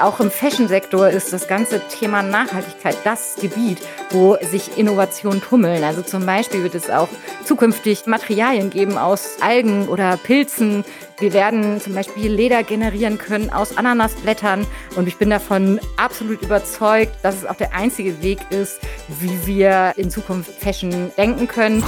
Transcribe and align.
Auch 0.00 0.20
im 0.20 0.30
Fashion-Sektor 0.30 1.08
ist 1.08 1.32
das 1.32 1.46
ganze 1.46 1.80
Thema 1.88 2.22
Nachhaltigkeit 2.22 2.96
das 3.04 3.36
Gebiet, 3.40 3.78
wo 4.10 4.36
sich 4.42 4.76
Innovationen 4.76 5.40
tummeln. 5.40 5.84
Also 5.84 6.02
zum 6.02 6.26
Beispiel 6.26 6.62
wird 6.62 6.74
es 6.74 6.90
auch 6.90 7.08
zukünftig 7.44 8.06
Materialien 8.06 8.70
geben 8.70 8.98
aus 8.98 9.36
Algen 9.40 9.88
oder 9.88 10.16
Pilzen. 10.16 10.84
Wir 11.18 11.32
werden 11.32 11.80
zum 11.80 11.94
Beispiel 11.94 12.30
Leder 12.32 12.64
generieren 12.64 13.18
können 13.18 13.50
aus 13.50 13.76
Ananasblättern. 13.76 14.66
Und 14.96 15.06
ich 15.06 15.16
bin 15.16 15.30
davon 15.30 15.80
absolut 15.96 16.42
überzeugt, 16.42 17.12
dass 17.22 17.36
es 17.36 17.46
auch 17.46 17.56
der 17.56 17.74
einzige 17.74 18.20
Weg 18.22 18.40
ist, 18.50 18.80
wie 19.20 19.46
wir 19.46 19.94
in 19.96 20.10
Zukunft 20.10 20.50
Fashion 20.60 21.12
denken 21.16 21.46
können. 21.46 21.84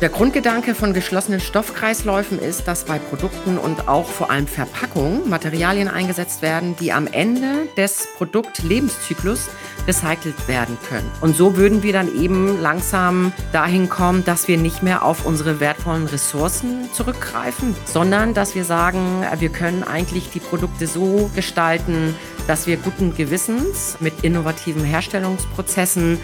Der 0.00 0.08
Grundgedanke 0.08 0.74
von 0.74 0.94
geschlossenen 0.94 1.40
Stoffkreisläufen 1.40 2.38
ist, 2.38 2.66
dass 2.66 2.84
bei 2.84 2.98
Produkten 2.98 3.58
und 3.58 3.86
auch 3.86 4.06
vor 4.06 4.30
allem 4.30 4.46
Verpackungen 4.46 5.28
Materialien 5.28 5.88
eingesetzt 5.88 6.40
werden, 6.40 6.74
die 6.80 6.90
am 6.90 7.06
Ende 7.06 7.68
des 7.76 8.08
Produktlebenszyklus 8.16 9.50
recycelt 9.86 10.48
werden 10.48 10.78
können. 10.88 11.10
Und 11.20 11.36
so 11.36 11.58
würden 11.58 11.82
wir 11.82 11.92
dann 11.92 12.14
eben 12.18 12.62
langsam 12.62 13.34
dahin 13.52 13.90
kommen, 13.90 14.24
dass 14.24 14.48
wir 14.48 14.56
nicht 14.56 14.82
mehr 14.82 15.04
auf 15.04 15.26
unsere 15.26 15.60
wertvollen 15.60 16.06
Ressourcen 16.06 16.90
zurückgreifen, 16.94 17.76
sondern 17.84 18.32
dass 18.32 18.54
wir 18.54 18.64
sagen, 18.64 19.22
wir 19.38 19.50
können 19.50 19.82
eigentlich 19.82 20.30
die 20.30 20.40
Produkte 20.40 20.86
so 20.86 21.30
gestalten, 21.34 22.14
dass 22.46 22.66
wir 22.66 22.78
guten 22.78 23.14
Gewissens 23.14 23.98
mit 24.00 24.24
innovativen 24.24 24.82
Herstellungsprozessen 24.82 26.18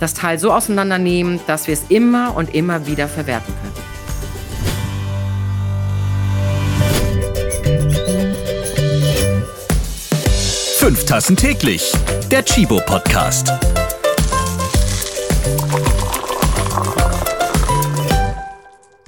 das 0.00 0.14
Teil 0.14 0.38
so 0.38 0.52
auseinandernehmen, 0.52 1.38
dass 1.46 1.66
wir 1.66 1.74
es 1.74 1.84
immer 1.88 2.34
und 2.34 2.54
immer 2.54 2.86
wieder 2.86 3.06
verwerten 3.06 3.54
können. 3.62 3.90
Fünf 10.78 11.04
Tassen 11.04 11.36
täglich. 11.36 11.92
Der 12.30 12.44
Chibo 12.44 12.80
Podcast. 12.86 13.52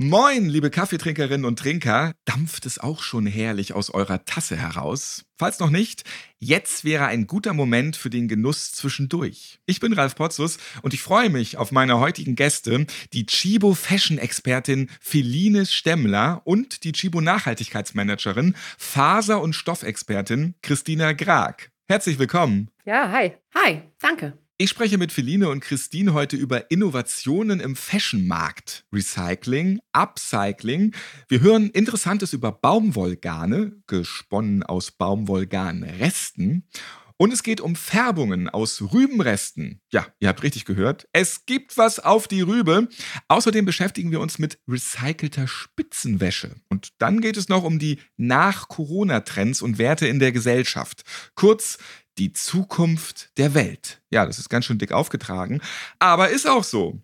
Moin, 0.03 0.49
liebe 0.49 0.69
Kaffeetrinkerinnen 0.71 1.45
und 1.45 1.61
Trinker. 1.61 2.13
Dampft 2.25 2.67
es 2.67 2.81
auch 2.81 3.03
schon 3.03 3.25
herrlich 3.25 3.73
aus 3.73 3.89
eurer 3.89 4.25
Tasse 4.25 4.57
heraus? 4.57 5.25
Falls 5.39 5.61
noch 5.61 5.71
nicht, 5.71 6.03
jetzt 6.41 6.83
wäre 6.85 7.07
ein 7.07 7.29
guter 7.29 7.53
Moment 7.55 7.97
für 7.97 8.11
den 8.11 8.27
Genuss 8.27 8.73
zwischendurch. 8.73 9.61
Ich 9.65 9.79
bin 9.79 9.93
Ralf 9.93 10.17
Potzus 10.17 10.59
und 10.83 10.93
ich 10.93 11.03
freue 11.03 11.31
mich 11.31 11.57
auf 11.57 11.71
meine 11.71 12.01
heutigen 12.01 12.35
Gäste, 12.35 12.85
die 13.13 13.27
Chibo 13.27 13.75
Fashion 13.75 14.19
Expertin 14.19 14.91
Feline 15.01 15.67
Stemmler 15.67 16.43
und 16.45 16.83
die 16.83 16.93
Chibo 16.93 17.21
Nachhaltigkeitsmanagerin, 17.21 18.57
Faser- 18.79 19.41
und 19.41 19.55
Stoffexpertin 19.55 20.55
Christina 20.63 21.13
Grag. 21.13 21.71
Herzlich 21.87 22.19
willkommen. 22.19 22.71
Ja, 22.85 23.13
hi. 23.13 23.35
Hi, 23.55 23.83
danke. 24.01 24.37
Ich 24.63 24.71
spreche 24.71 24.97
mit 24.97 25.11
Feline 25.11 25.49
und 25.49 25.59
Christine 25.59 26.15
heute 26.15 26.37
über 26.37 26.71
Innovationen 26.71 27.59
im 27.59 27.75
Fashionmarkt, 27.75 28.85
Recycling, 28.93 29.81
Upcycling. 29.91 30.95
Wir 31.27 31.41
hören 31.41 31.71
Interessantes 31.71 32.33
über 32.33 32.53
Baumwollgarne, 32.53 33.73
gesponnen 33.89 34.63
aus 34.63 34.93
Baumwollgarnresten. 34.93 36.69
Und 37.17 37.33
es 37.33 37.43
geht 37.43 37.61
um 37.61 37.77
Färbungen 37.77 38.49
aus 38.49 38.83
Rübenresten. 38.93 39.81
Ja, 39.93 40.07
ihr 40.19 40.29
habt 40.29 40.43
richtig 40.43 40.65
gehört. 40.65 41.07
Es 41.13 41.47
gibt 41.47 41.77
was 41.77 42.01
auf 42.01 42.27
die 42.27 42.41
Rübe. 42.41 42.89
Außerdem 43.29 43.65
beschäftigen 43.65 44.11
wir 44.11 44.19
uns 44.19 44.41
mit 44.41 44.59
recycelter 44.69 45.47
Spitzenwäsche. 45.47 46.57
Und 46.69 46.89
dann 46.99 47.21
geht 47.21 47.37
es 47.37 47.49
noch 47.49 47.63
um 47.63 47.79
die 47.79 48.01
Nach-Corona-Trends 48.17 49.63
und 49.63 49.79
Werte 49.79 50.09
in 50.09 50.19
der 50.19 50.33
Gesellschaft. 50.33 51.03
Kurz, 51.37 51.79
die 52.19 52.33
Zukunft 52.33 53.31
der 53.39 53.55
Welt. 53.55 54.01
Ja, 54.11 54.27
das 54.27 54.39
ist 54.39 54.49
ganz 54.49 54.65
schön 54.65 54.79
dick 54.79 54.93
aufgetragen, 54.93 55.61
aber 55.99 56.31
ist 56.31 56.49
auch 56.49 56.65
so. 56.65 57.01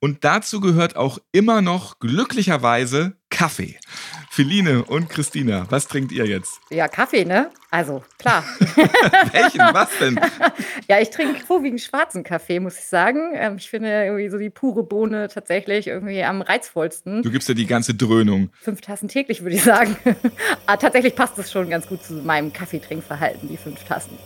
Und 0.00 0.24
dazu 0.24 0.60
gehört 0.60 0.96
auch 0.96 1.18
immer 1.32 1.60
noch 1.60 1.98
glücklicherweise 1.98 3.16
Kaffee. 3.30 3.78
Feline 4.30 4.84
und 4.84 5.08
Christina, 5.08 5.66
was 5.70 5.88
trinkt 5.88 6.12
ihr 6.12 6.26
jetzt? 6.26 6.60
Ja, 6.70 6.88
Kaffee, 6.88 7.24
ne? 7.24 7.50
Also, 7.70 8.04
klar. 8.18 8.44
Welchen? 9.32 9.60
Was 9.72 9.88
denn? 9.98 10.20
ja, 10.88 11.00
ich 11.00 11.10
trinke 11.10 11.40
vorwiegend 11.40 11.80
schwarzen 11.80 12.22
Kaffee, 12.22 12.60
muss 12.60 12.78
ich 12.78 12.84
sagen. 12.84 13.32
Ähm, 13.34 13.56
ich 13.56 13.70
finde 13.70 13.88
irgendwie 13.88 14.28
so 14.28 14.38
die 14.38 14.50
pure 14.50 14.82
Bohne 14.82 15.28
tatsächlich 15.28 15.86
irgendwie 15.86 16.22
am 16.22 16.42
reizvollsten. 16.42 17.22
Du 17.22 17.30
gibst 17.30 17.48
ja 17.48 17.54
die 17.54 17.66
ganze 17.66 17.94
Dröhnung. 17.94 18.50
Fünf 18.60 18.82
Tassen 18.82 19.08
täglich, 19.08 19.42
würde 19.42 19.56
ich 19.56 19.62
sagen. 19.62 19.96
Aber 20.04 20.16
ah, 20.66 20.76
tatsächlich 20.76 21.14
passt 21.14 21.38
es 21.38 21.50
schon 21.50 21.70
ganz 21.70 21.86
gut 21.86 22.04
zu 22.04 22.14
meinem 22.14 22.52
Kaffeetrinkverhalten, 22.52 23.48
die 23.48 23.56
fünf 23.56 23.84
Tassen. 23.84 24.18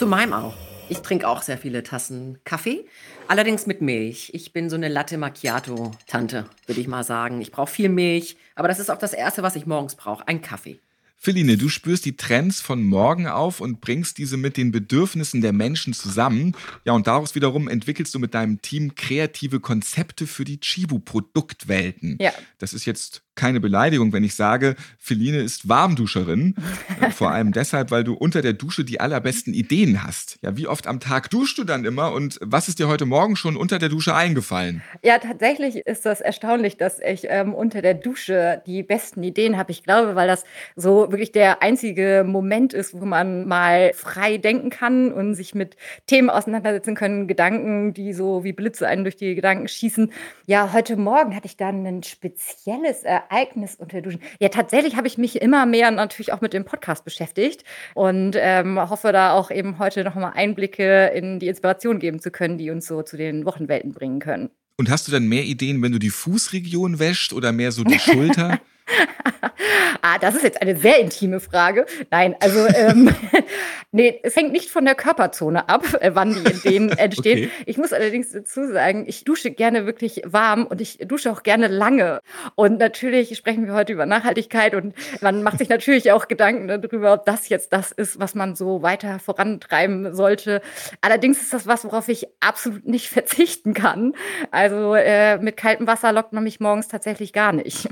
Zu 0.00 0.06
meinem 0.06 0.32
auch. 0.32 0.54
Ich 0.88 1.00
trinke 1.00 1.28
auch 1.28 1.42
sehr 1.42 1.58
viele 1.58 1.82
Tassen 1.82 2.38
Kaffee, 2.44 2.86
allerdings 3.28 3.66
mit 3.66 3.82
Milch. 3.82 4.30
Ich 4.32 4.54
bin 4.54 4.70
so 4.70 4.76
eine 4.76 4.88
Latte 4.88 5.18
Macchiato-Tante, 5.18 6.46
würde 6.64 6.80
ich 6.80 6.88
mal 6.88 7.04
sagen. 7.04 7.42
Ich 7.42 7.52
brauche 7.52 7.70
viel 7.70 7.90
Milch, 7.90 8.38
aber 8.54 8.66
das 8.68 8.78
ist 8.78 8.90
auch 8.90 8.96
das 8.96 9.12
Erste, 9.12 9.42
was 9.42 9.56
ich 9.56 9.66
morgens 9.66 9.96
brauche, 9.96 10.26
ein 10.26 10.40
Kaffee. 10.40 10.78
Feline, 11.18 11.58
du 11.58 11.68
spürst 11.68 12.06
die 12.06 12.16
Trends 12.16 12.62
von 12.62 12.82
morgen 12.82 13.28
auf 13.28 13.60
und 13.60 13.82
bringst 13.82 14.16
diese 14.16 14.38
mit 14.38 14.56
den 14.56 14.72
Bedürfnissen 14.72 15.42
der 15.42 15.52
Menschen 15.52 15.92
zusammen. 15.92 16.56
Ja, 16.86 16.94
und 16.94 17.06
daraus 17.06 17.34
wiederum 17.34 17.68
entwickelst 17.68 18.14
du 18.14 18.18
mit 18.18 18.32
deinem 18.32 18.62
Team 18.62 18.94
kreative 18.94 19.60
Konzepte 19.60 20.26
für 20.26 20.46
die 20.46 20.60
Chibu-Produktwelten. 20.60 22.16
Ja. 22.22 22.32
Das 22.56 22.72
ist 22.72 22.86
jetzt 22.86 23.20
keine 23.40 23.58
Beleidigung, 23.58 24.12
wenn 24.12 24.22
ich 24.22 24.34
sage, 24.34 24.76
Feline 24.98 25.38
ist 25.38 25.66
Warmduscherin. 25.66 26.54
Äh, 27.00 27.10
vor 27.10 27.30
allem 27.30 27.52
deshalb, 27.60 27.90
weil 27.90 28.04
du 28.04 28.12
unter 28.12 28.42
der 28.42 28.52
Dusche 28.52 28.84
die 28.84 29.00
allerbesten 29.00 29.54
Ideen 29.54 30.04
hast. 30.04 30.38
Ja, 30.42 30.58
wie 30.58 30.66
oft 30.66 30.86
am 30.86 31.00
Tag 31.00 31.30
duschst 31.30 31.56
du 31.56 31.64
dann 31.64 31.86
immer 31.86 32.12
und 32.12 32.38
was 32.42 32.68
ist 32.68 32.78
dir 32.78 32.86
heute 32.86 33.06
Morgen 33.06 33.36
schon 33.36 33.56
unter 33.56 33.78
der 33.78 33.88
Dusche 33.88 34.14
eingefallen? 34.14 34.82
Ja, 35.02 35.18
tatsächlich 35.18 35.76
ist 35.86 36.04
das 36.04 36.20
erstaunlich, 36.20 36.76
dass 36.76 37.00
ich 37.00 37.28
ähm, 37.30 37.54
unter 37.54 37.80
der 37.80 37.94
Dusche 37.94 38.62
die 38.66 38.82
besten 38.82 39.22
Ideen 39.22 39.56
habe. 39.56 39.72
Ich 39.72 39.84
glaube, 39.84 40.14
weil 40.14 40.28
das 40.28 40.44
so 40.76 41.10
wirklich 41.10 41.32
der 41.32 41.62
einzige 41.62 42.26
Moment 42.26 42.74
ist, 42.74 42.92
wo 42.92 43.06
man 43.06 43.48
mal 43.48 43.92
frei 43.94 44.36
denken 44.36 44.68
kann 44.68 45.14
und 45.14 45.34
sich 45.34 45.54
mit 45.54 45.78
Themen 46.06 46.28
auseinandersetzen 46.28 46.94
können, 46.94 47.26
Gedanken, 47.26 47.94
die 47.94 48.12
so 48.12 48.44
wie 48.44 48.52
Blitze 48.52 48.86
einen 48.86 49.04
durch 49.04 49.16
die 49.16 49.34
Gedanken 49.34 49.66
schießen. 49.66 50.12
Ja, 50.44 50.74
heute 50.74 50.98
Morgen 50.98 51.34
hatte 51.34 51.46
ich 51.46 51.56
dann 51.56 51.86
ein 51.86 52.02
spezielles 52.02 53.02
Ereignis 53.02 53.29
Ereignis 53.30 53.76
unter 53.76 54.02
Duschen? 54.02 54.20
Ja, 54.40 54.48
tatsächlich 54.48 54.96
habe 54.96 55.06
ich 55.06 55.18
mich 55.18 55.40
immer 55.40 55.66
mehr 55.66 55.90
natürlich 55.90 56.32
auch 56.32 56.40
mit 56.40 56.52
dem 56.52 56.64
Podcast 56.64 57.04
beschäftigt 57.04 57.64
und 57.94 58.36
ähm, 58.36 58.78
hoffe 58.78 59.12
da 59.12 59.32
auch 59.32 59.50
eben 59.50 59.78
heute 59.78 60.04
nochmal 60.04 60.32
Einblicke 60.34 61.06
in 61.14 61.38
die 61.38 61.48
Inspiration 61.48 61.98
geben 61.98 62.20
zu 62.20 62.30
können, 62.30 62.58
die 62.58 62.70
uns 62.70 62.86
so 62.86 63.02
zu 63.02 63.16
den 63.16 63.44
Wochenwelten 63.44 63.92
bringen 63.92 64.18
können. 64.18 64.50
Und 64.76 64.90
hast 64.90 65.06
du 65.06 65.12
dann 65.12 65.28
mehr 65.28 65.44
Ideen, 65.44 65.82
wenn 65.82 65.92
du 65.92 65.98
die 65.98 66.10
Fußregion 66.10 66.98
wäscht 66.98 67.32
oder 67.32 67.52
mehr 67.52 67.70
so 67.70 67.84
die 67.84 67.98
Schulter? 67.98 68.58
ah, 70.02 70.18
das 70.18 70.34
ist 70.34 70.42
jetzt 70.42 70.62
eine 70.62 70.76
sehr 70.76 70.98
intime 70.98 71.40
Frage. 71.40 71.86
Nein, 72.10 72.34
also 72.40 72.66
ähm, 72.66 73.14
nee, 73.92 74.20
es 74.22 74.36
hängt 74.36 74.52
nicht 74.52 74.70
von 74.70 74.84
der 74.84 74.94
Körperzone 74.94 75.68
ab, 75.68 75.84
äh, 76.00 76.10
wann 76.14 76.32
die 76.32 76.50
Ideen 76.50 76.90
entstehen. 76.98 77.44
Okay. 77.44 77.64
Ich 77.66 77.78
muss 77.78 77.92
allerdings 77.92 78.32
dazu 78.32 78.66
sagen, 78.72 79.04
ich 79.06 79.24
dusche 79.24 79.50
gerne 79.50 79.86
wirklich 79.86 80.22
warm 80.24 80.66
und 80.66 80.80
ich 80.80 80.98
dusche 80.98 81.30
auch 81.30 81.42
gerne 81.42 81.68
lange. 81.68 82.20
Und 82.54 82.78
natürlich 82.78 83.36
sprechen 83.36 83.66
wir 83.66 83.74
heute 83.74 83.92
über 83.92 84.06
Nachhaltigkeit 84.06 84.74
und 84.74 84.94
man 85.20 85.42
macht 85.42 85.58
sich 85.58 85.68
natürlich 85.68 86.12
auch 86.12 86.28
Gedanken 86.28 86.68
darüber, 86.68 87.12
ob 87.12 87.24
das 87.24 87.48
jetzt 87.48 87.72
das 87.72 87.92
ist, 87.92 88.18
was 88.18 88.34
man 88.34 88.54
so 88.56 88.82
weiter 88.82 89.18
vorantreiben 89.18 90.14
sollte. 90.14 90.60
Allerdings 91.00 91.40
ist 91.40 91.52
das 91.52 91.66
was, 91.66 91.84
worauf 91.84 92.08
ich 92.08 92.26
absolut 92.40 92.86
nicht 92.86 93.08
verzichten 93.08 93.74
kann. 93.74 94.12
Also 94.50 94.94
äh, 94.94 95.38
mit 95.38 95.56
kaltem 95.56 95.86
Wasser 95.86 96.12
lockt 96.12 96.32
man 96.32 96.44
mich 96.44 96.60
morgens 96.60 96.88
tatsächlich 96.88 97.32
gar 97.32 97.52
nicht. 97.52 97.88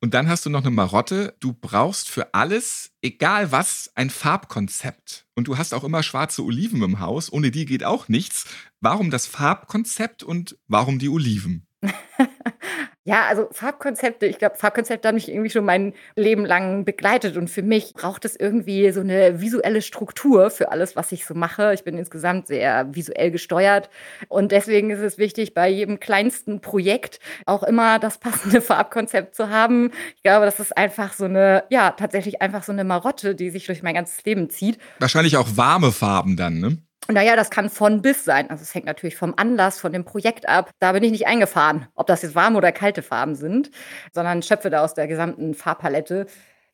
Und 0.00 0.14
dann 0.14 0.28
hast 0.28 0.46
du 0.46 0.50
noch 0.50 0.60
eine 0.60 0.70
Marotte. 0.70 1.34
Du 1.40 1.52
brauchst 1.52 2.08
für 2.08 2.32
alles, 2.32 2.92
egal 3.02 3.50
was, 3.50 3.90
ein 3.96 4.10
Farbkonzept. 4.10 5.26
Und 5.34 5.48
du 5.48 5.58
hast 5.58 5.74
auch 5.74 5.82
immer 5.82 6.02
schwarze 6.04 6.44
Oliven 6.44 6.82
im 6.82 7.00
Haus. 7.00 7.32
Ohne 7.32 7.50
die 7.50 7.66
geht 7.66 7.82
auch 7.82 8.08
nichts. 8.08 8.46
Warum 8.80 9.10
das 9.10 9.26
Farbkonzept 9.26 10.22
und 10.22 10.56
warum 10.68 11.00
die 11.00 11.08
Oliven? 11.08 11.66
Ja, 13.08 13.24
also 13.26 13.48
Farbkonzepte, 13.52 14.26
ich 14.26 14.36
glaube, 14.36 14.56
Farbkonzepte 14.56 15.08
haben 15.08 15.14
mich 15.14 15.30
irgendwie 15.30 15.48
schon 15.48 15.64
mein 15.64 15.94
Leben 16.14 16.44
lang 16.44 16.84
begleitet 16.84 17.38
und 17.38 17.48
für 17.48 17.62
mich 17.62 17.94
braucht 17.94 18.26
es 18.26 18.36
irgendwie 18.38 18.90
so 18.90 19.00
eine 19.00 19.40
visuelle 19.40 19.80
Struktur 19.80 20.50
für 20.50 20.72
alles, 20.72 20.94
was 20.94 21.10
ich 21.10 21.24
so 21.24 21.32
mache. 21.32 21.72
Ich 21.72 21.84
bin 21.84 21.96
insgesamt 21.96 22.48
sehr 22.48 22.94
visuell 22.94 23.30
gesteuert 23.30 23.88
und 24.28 24.52
deswegen 24.52 24.90
ist 24.90 25.00
es 25.00 25.16
wichtig, 25.16 25.54
bei 25.54 25.70
jedem 25.70 26.00
kleinsten 26.00 26.60
Projekt 26.60 27.18
auch 27.46 27.62
immer 27.62 27.98
das 27.98 28.18
passende 28.18 28.60
Farbkonzept 28.60 29.34
zu 29.34 29.48
haben. 29.48 29.90
Ich 30.16 30.22
glaube, 30.22 30.44
das 30.44 30.60
ist 30.60 30.76
einfach 30.76 31.14
so 31.14 31.24
eine, 31.24 31.64
ja, 31.70 31.92
tatsächlich 31.92 32.42
einfach 32.42 32.62
so 32.62 32.72
eine 32.72 32.84
Marotte, 32.84 33.34
die 33.34 33.48
sich 33.48 33.64
durch 33.64 33.82
mein 33.82 33.94
ganzes 33.94 34.22
Leben 34.26 34.50
zieht. 34.50 34.76
Wahrscheinlich 34.98 35.38
auch 35.38 35.48
warme 35.56 35.92
Farben 35.92 36.36
dann, 36.36 36.60
ne? 36.60 36.76
Naja, 37.10 37.36
das 37.36 37.50
kann 37.50 37.70
von 37.70 38.02
bis 38.02 38.24
sein. 38.24 38.50
Also 38.50 38.62
es 38.62 38.74
hängt 38.74 38.84
natürlich 38.84 39.16
vom 39.16 39.32
Anlass, 39.36 39.80
von 39.80 39.92
dem 39.92 40.04
Projekt 40.04 40.46
ab. 40.46 40.70
Da 40.78 40.92
bin 40.92 41.02
ich 41.02 41.10
nicht 41.10 41.26
eingefahren, 41.26 41.86
ob 41.94 42.06
das 42.06 42.20
jetzt 42.20 42.34
warme 42.34 42.58
oder 42.58 42.70
kalte 42.70 43.00
Farben 43.02 43.34
sind, 43.34 43.70
sondern 44.12 44.42
schöpfe 44.42 44.68
da 44.68 44.84
aus 44.84 44.92
der 44.92 45.06
gesamten 45.08 45.54
Farbpalette. 45.54 46.26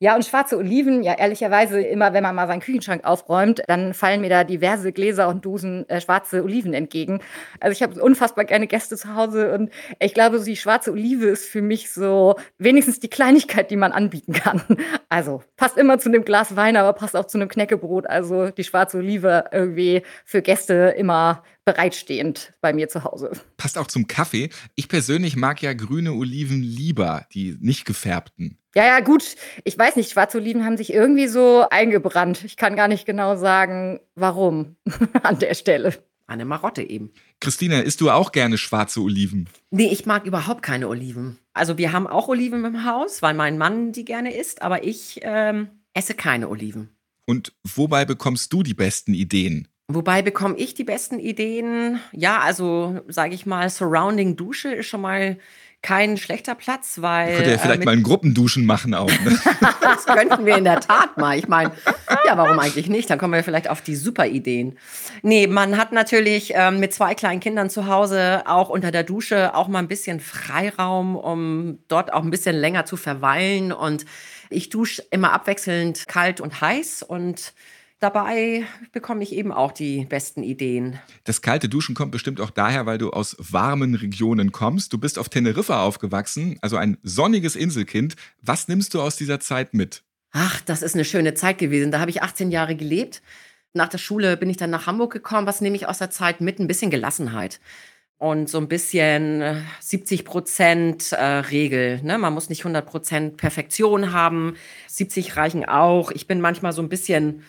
Ja, 0.05 0.15
und 0.17 0.27
schwarze 0.27 0.59
Oliven, 0.59 1.03
ja, 1.03 1.15
ehrlicherweise, 1.15 1.81
immer 1.81 2.13
wenn 2.13 2.23
man 2.23 2.35
mal 2.35 2.47
seinen 2.47 2.61
Küchenschrank 2.61 3.05
aufräumt, 3.05 3.63
dann 3.69 3.95
fallen 3.95 4.21
mir 4.21 4.29
da 4.29 4.45
diverse 4.45 4.93
Gläser 4.93 5.29
und 5.29 5.47
Dosen 5.47 5.89
äh, 5.89 5.99
schwarze 5.99 6.45
Oliven 6.45 6.75
entgegen. 6.75 7.23
Also 7.59 7.73
ich 7.73 7.83
habe 7.83 7.99
unfassbar 8.03 8.45
gerne 8.45 8.67
Gäste 8.67 8.99
zu 8.99 9.15
Hause 9.15 9.55
und 9.55 9.71
ich 10.01 10.13
glaube, 10.13 10.45
die 10.45 10.59
schwarze 10.59 10.93
Olive 10.93 11.25
ist 11.25 11.47
für 11.47 11.63
mich 11.63 11.91
so 11.91 12.37
wenigstens 12.59 13.01
die 13.01 13.09
Kleinigkeit, 13.09 13.71
die 13.71 13.77
man 13.77 13.93
anbieten 13.93 14.35
kann. 14.35 14.61
Also 15.09 15.45
passt 15.57 15.79
immer 15.79 16.01
zu 16.01 16.09
einem 16.09 16.25
Glas 16.25 16.57
Wein, 16.57 16.77
aber 16.77 16.93
passt 16.93 17.15
auch 17.15 17.27
zu 17.27 17.39
einem 17.39 17.49
Knäckebrot. 17.49 18.09
Also 18.09 18.51
die 18.51 18.65
schwarze 18.65 18.99
Olive 18.99 19.45
irgendwie 19.53 20.03
für 20.25 20.43
Gäste 20.43 20.93
immer 20.99 21.45
bereitstehend 21.65 22.53
bei 22.61 22.73
mir 22.73 22.89
zu 22.89 23.05
Hause. 23.05 23.31
Passt 23.57 23.79
auch 23.79 23.87
zum 23.87 24.09
Kaffee. 24.09 24.51
Ich 24.75 24.89
persönlich 24.89 25.37
mag 25.37 25.63
ja 25.63 25.73
grüne 25.73 26.13
Oliven 26.15 26.63
lieber, 26.63 27.27
die 27.33 27.57
nicht 27.61 27.85
gefärbten. 27.85 28.59
Ja, 28.77 28.85
ja, 28.85 29.01
gut. 29.01 29.37
Ich 29.63 29.79
weiß 29.79 29.97
nicht, 29.97 30.11
schwarze 30.11 30.39
Oliven 30.39 30.65
haben 30.65 30.77
sich 30.77 30.93
irgendwie 30.93 31.29
so 31.29 31.65
eingebrannt. 31.71 32.45
Ich 32.45 32.57
kann 32.57 32.75
gar 32.75 32.89
nicht 32.89 33.07
genau 33.07 33.37
sagen, 33.37 34.01
warum 34.17 34.77
an 35.23 35.39
der 35.39 35.55
Stelle. 35.55 35.95
Eine 36.27 36.47
Marotte 36.47 36.83
eben. 36.83 37.13
Christina, 37.41 37.81
isst 37.81 38.01
du 38.01 38.11
auch 38.11 38.33
gerne 38.33 38.57
schwarze 38.57 39.01
Oliven? 39.01 39.49
Nee, 39.71 39.91
ich 39.93 40.07
mag 40.07 40.25
überhaupt 40.25 40.63
keine 40.63 40.89
Oliven. 40.89 41.39
Also 41.53 41.77
wir 41.77 41.93
haben 41.93 42.07
auch 42.07 42.29
Oliven 42.29 42.65
im 42.65 42.85
Haus, 42.87 43.21
weil 43.21 43.35
mein 43.35 43.59
Mann 43.59 43.93
die 43.93 44.07
gerne 44.07 44.35
isst, 44.35 44.63
aber 44.63 44.85
ich 44.85 45.21
ähm, 45.23 45.69
esse 45.93 46.15
keine 46.15 46.49
Oliven. 46.49 46.89
Und 47.27 47.53
wobei 47.63 48.07
bekommst 48.07 48.53
du 48.55 48.63
die 48.63 48.75
besten 48.75 49.13
Ideen? 49.13 49.69
Wobei 49.87 50.23
bekomme 50.23 50.57
ich 50.57 50.73
die 50.73 50.85
besten 50.85 51.19
Ideen? 51.19 52.01
Ja, 52.13 52.41
also 52.41 53.03
sage 53.09 53.35
ich 53.35 53.45
mal, 53.45 53.69
Surrounding 53.69 54.35
Dusche 54.37 54.73
ist 54.73 54.87
schon 54.87 55.03
mal 55.03 55.39
kein 55.85 56.17
schlechter 56.17 56.55
Platz, 56.55 56.97
weil. 57.03 57.37
Könnte 57.37 57.51
ja 57.51 57.59
vielleicht 57.59 57.83
äh, 57.83 57.85
mal 57.85 57.93
ein 57.93 58.03
Gruppenduschen 58.03 58.65
machen 58.65 58.95
auch. 58.95 59.07
Ne? 59.07 59.39
das 59.83 60.07
könnten 60.07 60.47
wir 60.47 60.57
in 60.57 60.65
der 60.65 60.81
Tat 60.81 61.19
mal. 61.19 61.39
Ich 61.39 61.47
meine, 61.47 61.73
ja, 62.27 62.39
warum 62.39 62.59
eigentlich 62.59 62.89
nicht? 62.89 63.11
Dann 63.11 63.19
kommen 63.19 63.35
wir 63.35 63.45
vielleicht 63.45 63.69
auf 63.69 63.83
die 63.83 63.95
super 63.95 64.27
Ideen. 64.27 64.79
Nee, 65.23 65.47
man 65.47 65.77
hat 65.77 65.93
natürlich 65.93 66.53
ähm, 66.55 66.81
mit 66.81 66.95
zwei 66.95 67.15
kleinen 67.15 67.41
Kindern 67.41 67.69
zu 67.69 67.87
Hause 67.87 68.45
auch 68.47 68.71
unter 68.71 68.91
der 68.91 69.03
Dusche 69.03 69.55
auch 69.55 69.69
mal 69.69 69.81
ein 69.81 69.89
bisschen 69.89 70.21
Freiraum, 70.21 71.17
um 71.17 71.79
dort 71.89 72.15
auch 72.15 72.23
ein 72.23 72.31
bisschen 72.31 72.57
länger 72.57 72.87
zu 72.87 72.97
verweilen. 72.97 73.71
Und 73.71 74.07
ich 74.49 74.71
dusche 74.71 75.03
immer 75.11 75.33
abwechselnd 75.33 76.09
kalt 76.09 76.41
und 76.41 76.63
heiß 76.63 77.03
und 77.03 77.53
dabei 78.05 78.67
bekomme 78.93 79.23
ich 79.23 79.33
eben 79.33 79.51
auch 79.51 79.73
die 79.73 80.05
besten 80.05 80.43
Ideen. 80.43 80.99
Das 81.25 81.41
kalte 81.41 81.71
Duschen 81.71 81.95
kommt 81.95 82.13
bestimmt 82.13 82.39
auch 82.39 82.51
daher, 82.51 82.85
weil 82.85 82.99
du 82.99 83.11
aus 83.11 83.35
warmen 83.39 83.95
Regionen 83.95 84.53
kommst. 84.53 84.93
Du 84.93 84.99
bist 84.99 85.19
auf 85.19 85.31
Teneriffa 85.31 85.83
aufgewachsen, 85.83 86.59
also 86.61 86.77
ein 86.77 86.99
sonniges 87.03 87.57
Inselkind. 87.57 88.15
Was 88.43 88.69
nimmst 88.69 88.93
du 88.93 89.01
aus 89.01 89.17
dieser 89.17 89.41
Zeit 89.41 89.73
mit? 89.73 90.03
Ach, 90.33 90.61
das 90.61 90.83
ist 90.83 90.95
eine 90.95 91.07
schöne 91.07 91.33
Zeit 91.33 91.57
gewesen. 91.57 91.91
Da 91.91 92.01
habe 92.01 92.11
ich 92.11 92.23
18 92.23 92.51
Jahre 92.51 92.77
gelebt. 92.77 93.23
Nach 93.73 93.89
der 93.89 93.99
Schule 93.99 94.37
bin 94.37 94.51
ich 94.51 94.59
dann 94.59 94.71
nach 94.71 94.87
Hamburg 94.87 95.13
gekommen. 95.13 95.47
Was 95.47 95.63
nehme 95.63 95.77
ich 95.77 95.89
aus 95.89 95.99
der 95.99 96.11
Zeit 96.11 96.43
mit? 96.43 96.59
Ein 96.59 96.67
bisschen 96.67 96.91
Gelassenheit 96.91 97.59
und 98.19 98.51
so 98.51 98.59
ein 98.59 98.69
bisschen 98.69 99.65
70 99.81 100.21
äh, 100.21 100.23
Prozent 100.25 101.13
äh, 101.13 101.25
Regel. 101.25 102.03
Ne? 102.03 102.19
Man 102.19 102.35
muss 102.35 102.51
nicht 102.51 102.61
100 102.61 102.85
Prozent 102.85 103.37
Perfektion 103.39 104.13
haben. 104.13 104.57
70 104.89 105.37
reichen 105.37 105.65
auch. 105.65 106.11
Ich 106.11 106.27
bin 106.27 106.41
manchmal 106.41 106.73
so 106.73 106.83
ein 106.83 106.89
bisschen 106.91 107.43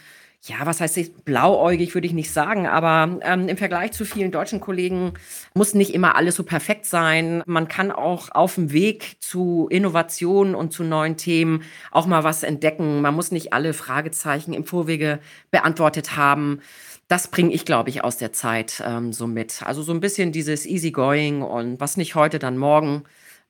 ja, 0.47 0.57
was 0.65 0.79
heißt 0.79 1.25
blauäugig 1.25 1.95
würde 1.95 2.05
ich 2.05 2.13
nicht 2.13 2.31
sagen, 2.31 2.67
aber 2.67 3.19
ähm, 3.21 3.47
im 3.47 3.57
Vergleich 3.57 3.93
zu 3.93 4.05
vielen 4.05 4.31
deutschen 4.31 4.59
Kollegen 4.59 5.13
muss 5.55 5.73
nicht 5.73 5.93
immer 5.93 6.15
alles 6.15 6.35
so 6.35 6.43
perfekt 6.43 6.85
sein. 6.85 7.41
Man 7.47 7.67
kann 7.67 7.91
auch 7.91 8.29
auf 8.29 8.55
dem 8.55 8.71
Weg 8.71 9.17
zu 9.21 9.67
Innovationen 9.71 10.53
und 10.53 10.71
zu 10.71 10.83
neuen 10.83 11.17
Themen 11.17 11.63
auch 11.91 12.05
mal 12.05 12.23
was 12.23 12.43
entdecken. 12.43 13.01
Man 13.01 13.15
muss 13.15 13.31
nicht 13.31 13.53
alle 13.53 13.73
Fragezeichen 13.73 14.53
im 14.53 14.65
Vorwege 14.65 15.19
beantwortet 15.49 16.15
haben. 16.15 16.61
Das 17.07 17.27
bringe 17.29 17.51
ich, 17.51 17.65
glaube 17.65 17.89
ich, 17.89 18.03
aus 18.03 18.17
der 18.17 18.31
Zeit 18.31 18.83
ähm, 18.85 19.13
so 19.13 19.25
mit. 19.25 19.63
Also 19.63 19.81
so 19.81 19.93
ein 19.93 19.99
bisschen 19.99 20.31
dieses 20.31 20.67
Easygoing 20.67 21.41
und 21.41 21.79
was 21.79 21.97
nicht 21.97 22.13
heute, 22.13 22.37
dann 22.37 22.57
morgen. 22.57 23.03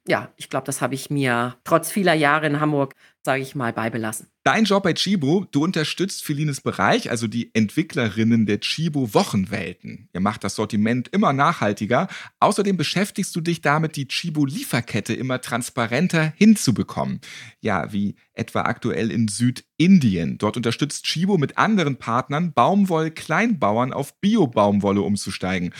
Ja, 0.07 0.29
ich 0.37 0.49
glaube, 0.49 0.65
das 0.65 0.81
habe 0.81 0.93
ich 0.93 1.09
mir 1.09 1.55
trotz 1.65 1.91
vieler 1.91 2.13
Jahre 2.13 2.47
in 2.47 2.59
Hamburg 2.61 2.93
sage 3.25 3.41
ich 3.41 3.55
mal, 3.55 3.73
beibelassen. 3.73 4.27
Dein 4.43 4.65
Job 4.65 4.83
bei 4.83 4.93
Chibo, 4.93 5.47
du 5.51 5.63
unterstützt 5.63 6.23
Felines 6.23 6.61
Bereich, 6.61 7.09
also 7.09 7.25
die 7.25 7.49
Entwicklerinnen 7.55 8.45
der 8.45 8.59
Chibo 8.59 9.15
Wochenwelten. 9.15 10.07
Ihr 10.13 10.21
macht 10.21 10.43
das 10.43 10.53
Sortiment 10.53 11.07
immer 11.07 11.33
nachhaltiger. 11.33 12.07
Außerdem 12.39 12.77
beschäftigst 12.77 13.35
du 13.35 13.41
dich 13.41 13.61
damit, 13.61 13.95
die 13.95 14.07
Chibo 14.07 14.45
Lieferkette 14.45 15.15
immer 15.15 15.41
transparenter 15.41 16.31
hinzubekommen. 16.37 17.21
Ja, 17.59 17.91
wie 17.91 18.17
etwa 18.33 18.61
aktuell 18.61 19.09
in 19.09 19.27
Südindien. 19.27 20.37
Dort 20.37 20.57
unterstützt 20.57 21.05
Chibo 21.05 21.39
mit 21.39 21.57
anderen 21.57 21.97
Partnern 21.97 22.53
Baumwoll-Kleinbauern 22.53 23.93
auf 23.93 24.19
Bio-Baumwolle 24.21 25.01
umzusteigen. 25.01 25.73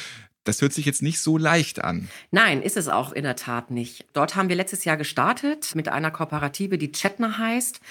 Das 0.46 0.62
hört 0.62 0.74
sich 0.74 0.86
jetzt 0.86 1.02
nicht 1.02 1.20
so 1.20 1.38
leicht 1.38 1.84
an. 1.84 2.08
Nein, 2.32 2.62
ist 2.62 2.78
es 2.78 2.88
auch 2.88 3.12
in 3.12 3.24
der 3.24 3.36
Tat 3.36 3.72
nicht. 3.72 4.06
Dort 4.14 4.36
haben 4.36 4.48
wir 4.48 4.56
letztes 4.56 4.86
Jahr 4.86 4.96
gestartet 4.96 5.74
mit 5.76 5.90
einer 5.90 6.12
Kooperative, 6.12 6.78
die 6.78 6.92
Chetner 6.92 7.38
heißt. 7.38 7.82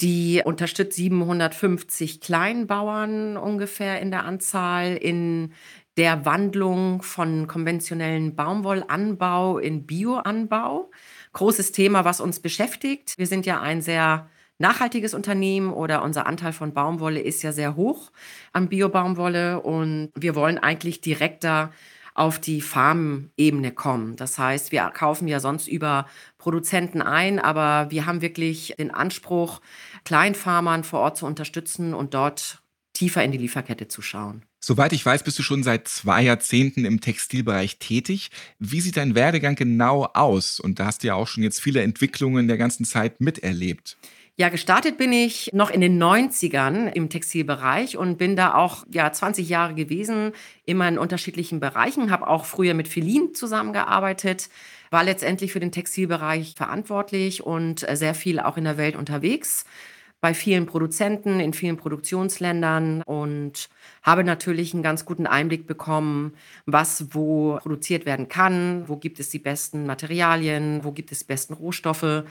Die 0.00 0.40
unterstützt 0.44 0.96
750 0.96 2.20
Kleinbauern 2.20 3.36
ungefähr 3.36 4.00
in 4.00 4.12
der 4.12 4.24
Anzahl 4.24 4.96
in 4.96 5.52
der 5.96 6.24
Wandlung 6.24 7.02
von 7.02 7.48
konventionellen 7.48 8.36
Baumwollanbau 8.36 9.58
in 9.58 9.84
Bioanbau. 9.84 10.92
Großes 11.32 11.72
Thema, 11.72 12.04
was 12.04 12.20
uns 12.20 12.38
beschäftigt. 12.38 13.14
Wir 13.18 13.26
sind 13.26 13.44
ja 13.44 13.60
ein 13.60 13.82
sehr 13.82 14.30
nachhaltiges 14.58 15.14
Unternehmen 15.14 15.72
oder 15.72 16.02
unser 16.02 16.26
Anteil 16.26 16.52
von 16.52 16.74
Baumwolle 16.74 17.20
ist 17.20 17.42
ja 17.42 17.52
sehr 17.52 17.76
hoch 17.76 18.10
an 18.52 18.68
Biobaumwolle 18.68 19.60
und 19.60 20.10
wir 20.14 20.34
wollen 20.34 20.58
eigentlich 20.58 21.00
direkter 21.00 21.72
auf 22.14 22.40
die 22.40 22.60
Farmebene 22.60 23.70
kommen. 23.70 24.16
Das 24.16 24.38
heißt, 24.38 24.72
wir 24.72 24.82
kaufen 24.90 25.28
ja 25.28 25.38
sonst 25.38 25.68
über 25.68 26.06
Produzenten 26.36 27.00
ein, 27.00 27.38
aber 27.38 27.90
wir 27.90 28.06
haben 28.06 28.20
wirklich 28.20 28.74
den 28.76 28.90
Anspruch, 28.90 29.60
Kleinfarmern 30.04 30.82
vor 30.82 31.00
Ort 31.00 31.16
zu 31.16 31.26
unterstützen 31.26 31.94
und 31.94 32.14
dort 32.14 32.60
tiefer 32.92 33.22
in 33.22 33.30
die 33.30 33.38
Lieferkette 33.38 33.86
zu 33.86 34.02
schauen. 34.02 34.42
Soweit 34.60 34.92
ich 34.92 35.06
weiß, 35.06 35.22
bist 35.22 35.38
du 35.38 35.44
schon 35.44 35.62
seit 35.62 35.86
zwei 35.86 36.22
Jahrzehnten 36.22 36.84
im 36.84 37.00
Textilbereich 37.00 37.78
tätig. 37.78 38.30
Wie 38.58 38.80
sieht 38.80 38.96
dein 38.96 39.14
Werdegang 39.14 39.54
genau 39.54 40.06
aus? 40.14 40.58
Und 40.58 40.80
da 40.80 40.86
hast 40.86 41.04
du 41.04 41.06
ja 41.06 41.14
auch 41.14 41.28
schon 41.28 41.44
jetzt 41.44 41.60
viele 41.60 41.82
Entwicklungen 41.82 42.48
der 42.48 42.58
ganzen 42.58 42.84
Zeit 42.84 43.20
miterlebt. 43.20 43.96
Ja, 44.40 44.50
gestartet 44.50 44.98
bin 44.98 45.12
ich 45.12 45.50
noch 45.52 45.68
in 45.68 45.80
den 45.80 46.00
90ern 46.00 46.92
im 46.92 47.08
Textilbereich 47.10 47.96
und 47.96 48.18
bin 48.18 48.36
da 48.36 48.54
auch 48.54 48.86
ja 48.88 49.10
20 49.10 49.48
Jahre 49.48 49.74
gewesen, 49.74 50.30
immer 50.64 50.86
in 50.86 50.96
unterschiedlichen 50.96 51.58
Bereichen, 51.58 52.12
habe 52.12 52.28
auch 52.28 52.44
früher 52.44 52.74
mit 52.74 52.86
Filin 52.86 53.34
zusammengearbeitet, 53.34 54.48
war 54.90 55.02
letztendlich 55.02 55.52
für 55.52 55.58
den 55.58 55.72
Textilbereich 55.72 56.54
verantwortlich 56.56 57.42
und 57.42 57.88
äh, 57.88 57.96
sehr 57.96 58.14
viel 58.14 58.38
auch 58.38 58.56
in 58.56 58.62
der 58.62 58.76
Welt 58.76 58.94
unterwegs 58.94 59.64
bei 60.20 60.34
vielen 60.34 60.66
Produzenten 60.66 61.38
in 61.38 61.52
vielen 61.52 61.76
Produktionsländern 61.76 63.02
und 63.02 63.68
habe 64.02 64.24
natürlich 64.24 64.74
einen 64.74 64.82
ganz 64.82 65.04
guten 65.04 65.26
Einblick 65.26 65.66
bekommen, 65.66 66.34
was 66.66 67.14
wo 67.14 67.58
produziert 67.62 68.04
werden 68.04 68.28
kann, 68.28 68.88
wo 68.88 68.96
gibt 68.96 69.20
es 69.20 69.28
die 69.30 69.38
besten 69.38 69.86
Materialien, 69.86 70.82
wo 70.82 70.90
gibt 70.90 71.12
es 71.12 71.20
die 71.20 71.26
besten 71.26 71.54
Rohstoffe. 71.54 72.24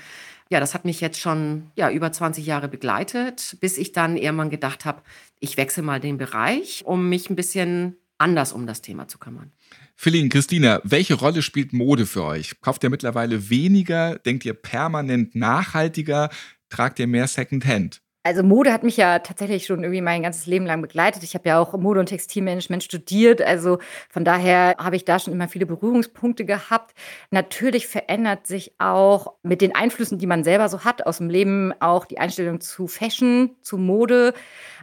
Ja, 0.49 0.59
das 0.59 0.73
hat 0.73 0.85
mich 0.85 1.01
jetzt 1.01 1.19
schon 1.19 1.71
ja, 1.75 1.89
über 1.89 2.11
20 2.11 2.45
Jahre 2.45 2.67
begleitet, 2.67 3.57
bis 3.59 3.77
ich 3.77 3.91
dann 3.91 4.17
irgendwann 4.17 4.49
gedacht 4.49 4.85
habe, 4.85 5.01
ich 5.39 5.57
wechsle 5.57 5.83
mal 5.83 5.99
den 5.99 6.17
Bereich, 6.17 6.83
um 6.85 7.09
mich 7.09 7.29
ein 7.29 7.35
bisschen 7.35 7.97
anders 8.17 8.53
um 8.53 8.65
das 8.65 8.81
Thema 8.81 9.07
zu 9.07 9.17
kümmern. 9.17 9.51
Philin, 9.95 10.29
Christina, 10.29 10.79
welche 10.83 11.15
Rolle 11.15 11.41
spielt 11.41 11.73
Mode 11.73 12.05
für 12.05 12.23
euch? 12.23 12.61
Kauft 12.61 12.83
ihr 12.83 12.89
mittlerweile 12.89 13.49
weniger? 13.49 14.17
Denkt 14.19 14.45
ihr 14.45 14.53
permanent 14.53 15.35
nachhaltiger? 15.35 16.29
Tragt 16.69 16.99
ihr 16.99 17.07
mehr 17.07 17.27
Secondhand? 17.27 18.01
Also 18.27 18.43
Mode 18.43 18.73
hat 18.73 18.83
mich 18.83 18.97
ja 18.97 19.19
tatsächlich 19.19 19.65
schon 19.65 19.83
irgendwie 19.83 20.01
mein 20.01 20.21
ganzes 20.21 20.47
Leben 20.47 20.65
lang 20.65 20.81
begleitet. 20.81 21.23
Ich 21.23 21.33
habe 21.33 21.47
ja 21.47 21.61
auch 21.61 21.71
Mode- 21.77 22.01
und 22.01 22.07
Textilmanagement 22.07 22.83
studiert. 22.83 23.41
Also 23.41 23.77
von 24.09 24.25
daher 24.25 24.75
habe 24.77 24.97
ich 24.97 25.05
da 25.05 25.17
schon 25.17 25.31
immer 25.31 25.47
viele 25.47 25.65
Berührungspunkte 25.65 26.43
gehabt. 26.43 26.93
Natürlich 27.31 27.87
verändert 27.87 28.45
sich 28.45 28.73
auch 28.79 29.35
mit 29.43 29.61
den 29.61 29.73
Einflüssen, 29.73 30.17
die 30.17 30.27
man 30.27 30.43
selber 30.43 30.67
so 30.67 30.83
hat 30.83 31.05
aus 31.05 31.19
dem 31.19 31.29
Leben, 31.29 31.71
auch 31.79 32.03
die 32.03 32.17
Einstellung 32.17 32.59
zu 32.59 32.87
Fashion, 32.87 33.55
zu 33.61 33.77
Mode. 33.77 34.33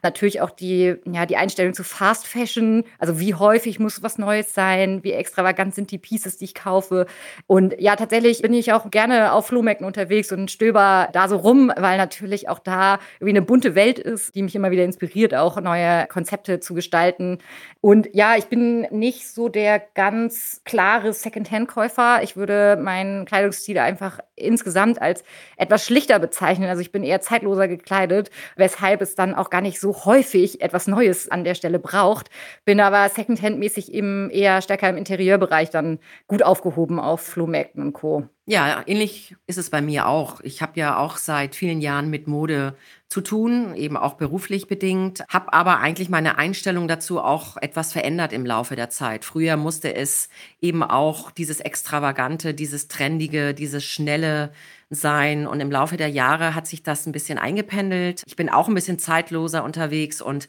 Natürlich 0.05 0.43
auch 0.43 0.51
die, 0.51 0.97
ja, 1.07 1.25
die 1.25 1.39
Einstellung 1.39 1.73
zu 1.73 1.83
Fast 1.83 2.27
Fashion. 2.27 2.85
Also 2.99 3.19
wie 3.19 3.35
häufig 3.35 3.81
muss 3.81 4.03
was 4.03 4.19
Neues 4.19 4.53
sein? 4.53 5.03
Wie 5.03 5.13
extravagant 5.13 5.75
sind 5.75 5.91
die 5.91 5.97
Pieces, 5.97 6.37
die 6.37 6.45
ich 6.45 6.55
kaufe? 6.55 7.07
Und 7.47 7.75
ja, 7.81 7.97
tatsächlich 7.97 8.43
bin 8.43 8.53
ich 8.53 8.75
auch 8.75 8.91
gerne 8.91 9.33
auf 9.33 9.47
Flohmärkten 9.47 9.87
unterwegs 9.87 10.31
und 10.31 10.51
stöber 10.51 11.09
da 11.15 11.27
so 11.27 11.37
rum, 11.37 11.73
weil 11.75 11.97
natürlich 11.97 12.51
auch 12.51 12.59
da 12.59 12.99
irgendwie 13.19 13.39
eine 13.39 13.43
bunte 13.43 13.75
Welt 13.75 13.99
ist, 13.99 14.35
die 14.35 14.43
mich 14.43 14.55
immer 14.55 14.71
wieder 14.71 14.85
inspiriert, 14.85 15.35
auch 15.35 15.59
neue 15.59 16.07
Konzepte 16.09 16.61
zu 16.61 16.75
gestalten. 16.75 17.39
Und 17.81 18.09
ja, 18.13 18.37
ich 18.37 18.47
bin 18.47 18.83
nicht 18.91 19.27
so 19.29 19.49
der 19.49 19.79
ganz 19.95 20.61
klare 20.65 21.15
Secondhand-Käufer. 21.15 22.23
Ich 22.23 22.37
würde 22.37 22.77
meinen 22.79 23.25
Kleidungsstil 23.25 23.79
einfach 23.79 24.21
insgesamt 24.37 25.01
als 25.01 25.25
etwas 25.57 25.87
schlichter 25.87 26.19
bezeichnen. 26.19 26.69
Also 26.69 26.83
ich 26.83 26.93
bin 26.93 27.05
eher 27.05 27.23
zeitloser 27.23 27.69
gekleidet, 27.69 28.31
weshalb 28.57 29.01
es 29.01 29.15
dann 29.15 29.35
auch 29.35 29.49
gar 29.49 29.63
nicht 29.63 29.81
so 29.81 29.94
häufig 30.05 30.61
etwas 30.61 30.87
Neues 30.87 31.31
an 31.31 31.45
der 31.45 31.55
Stelle 31.55 31.79
braucht. 31.79 32.31
Bin 32.65 32.81
aber 32.81 33.09
Secondhand-mäßig 33.09 33.93
eher 33.93 34.61
stärker 34.63 34.89
im 34.89 34.97
Interieurbereich 34.97 35.71
dann 35.71 35.99
gut 36.27 36.43
aufgehoben 36.43 36.99
auf 36.99 37.21
Flohmärkten 37.21 37.83
und 37.83 37.93
Co. 37.93 38.29
Ja, 38.47 38.83
ähnlich 38.87 39.35
ist 39.47 39.59
es 39.59 39.71
bei 39.71 39.81
mir 39.81 40.07
auch. 40.07 40.41
Ich 40.43 40.61
habe 40.61 40.79
ja 40.79 40.99
auch 40.99 41.17
seit 41.17 41.55
vielen 41.55 41.81
Jahren 41.81 42.11
mit 42.11 42.27
Mode 42.27 42.77
zu 43.15 43.21
tun, 43.21 43.77
eben 43.77 43.97
auch 43.97 44.15
beruflich 44.15 44.67
bedingt, 44.67 45.23
habe 45.29 45.53
aber 45.53 45.79
eigentlich 45.79 46.09
meine 46.09 46.37
Einstellung 46.37 46.89
dazu 46.89 47.21
auch 47.21 47.57
etwas 47.59 47.93
verändert 47.93 48.33
im 48.33 48.45
Laufe 48.45 48.75
der 48.75 48.91
Zeit. 48.91 49.25
Früher 49.25 49.57
musste 49.57 49.95
es 49.95 50.29
eben 50.61 50.83
auch 50.83 51.31
dieses 51.31 51.61
Extravagante, 51.61 52.55
dieses 52.55 52.89
Trendige, 52.89 53.55
dieses 53.55 53.85
Schnelle 53.85 54.51
sein 54.91 55.47
und 55.47 55.61
im 55.61 55.71
Laufe 55.71 55.97
der 55.97 56.09
Jahre 56.09 56.57
hat 56.57 56.67
sich 56.67 56.83
das 56.83 57.07
ein 57.07 57.13
bisschen 57.13 57.39
eingependelt. 57.39 58.25
Ich 58.27 58.35
bin 58.35 58.49
auch 58.49 58.67
ein 58.67 58.75
bisschen 58.75 58.99
zeitloser 58.99 59.63
unterwegs 59.63 60.21
und 60.21 60.49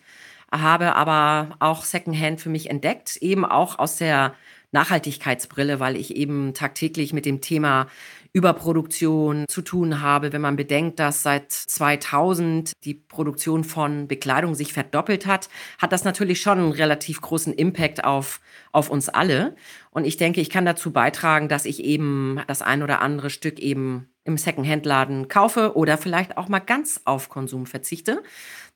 habe 0.51 0.95
aber 0.95 1.57
auch 1.59 1.83
Secondhand 1.83 2.41
für 2.41 2.49
mich 2.49 2.71
entdeckt, 2.71 3.17
eben 3.17 3.45
auch 3.45 3.77
aus 3.77 3.97
der 3.97 4.33
Nachhaltigkeitsbrille, 4.71 5.79
weil 5.79 5.97
ich 5.97 6.15
eben 6.15 6.55
tagtäglich 6.55 7.13
mit 7.13 7.27
dem 7.27 7.41
Thema 7.41 7.85
Überproduktion 8.35 9.45
zu 9.47 9.61
tun 9.61 10.01
habe. 10.01 10.33
Wenn 10.33 10.41
man 10.41 10.57
bedenkt, 10.57 10.99
dass 10.99 11.23
seit 11.23 11.53
2000 11.53 12.73
die 12.83 12.93
Produktion 12.93 13.63
von 13.63 14.09
Bekleidung 14.09 14.55
sich 14.55 14.73
verdoppelt 14.73 15.25
hat, 15.25 15.47
hat 15.77 15.93
das 15.93 16.03
natürlich 16.03 16.41
schon 16.41 16.59
einen 16.59 16.71
relativ 16.73 17.21
großen 17.21 17.53
Impact 17.53 18.03
auf, 18.03 18.41
auf 18.73 18.89
uns 18.89 19.07
alle. 19.07 19.55
Und 19.89 20.05
ich 20.05 20.17
denke, 20.17 20.41
ich 20.41 20.49
kann 20.49 20.65
dazu 20.65 20.91
beitragen, 20.91 21.47
dass 21.47 21.63
ich 21.63 21.81
eben 21.81 22.41
das 22.47 22.61
ein 22.61 22.83
oder 22.83 23.01
andere 23.01 23.29
Stück 23.29 23.57
eben 23.57 24.09
im 24.25 24.37
Secondhand-Laden 24.37 25.29
kaufe 25.29 25.77
oder 25.77 25.97
vielleicht 25.97 26.37
auch 26.37 26.49
mal 26.49 26.59
ganz 26.59 26.99
auf 27.05 27.29
Konsum 27.29 27.65
verzichte. 27.65 28.21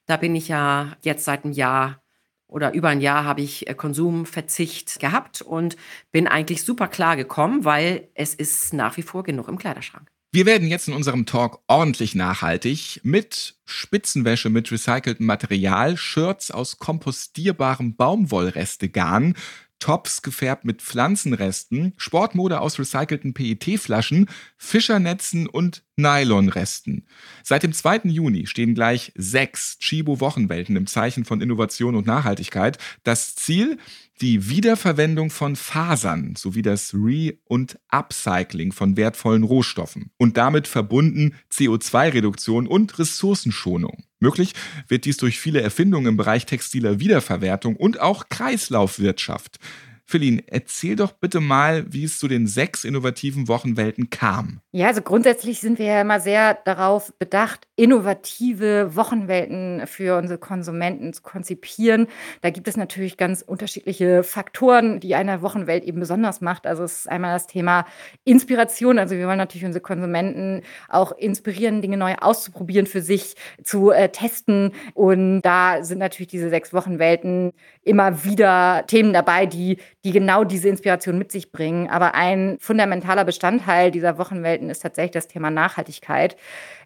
Da 0.05 0.15
bin 0.15 0.35
ich 0.35 0.47
ja 0.47 0.95
jetzt 1.01 1.25
seit 1.25 1.43
einem 1.43 1.51
Jahr 1.51 2.01
oder 2.49 2.73
über 2.73 2.89
ein 2.89 2.99
Jahr 2.99 3.23
habe 3.23 3.41
ich 3.41 3.69
äh, 3.69 3.73
Konsumverzicht 3.73 4.99
gehabt 4.99 5.41
und 5.41 5.77
bin 6.11 6.27
eigentlich 6.27 6.63
super 6.63 6.87
klar 6.87 7.15
gekommen, 7.15 7.63
weil 7.63 8.09
es 8.15 8.33
ist 8.33 8.73
nach 8.73 8.97
wie 8.97 9.03
vor 9.03 9.23
genug 9.23 9.47
im 9.47 9.57
Kleiderschrank. 9.57 10.09
Wir 10.31 10.45
werden 10.45 10.67
jetzt 10.67 10.87
in 10.87 10.93
unserem 10.93 11.25
Talk 11.25 11.59
ordentlich 11.67 12.13
nachhaltig 12.13 13.01
mit 13.03 13.55
Spitzenwäsche 13.65 14.51
mit 14.51 14.71
recyceltem 14.71 15.25
Material, 15.25 15.97
Shirts 15.97 16.51
aus 16.51 16.77
kompostierbarem 16.77 17.95
Baumwollrestegarn, 17.95 19.35
Tops 19.79 20.21
gefärbt 20.21 20.65
mit 20.65 20.81
Pflanzenresten, 20.81 21.93
Sportmode 21.97 22.59
aus 22.61 22.77
recycelten 22.77 23.33
PET-Flaschen, 23.33 24.29
Fischernetzen 24.57 25.47
und 25.47 25.83
Nylonresten. 25.95 27.07
Seit 27.43 27.63
dem 27.63 27.73
2. 27.73 28.01
Juni 28.05 28.45
stehen 28.45 28.75
gleich 28.75 29.11
sechs 29.15 29.77
Chibo-Wochenwelten 29.79 30.75
im 30.75 30.87
Zeichen 30.87 31.25
von 31.25 31.41
Innovation 31.41 31.95
und 31.95 32.05
Nachhaltigkeit. 32.05 32.77
Das 33.03 33.35
Ziel, 33.35 33.77
die 34.21 34.49
Wiederverwendung 34.49 35.29
von 35.29 35.55
Fasern 35.55 36.35
sowie 36.35 36.61
das 36.61 36.93
Re- 36.93 37.37
und 37.45 37.79
Upcycling 37.89 38.73
von 38.73 38.97
wertvollen 38.97 39.43
Rohstoffen 39.43 40.11
und 40.17 40.35
damit 40.35 40.67
verbunden 40.67 41.35
CO2-Reduktion 41.51 42.67
und 42.67 42.99
Ressourcenschonung. 42.99 44.03
Möglich 44.19 44.53
wird 44.89 45.05
dies 45.05 45.17
durch 45.17 45.39
viele 45.39 45.61
Erfindungen 45.61 46.07
im 46.07 46.17
Bereich 46.17 46.45
textiler 46.45 46.99
Wiederverwertung 46.99 47.77
und 47.77 48.01
auch 48.01 48.27
Kreislaufwirtschaft. 48.27 49.59
Feline, 50.09 50.43
erzähl 50.47 50.95
doch 50.95 51.11
bitte 51.11 51.39
mal, 51.39 51.85
wie 51.93 52.03
es 52.03 52.17
zu 52.17 52.27
den 52.27 52.47
sechs 52.47 52.83
innovativen 52.83 53.47
Wochenwelten 53.47 54.09
kam. 54.09 54.59
Ja, 54.71 54.87
also 54.87 55.03
grundsätzlich 55.03 55.61
sind 55.61 55.77
wir 55.77 55.85
ja 55.85 56.01
immer 56.01 56.19
sehr 56.19 56.55
darauf 56.65 57.13
bedacht, 57.19 57.67
innovative 57.75 58.95
Wochenwelten 58.95 59.85
für 59.85 60.17
unsere 60.17 60.39
Konsumenten 60.39 61.13
zu 61.13 61.21
konzipieren. 61.21 62.07
Da 62.41 62.49
gibt 62.49 62.67
es 62.67 62.75
natürlich 62.75 63.17
ganz 63.17 63.43
unterschiedliche 63.43 64.23
Faktoren, 64.23 64.99
die 64.99 65.13
eine 65.13 65.43
Wochenwelt 65.43 65.83
eben 65.83 65.99
besonders 65.99 66.41
macht. 66.41 66.65
Also 66.65 66.83
es 66.83 67.01
ist 67.01 67.09
einmal 67.09 67.33
das 67.33 67.45
Thema 67.45 67.85
Inspiration. 68.25 68.97
Also 68.97 69.15
wir 69.15 69.27
wollen 69.27 69.37
natürlich 69.37 69.65
unsere 69.65 69.81
Konsumenten 69.81 70.63
auch 70.87 71.11
inspirieren, 71.11 71.81
Dinge 71.83 71.97
neu 71.97 72.15
auszuprobieren, 72.15 72.87
für 72.87 73.01
sich 73.01 73.35
zu 73.63 73.91
äh, 73.91 74.09
testen. 74.09 74.71
Und 74.95 75.43
da 75.43 75.83
sind 75.83 75.99
natürlich 75.99 76.29
diese 76.29 76.49
sechs 76.49 76.73
Wochenwelten 76.73 77.51
immer 77.83 78.23
wieder 78.23 78.85
Themen 78.87 79.13
dabei, 79.13 79.45
die 79.45 79.77
die 80.05 80.11
genau 80.11 80.43
diese 80.43 80.69
Inspiration 80.69 81.17
mit 81.17 81.31
sich 81.31 81.51
bringen. 81.51 81.89
Aber 81.89 82.15
ein 82.15 82.57
fundamentaler 82.59 83.25
Bestandteil 83.25 83.91
dieser 83.91 84.17
Wochenwelten 84.17 84.69
ist 84.69 84.81
tatsächlich 84.81 85.11
das 85.11 85.27
Thema 85.27 85.49
Nachhaltigkeit. 85.51 86.37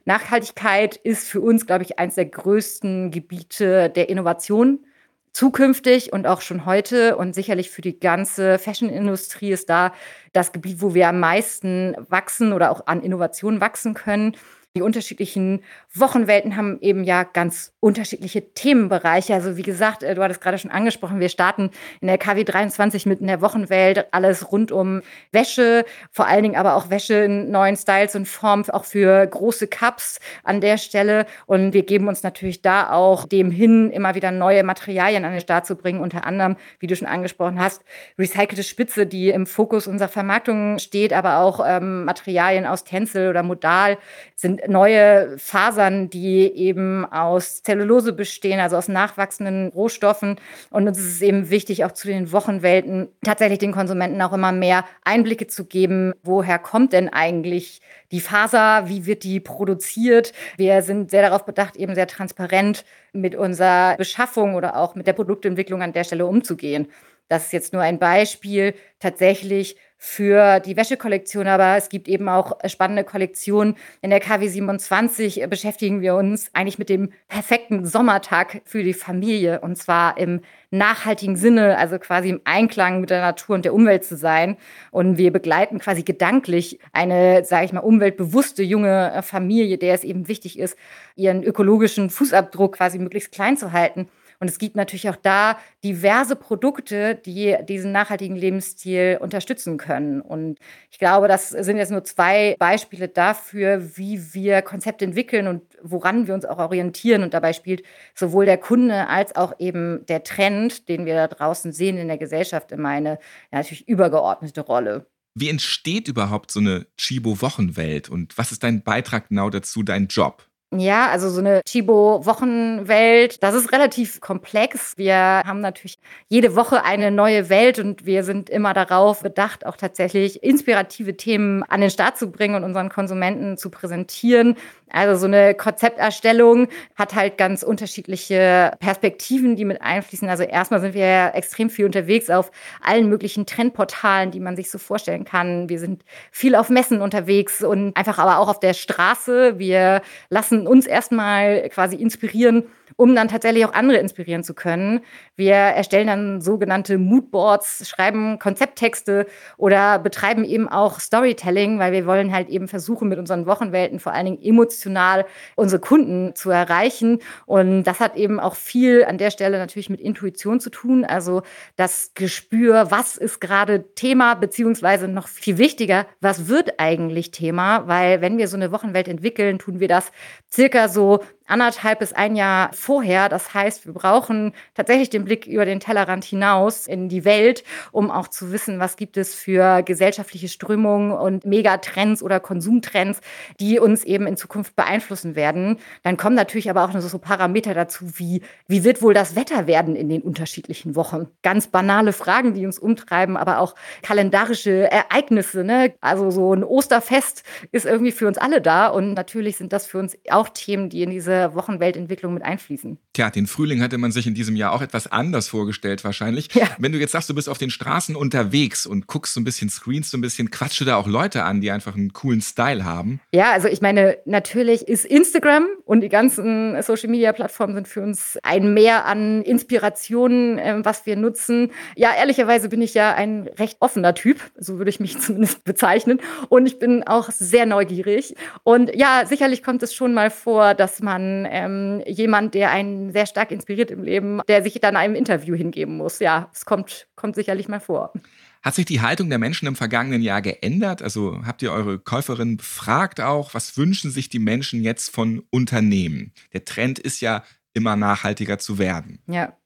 Nachhaltigkeit 0.05 0.95
ist 0.95 1.27
für 1.29 1.41
uns, 1.41 1.65
glaube 1.65 1.83
ich, 1.83 1.99
eines 1.99 2.15
der 2.15 2.25
größten 2.25 3.11
Gebiete 3.11 3.89
der 3.89 4.09
Innovation 4.09 4.85
zukünftig 5.33 6.13
und 6.13 6.27
auch 6.27 6.41
schon 6.41 6.65
heute 6.65 7.17
und 7.17 7.33
sicherlich 7.33 7.71
für 7.71 7.81
die 7.81 7.99
ganze 7.99 8.59
Fashion-Industrie 8.59 9.51
ist 9.51 9.69
da 9.69 9.93
das 10.31 10.51
Gebiet, 10.51 10.81
wo 10.81 10.93
wir 10.93 11.09
am 11.09 11.19
meisten 11.19 11.95
wachsen 12.09 12.53
oder 12.53 12.71
auch 12.71 12.85
an 12.85 13.01
Innovationen 13.01 13.59
wachsen 13.59 13.95
können. 13.95 14.37
Die 14.75 14.81
unterschiedlichen 14.81 15.61
Wochenwelten 15.93 16.57
haben 16.57 16.79
eben 16.81 17.03
ja 17.03 17.25
ganz 17.25 17.73
unterschiedliche 17.79 18.55
Themenbereiche. 18.55 19.35
Also 19.35 19.55
wie 19.55 19.61
gesagt, 19.61 20.01
äh, 20.01 20.15
du 20.15 20.23
hattest 20.23 20.41
gerade 20.41 20.57
schon 20.57 20.71
angesprochen, 20.71 21.19
wir 21.19 21.29
starten 21.29 21.69
in 22.01 22.07
der 22.07 22.17
KW 22.17 22.43
23 22.43 23.05
mit 23.05 23.21
in 23.21 23.27
der 23.27 23.41
Wochenwelt 23.41 24.07
alles 24.11 24.51
rund 24.51 24.71
um 24.71 25.03
Wäsche, 25.31 25.85
vor 26.09 26.25
allen 26.25 26.41
Dingen 26.41 26.55
aber 26.55 26.73
auch 26.73 26.89
Wäsche 26.89 27.13
in 27.13 27.51
neuen 27.51 27.77
Styles 27.77 28.15
und 28.15 28.27
Formen, 28.27 28.67
auch 28.71 28.85
für 28.85 29.27
große 29.27 29.67
Cups 29.67 30.19
an 30.43 30.59
der 30.59 30.79
Stelle. 30.79 31.27
Und 31.45 31.73
wir 31.73 31.83
geben 31.83 32.07
uns 32.07 32.23
natürlich 32.23 32.63
da 32.63 32.89
auch 32.89 33.27
dem 33.27 33.51
hin, 33.51 33.91
immer 33.91 34.15
wieder 34.15 34.31
neue 34.31 34.63
Materialien 34.63 35.23
an 35.23 35.33
den 35.33 35.41
Start 35.41 35.67
zu 35.67 35.75
bringen. 35.75 36.01
Unter 36.01 36.25
anderem, 36.25 36.55
wie 36.79 36.87
du 36.87 36.95
schon 36.95 37.07
angesprochen 37.07 37.59
hast, 37.59 37.83
recycelte 38.17 38.63
Spitze, 38.63 39.05
die 39.05 39.29
im 39.29 39.45
Fokus 39.45 39.85
unserer 39.85 40.09
Vermarktung 40.09 40.79
steht, 40.79 41.13
aber 41.13 41.37
auch 41.37 41.63
ähm, 41.63 42.05
Materialien 42.05 42.65
aus 42.65 42.85
Tencel 42.85 43.29
oder 43.29 43.43
Modal 43.43 43.99
sind 44.35 44.62
neue 44.67 45.37
Fasern, 45.37 46.09
die 46.09 46.51
eben 46.55 47.05
aus 47.05 47.63
Zellulose 47.63 48.13
bestehen, 48.13 48.59
also 48.59 48.77
aus 48.77 48.87
nachwachsenden 48.87 49.69
Rohstoffen. 49.69 50.37
Und 50.69 50.87
uns 50.87 50.99
ist 50.99 51.15
es 51.15 51.21
eben 51.21 51.49
wichtig, 51.49 51.85
auch 51.85 51.91
zu 51.91 52.07
den 52.07 52.31
Wochenwelten 52.31 53.09
tatsächlich 53.23 53.59
den 53.59 53.71
Konsumenten 53.71 54.21
auch 54.21 54.33
immer 54.33 54.51
mehr 54.51 54.85
Einblicke 55.03 55.47
zu 55.47 55.65
geben. 55.65 56.13
Woher 56.23 56.59
kommt 56.59 56.93
denn 56.93 57.09
eigentlich 57.09 57.81
die 58.11 58.21
Faser? 58.21 58.83
Wie 58.87 59.05
wird 59.05 59.23
die 59.23 59.39
produziert? 59.39 60.33
Wir 60.57 60.81
sind 60.81 61.11
sehr 61.11 61.21
darauf 61.21 61.45
bedacht, 61.45 61.75
eben 61.75 61.95
sehr 61.95 62.07
transparent 62.07 62.85
mit 63.11 63.35
unserer 63.35 63.95
Beschaffung 63.97 64.55
oder 64.55 64.77
auch 64.77 64.95
mit 64.95 65.07
der 65.07 65.13
Produktentwicklung 65.13 65.81
an 65.81 65.93
der 65.93 66.03
Stelle 66.03 66.25
umzugehen. 66.25 66.87
Das 67.29 67.45
ist 67.45 67.53
jetzt 67.53 67.73
nur 67.73 67.81
ein 67.81 67.99
Beispiel. 67.99 68.75
Tatsächlich 68.99 69.77
für 70.05 70.59
die 70.59 70.75
Wäschekollektion, 70.75 71.47
aber 71.47 71.77
es 71.77 71.87
gibt 71.87 72.09
eben 72.09 72.27
auch 72.27 72.57
spannende 72.65 73.05
Kollektionen. 73.05 73.77
In 74.01 74.09
der 74.09 74.19
KW 74.19 74.49
27 74.49 75.45
beschäftigen 75.49 76.01
wir 76.01 76.15
uns 76.15 76.49
eigentlich 76.51 76.77
mit 76.77 76.89
dem 76.89 77.13
perfekten 77.29 77.85
Sommertag 77.85 78.63
für 78.65 78.83
die 78.83 78.93
Familie 78.93 79.61
und 79.61 79.77
zwar 79.77 80.17
im 80.17 80.41
nachhaltigen 80.71 81.37
Sinne, 81.37 81.77
also 81.77 81.99
quasi 81.99 82.31
im 82.31 82.41
Einklang 82.43 82.99
mit 82.99 83.11
der 83.11 83.21
Natur 83.21 83.55
und 83.55 83.63
der 83.63 83.73
Umwelt 83.73 84.03
zu 84.03 84.17
sein. 84.17 84.57
Und 84.91 85.17
wir 85.17 85.31
begleiten 85.31 85.79
quasi 85.79 86.03
gedanklich 86.03 86.79
eine, 86.91 87.45
sage 87.45 87.63
ich 87.63 87.71
mal, 87.71 87.79
umweltbewusste 87.79 88.61
junge 88.61 89.21
Familie, 89.23 89.77
der 89.77 89.93
es 89.93 90.03
eben 90.03 90.27
wichtig 90.27 90.59
ist, 90.59 90.77
ihren 91.15 91.43
ökologischen 91.43 92.09
Fußabdruck 92.09 92.75
quasi 92.75 92.99
möglichst 92.99 93.31
klein 93.31 93.55
zu 93.55 93.71
halten. 93.71 94.09
Und 94.43 94.49
es 94.49 94.57
gibt 94.57 94.75
natürlich 94.75 95.07
auch 95.07 95.15
da 95.15 95.57
diverse 95.85 96.35
Produkte, 96.35 97.15
die 97.15 97.55
diesen 97.65 97.93
nachhaltigen 97.93 98.35
Lebensstil 98.35 99.17
unterstützen 99.21 99.77
können. 99.77 100.19
Und 100.19 100.59
ich 100.91 100.99
glaube, 100.99 101.29
das 101.29 101.47
sind 101.47 101.77
jetzt 101.77 101.91
nur 101.91 102.03
zwei 102.03 102.57
Beispiele 102.59 103.07
dafür, 103.07 103.95
wie 103.95 104.33
wir 104.33 104.61
Konzepte 104.61 105.05
entwickeln 105.05 105.47
und 105.47 105.61
woran 105.81 106.27
wir 106.27 106.33
uns 106.33 106.43
auch 106.43 106.57
orientieren. 106.57 107.23
Und 107.23 107.33
dabei 107.33 107.53
spielt 107.53 107.83
sowohl 108.15 108.45
der 108.45 108.57
Kunde 108.57 109.07
als 109.07 109.33
auch 109.33 109.53
eben 109.59 110.05
der 110.07 110.25
Trend, 110.25 110.89
den 110.89 111.05
wir 111.05 111.15
da 111.15 111.29
draußen 111.29 111.71
sehen 111.71 111.95
in 111.95 112.09
der 112.09 112.17
Gesellschaft, 112.17 112.73
immer 112.73 112.89
eine 112.89 113.19
natürlich 113.49 113.87
übergeordnete 113.87 114.59
Rolle. 114.59 115.07
Wie 115.35 115.47
entsteht 115.47 116.09
überhaupt 116.09 116.51
so 116.51 116.59
eine 116.59 116.85
Chibo-Wochenwelt 116.97 118.09
und 118.09 118.37
was 118.37 118.51
ist 118.51 118.63
dein 118.63 118.83
Beitrag 118.83 119.29
genau 119.29 119.49
dazu, 119.49 119.83
dein 119.83 120.07
Job? 120.07 120.45
Ja, 120.77 121.09
also 121.09 121.29
so 121.29 121.39
eine 121.39 121.61
Chibo-Wochenwelt, 121.65 123.43
das 123.43 123.53
ist 123.53 123.71
relativ 123.71 124.21
komplex. 124.21 124.93
Wir 124.97 125.15
haben 125.15 125.61
natürlich 125.61 125.99
jede 126.29 126.55
Woche 126.55 126.83
eine 126.83 127.11
neue 127.11 127.49
Welt 127.49 127.77
und 127.77 128.05
wir 128.05 128.23
sind 128.23 128.49
immer 128.49 128.73
darauf 128.73 129.21
bedacht, 129.21 129.65
auch 129.65 129.77
tatsächlich 129.77 130.41
inspirative 130.41 131.15
Themen 131.15 131.63
an 131.63 131.81
den 131.81 131.91
Start 131.91 132.17
zu 132.17 132.31
bringen 132.31 132.55
und 132.55 132.63
unseren 132.63 132.89
Konsumenten 132.89 133.57
zu 133.57 133.69
präsentieren. 133.69 134.55
Also 134.89 135.19
so 135.19 135.25
eine 135.25 135.55
Konzepterstellung 135.55 136.67
hat 136.95 137.15
halt 137.15 137.37
ganz 137.37 137.63
unterschiedliche 137.63 138.73
Perspektiven, 138.79 139.55
die 139.55 139.65
mit 139.65 139.81
einfließen. 139.81 140.29
Also 140.29 140.43
erstmal 140.43 140.81
sind 140.81 140.93
wir 140.93 141.31
extrem 141.33 141.71
viel 141.71 141.85
unterwegs 141.85 142.29
auf 142.29 142.51
allen 142.81 143.09
möglichen 143.09 143.47
Trendportalen, 143.47 144.29
die 144.29 144.39
man 144.39 144.55
sich 144.55 144.69
so 144.69 144.77
vorstellen 144.77 145.25
kann. 145.25 145.67
Wir 145.67 145.79
sind 145.79 146.03
viel 146.31 146.55
auf 146.55 146.69
Messen 146.69 147.01
unterwegs 147.01 147.63
und 147.63 147.97
einfach 147.97 148.19
aber 148.19 148.37
auch 148.37 148.47
auf 148.47 148.59
der 148.59 148.73
Straße. 148.73 149.57
Wir 149.57 150.01
lassen 150.29 150.62
uns 150.67 150.85
erstmal 150.85 151.69
quasi 151.69 151.95
inspirieren 151.95 152.63
um 152.95 153.15
dann 153.15 153.27
tatsächlich 153.27 153.65
auch 153.65 153.73
andere 153.73 153.97
inspirieren 153.97 154.43
zu 154.43 154.53
können. 154.53 155.01
Wir 155.35 155.55
erstellen 155.55 156.07
dann 156.07 156.41
sogenannte 156.41 156.97
Moodboards, 156.97 157.87
schreiben 157.87 158.39
Konzepttexte 158.39 159.25
oder 159.57 159.99
betreiben 159.99 160.43
eben 160.43 160.67
auch 160.69 160.99
Storytelling, 160.99 161.79
weil 161.79 161.91
wir 161.91 162.05
wollen 162.05 162.33
halt 162.33 162.49
eben 162.49 162.67
versuchen, 162.67 163.09
mit 163.09 163.19
unseren 163.19 163.45
Wochenwelten 163.45 163.99
vor 163.99 164.13
allen 164.13 164.25
Dingen 164.25 164.41
emotional 164.41 165.25
unsere 165.55 165.81
Kunden 165.81 166.35
zu 166.35 166.49
erreichen. 166.49 167.19
Und 167.45 167.83
das 167.83 167.99
hat 167.99 168.15
eben 168.15 168.39
auch 168.39 168.55
viel 168.55 169.05
an 169.05 169.17
der 169.17 169.31
Stelle 169.31 169.57
natürlich 169.57 169.89
mit 169.89 170.01
Intuition 170.01 170.59
zu 170.59 170.69
tun. 170.69 171.05
Also 171.05 171.41
das 171.75 172.11
Gespür, 172.13 172.91
was 172.91 173.17
ist 173.17 173.39
gerade 173.39 173.93
Thema, 173.95 174.35
beziehungsweise 174.35 175.07
noch 175.07 175.27
viel 175.27 175.57
wichtiger, 175.57 176.05
was 176.21 176.47
wird 176.47 176.79
eigentlich 176.79 177.31
Thema? 177.31 177.87
Weil 177.87 178.21
wenn 178.21 178.37
wir 178.37 178.47
so 178.47 178.57
eine 178.57 178.71
Wochenwelt 178.71 179.07
entwickeln, 179.07 179.59
tun 179.59 179.79
wir 179.79 179.87
das 179.87 180.11
circa 180.51 180.87
so 180.87 181.21
anderthalb 181.47 181.99
bis 181.99 182.13
ein 182.13 182.35
Jahr 182.35 182.71
vorher. 182.73 183.29
Das 183.29 183.53
heißt, 183.53 183.85
wir 183.85 183.93
brauchen 183.93 184.53
tatsächlich 184.75 185.09
den 185.09 185.25
Blick 185.25 185.45
über 185.45 185.65
den 185.65 185.79
Tellerrand 185.79 186.23
hinaus 186.23 186.87
in 186.87 187.09
die 187.09 187.25
Welt, 187.25 187.63
um 187.91 188.11
auch 188.11 188.27
zu 188.27 188.51
wissen, 188.51 188.79
was 188.79 188.95
gibt 188.95 189.17
es 189.17 189.35
für 189.35 189.83
gesellschaftliche 189.83 190.47
Strömungen 190.47 191.11
und 191.11 191.45
Megatrends 191.45 192.23
oder 192.23 192.39
Konsumtrends, 192.39 193.19
die 193.59 193.79
uns 193.79 194.03
eben 194.03 194.27
in 194.27 194.37
Zukunft 194.37 194.75
beeinflussen 194.75 195.35
werden. 195.35 195.79
Dann 196.03 196.17
kommen 196.17 196.35
natürlich 196.35 196.69
aber 196.69 196.83
auch 196.83 196.99
so 196.99 197.19
Parameter 197.19 197.73
dazu, 197.73 198.17
wie, 198.17 198.41
wie 198.67 198.83
wird 198.83 199.01
wohl 199.01 199.13
das 199.13 199.35
Wetter 199.35 199.67
werden 199.67 199.95
in 199.95 200.09
den 200.09 200.21
unterschiedlichen 200.21 200.95
Wochen? 200.95 201.27
Ganz 201.41 201.67
banale 201.67 202.13
Fragen, 202.13 202.53
die 202.53 202.65
uns 202.65 202.79
umtreiben, 202.79 203.37
aber 203.37 203.59
auch 203.59 203.75
kalendarische 204.01 204.91
Ereignisse. 204.91 205.63
Ne? 205.63 205.93
Also 206.01 206.31
so 206.31 206.53
ein 206.53 206.63
Osterfest 206.63 207.43
ist 207.71 207.85
irgendwie 207.85 208.11
für 208.11 208.27
uns 208.27 208.37
alle 208.37 208.61
da 208.61 208.87
und 208.87 209.13
natürlich 209.13 209.57
sind 209.57 209.73
das 209.73 209.85
für 209.85 209.99
uns 209.99 210.17
auch 210.29 210.49
Themen, 210.49 210.89
die 210.89 211.03
in 211.03 211.09
diese 211.09 211.32
diese 211.33 211.55
Wochenweltentwicklung 211.55 212.33
mit 212.33 212.43
einfließen. 212.43 212.97
Tja, 213.13 213.29
den 213.29 213.45
Frühling 213.45 213.79
hatte 213.83 213.99
man 213.99 214.11
sich 214.11 214.25
in 214.25 214.33
diesem 214.33 214.55
Jahr 214.55 214.71
auch 214.71 214.81
etwas 214.81 215.05
anders 215.05 215.47
vorgestellt 215.47 216.03
wahrscheinlich. 216.03 216.51
Ja. 216.55 216.67
Wenn 216.79 216.93
du 216.93 216.97
jetzt 216.97 217.11
sagst, 217.11 217.29
du 217.29 217.35
bist 217.35 217.47
auf 217.47 217.59
den 217.59 217.69
Straßen 217.69 218.15
unterwegs 218.15 218.87
und 218.87 219.05
guckst 219.05 219.35
so 219.35 219.39
ein 219.39 219.43
bisschen 219.43 219.69
Screens, 219.69 220.09
so 220.09 220.17
ein 220.17 220.21
bisschen 220.21 220.49
quatschst 220.49 220.81
du 220.81 220.85
da 220.85 220.95
auch 220.95 221.05
Leute 221.05 221.43
an, 221.43 221.61
die 221.61 221.69
einfach 221.69 221.95
einen 221.95 222.11
coolen 222.13 222.41
Style 222.41 222.83
haben? 222.83 223.19
Ja, 223.31 223.51
also 223.51 223.67
ich 223.67 223.81
meine, 223.81 224.17
natürlich 224.25 224.87
ist 224.87 225.05
Instagram 225.05 225.67
und 225.85 226.01
die 226.01 226.09
ganzen 226.09 226.81
Social-Media-Plattformen 226.81 227.75
sind 227.75 227.87
für 227.87 228.01
uns 228.01 228.39
ein 228.41 228.73
Mehr 228.73 229.05
an 229.05 229.43
Inspirationen, 229.43 230.57
äh, 230.57 230.79
was 230.83 231.05
wir 231.05 231.15
nutzen. 231.15 231.71
Ja, 231.95 232.15
ehrlicherweise 232.17 232.67
bin 232.67 232.81
ich 232.81 232.95
ja 232.95 233.13
ein 233.13 233.47
recht 233.59 233.77
offener 233.79 234.15
Typ, 234.15 234.39
so 234.57 234.79
würde 234.79 234.89
ich 234.89 234.99
mich 234.99 235.19
zumindest 235.19 235.63
bezeichnen. 235.65 236.19
Und 236.49 236.65
ich 236.65 236.79
bin 236.79 237.03
auch 237.03 237.29
sehr 237.29 237.67
neugierig. 237.67 238.33
Und 238.63 238.95
ja, 238.95 239.27
sicherlich 239.27 239.61
kommt 239.61 239.83
es 239.83 239.93
schon 239.93 240.15
mal 240.15 240.31
vor, 240.31 240.73
dass 240.73 240.99
man 241.03 241.47
ähm, 241.47 242.01
jemand, 242.07 242.55
der 242.55 242.71
einen 242.71 243.02
sehr 243.11 243.25
stark 243.25 243.51
inspiriert 243.51 243.91
im 243.91 244.03
Leben, 244.03 244.41
der 244.47 244.63
sich 244.63 244.79
dann 244.79 244.95
einem 244.95 245.15
Interview 245.15 245.55
hingeben 245.55 245.97
muss. 245.97 246.19
Ja, 246.19 246.49
es 246.53 246.65
kommt, 246.65 247.07
kommt 247.15 247.35
sicherlich 247.35 247.67
mal 247.67 247.79
vor. 247.79 248.13
Hat 248.61 248.75
sich 248.75 248.85
die 248.85 249.01
Haltung 249.01 249.29
der 249.29 249.39
Menschen 249.39 249.67
im 249.67 249.75
vergangenen 249.75 250.21
Jahr 250.21 250.41
geändert? 250.41 251.01
Also 251.01 251.41
habt 251.45 251.61
ihr 251.61 251.71
eure 251.71 251.99
Käuferinnen 251.99 252.57
befragt 252.57 253.19
auch? 253.19 253.53
Was 253.53 253.77
wünschen 253.77 254.09
sich 254.09 254.29
die 254.29 254.39
Menschen 254.39 254.83
jetzt 254.83 255.13
von 255.13 255.43
Unternehmen? 255.49 256.31
Der 256.53 256.63
Trend 256.63 256.97
ist 256.97 257.19
ja 257.19 257.43
immer 257.73 257.95
nachhaltiger 257.95 258.59
zu 258.59 258.77
werden. 258.77 259.19
Ja. 259.27 259.57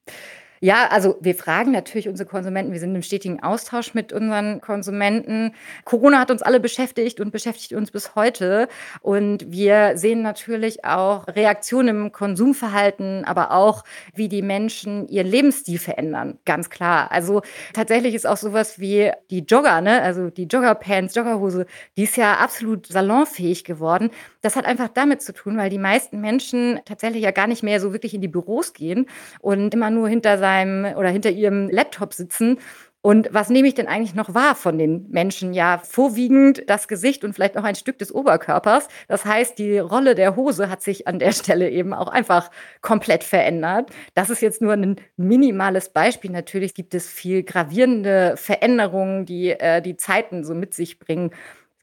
Ja, 0.60 0.88
also 0.90 1.18
wir 1.22 1.36
fragen 1.36 1.72
natürlich 1.72 2.10
unsere 2.10 2.28
Konsumenten. 2.28 2.72
Wir 2.72 2.80
sind 2.80 2.96
im 2.96 3.04
stetigen 3.04 3.44
Austausch 3.44 3.94
mit 3.94 4.12
unseren 4.12 4.60
Konsumenten. 4.60 5.54
Corona 5.86 6.20
hat 6.20 6.32
uns 6.32 6.42
alle 6.42 6.60
beschäftigt 6.60 7.20
und 7.20 7.32
beschäftigt 7.32 7.74
uns 7.74 7.92
bis 7.92 8.16
heute. 8.16 8.68
Und 9.02 9.52
wir 9.52 9.98
sehen 9.98 10.24
natürlich 10.24 10.84
auch 10.84 11.28
Reaktionen 11.28 12.06
im 12.06 12.12
Konsumverhalten, 12.12 13.24
aber 13.26 13.52
auch, 13.52 13.84
wie 14.16 14.30
die 14.30 14.42
Menschen 14.42 15.08
ihren 15.10 15.28
Lebensstil 15.28 15.78
verändern. 15.78 16.40
Ganz 16.46 16.70
klar. 16.70 17.12
Also 17.12 17.42
tatsächlich 17.74 18.16
ist 18.16 18.26
auch 18.26 18.38
sowas 18.38 18.80
wie 18.80 19.12
die 19.30 19.40
Jogger, 19.40 19.82
ne? 19.82 20.02
also 20.02 20.30
die 20.30 20.46
Joggerpants, 20.46 21.14
Joggerhose, 21.14 21.66
die 21.98 22.04
ist 22.04 22.18
ja 22.18 22.36
absolut 22.38 22.88
salonfähig 22.88 23.64
geworden. 23.64 24.10
Das 24.42 24.56
hat 24.56 24.66
einfach 24.66 24.88
damit 24.88 25.22
zu 25.22 25.34
tun, 25.34 25.58
weil 25.58 25.70
die 25.70 25.78
meisten 25.78 26.20
Menschen 26.20 26.80
tatsächlich 26.86 27.24
ja 27.24 27.32
gar 27.32 27.48
nicht 27.48 27.64
mehr 27.64 27.80
so 27.80 27.94
wirklich 27.94 28.14
in 28.14 28.22
die 28.22 28.28
Büros 28.28 28.74
gehen 28.74 29.08
und 29.40 29.74
immer 29.74 29.90
nur 29.90 30.10
hinter 30.10 30.38
seinem 30.48 30.86
oder 30.96 31.10
hinter 31.10 31.30
ihrem 31.30 31.70
Laptop 31.70 32.14
sitzen. 32.14 32.60
Und 33.02 33.30
was 33.32 33.50
nehme 33.50 33.68
ich 33.68 33.76
denn 33.76 33.88
eigentlich 33.88 34.16
noch 34.16 34.34
wahr 34.34 34.56
von 34.56 34.78
den 34.78 35.10
Menschen? 35.10 35.54
Ja, 35.54 35.78
vorwiegend 35.78 36.64
das 36.68 36.88
Gesicht 36.88 37.24
und 37.24 37.34
vielleicht 37.34 37.58
auch 37.58 37.64
ein 37.64 37.76
Stück 37.76 38.00
des 38.00 38.14
Oberkörpers. 38.14 38.88
Das 39.08 39.24
heißt, 39.24 39.60
die 39.60 39.78
Rolle 39.78 40.16
der 40.16 40.36
Hose 40.36 40.70
hat 40.70 40.82
sich 40.82 41.08
an 41.08 41.20
der 41.20 41.32
Stelle 41.40 41.70
eben 41.70 41.94
auch 41.94 42.08
einfach 42.08 42.50
komplett 42.82 43.24
verändert. 43.24 43.92
Das 44.14 44.30
ist 44.30 44.42
jetzt 44.42 44.62
nur 44.62 44.74
ein 44.74 44.96
minimales 45.16 45.90
Beispiel. 45.90 46.32
Natürlich 46.32 46.74
gibt 46.74 46.94
es 46.96 47.08
viel 47.10 47.44
gravierende 47.44 48.36
Veränderungen, 48.36 49.26
die 49.26 49.52
äh, 49.52 49.82
die 49.82 49.96
Zeiten 49.96 50.44
so 50.44 50.54
mit 50.56 50.74
sich 50.74 51.00
bringen 51.00 51.32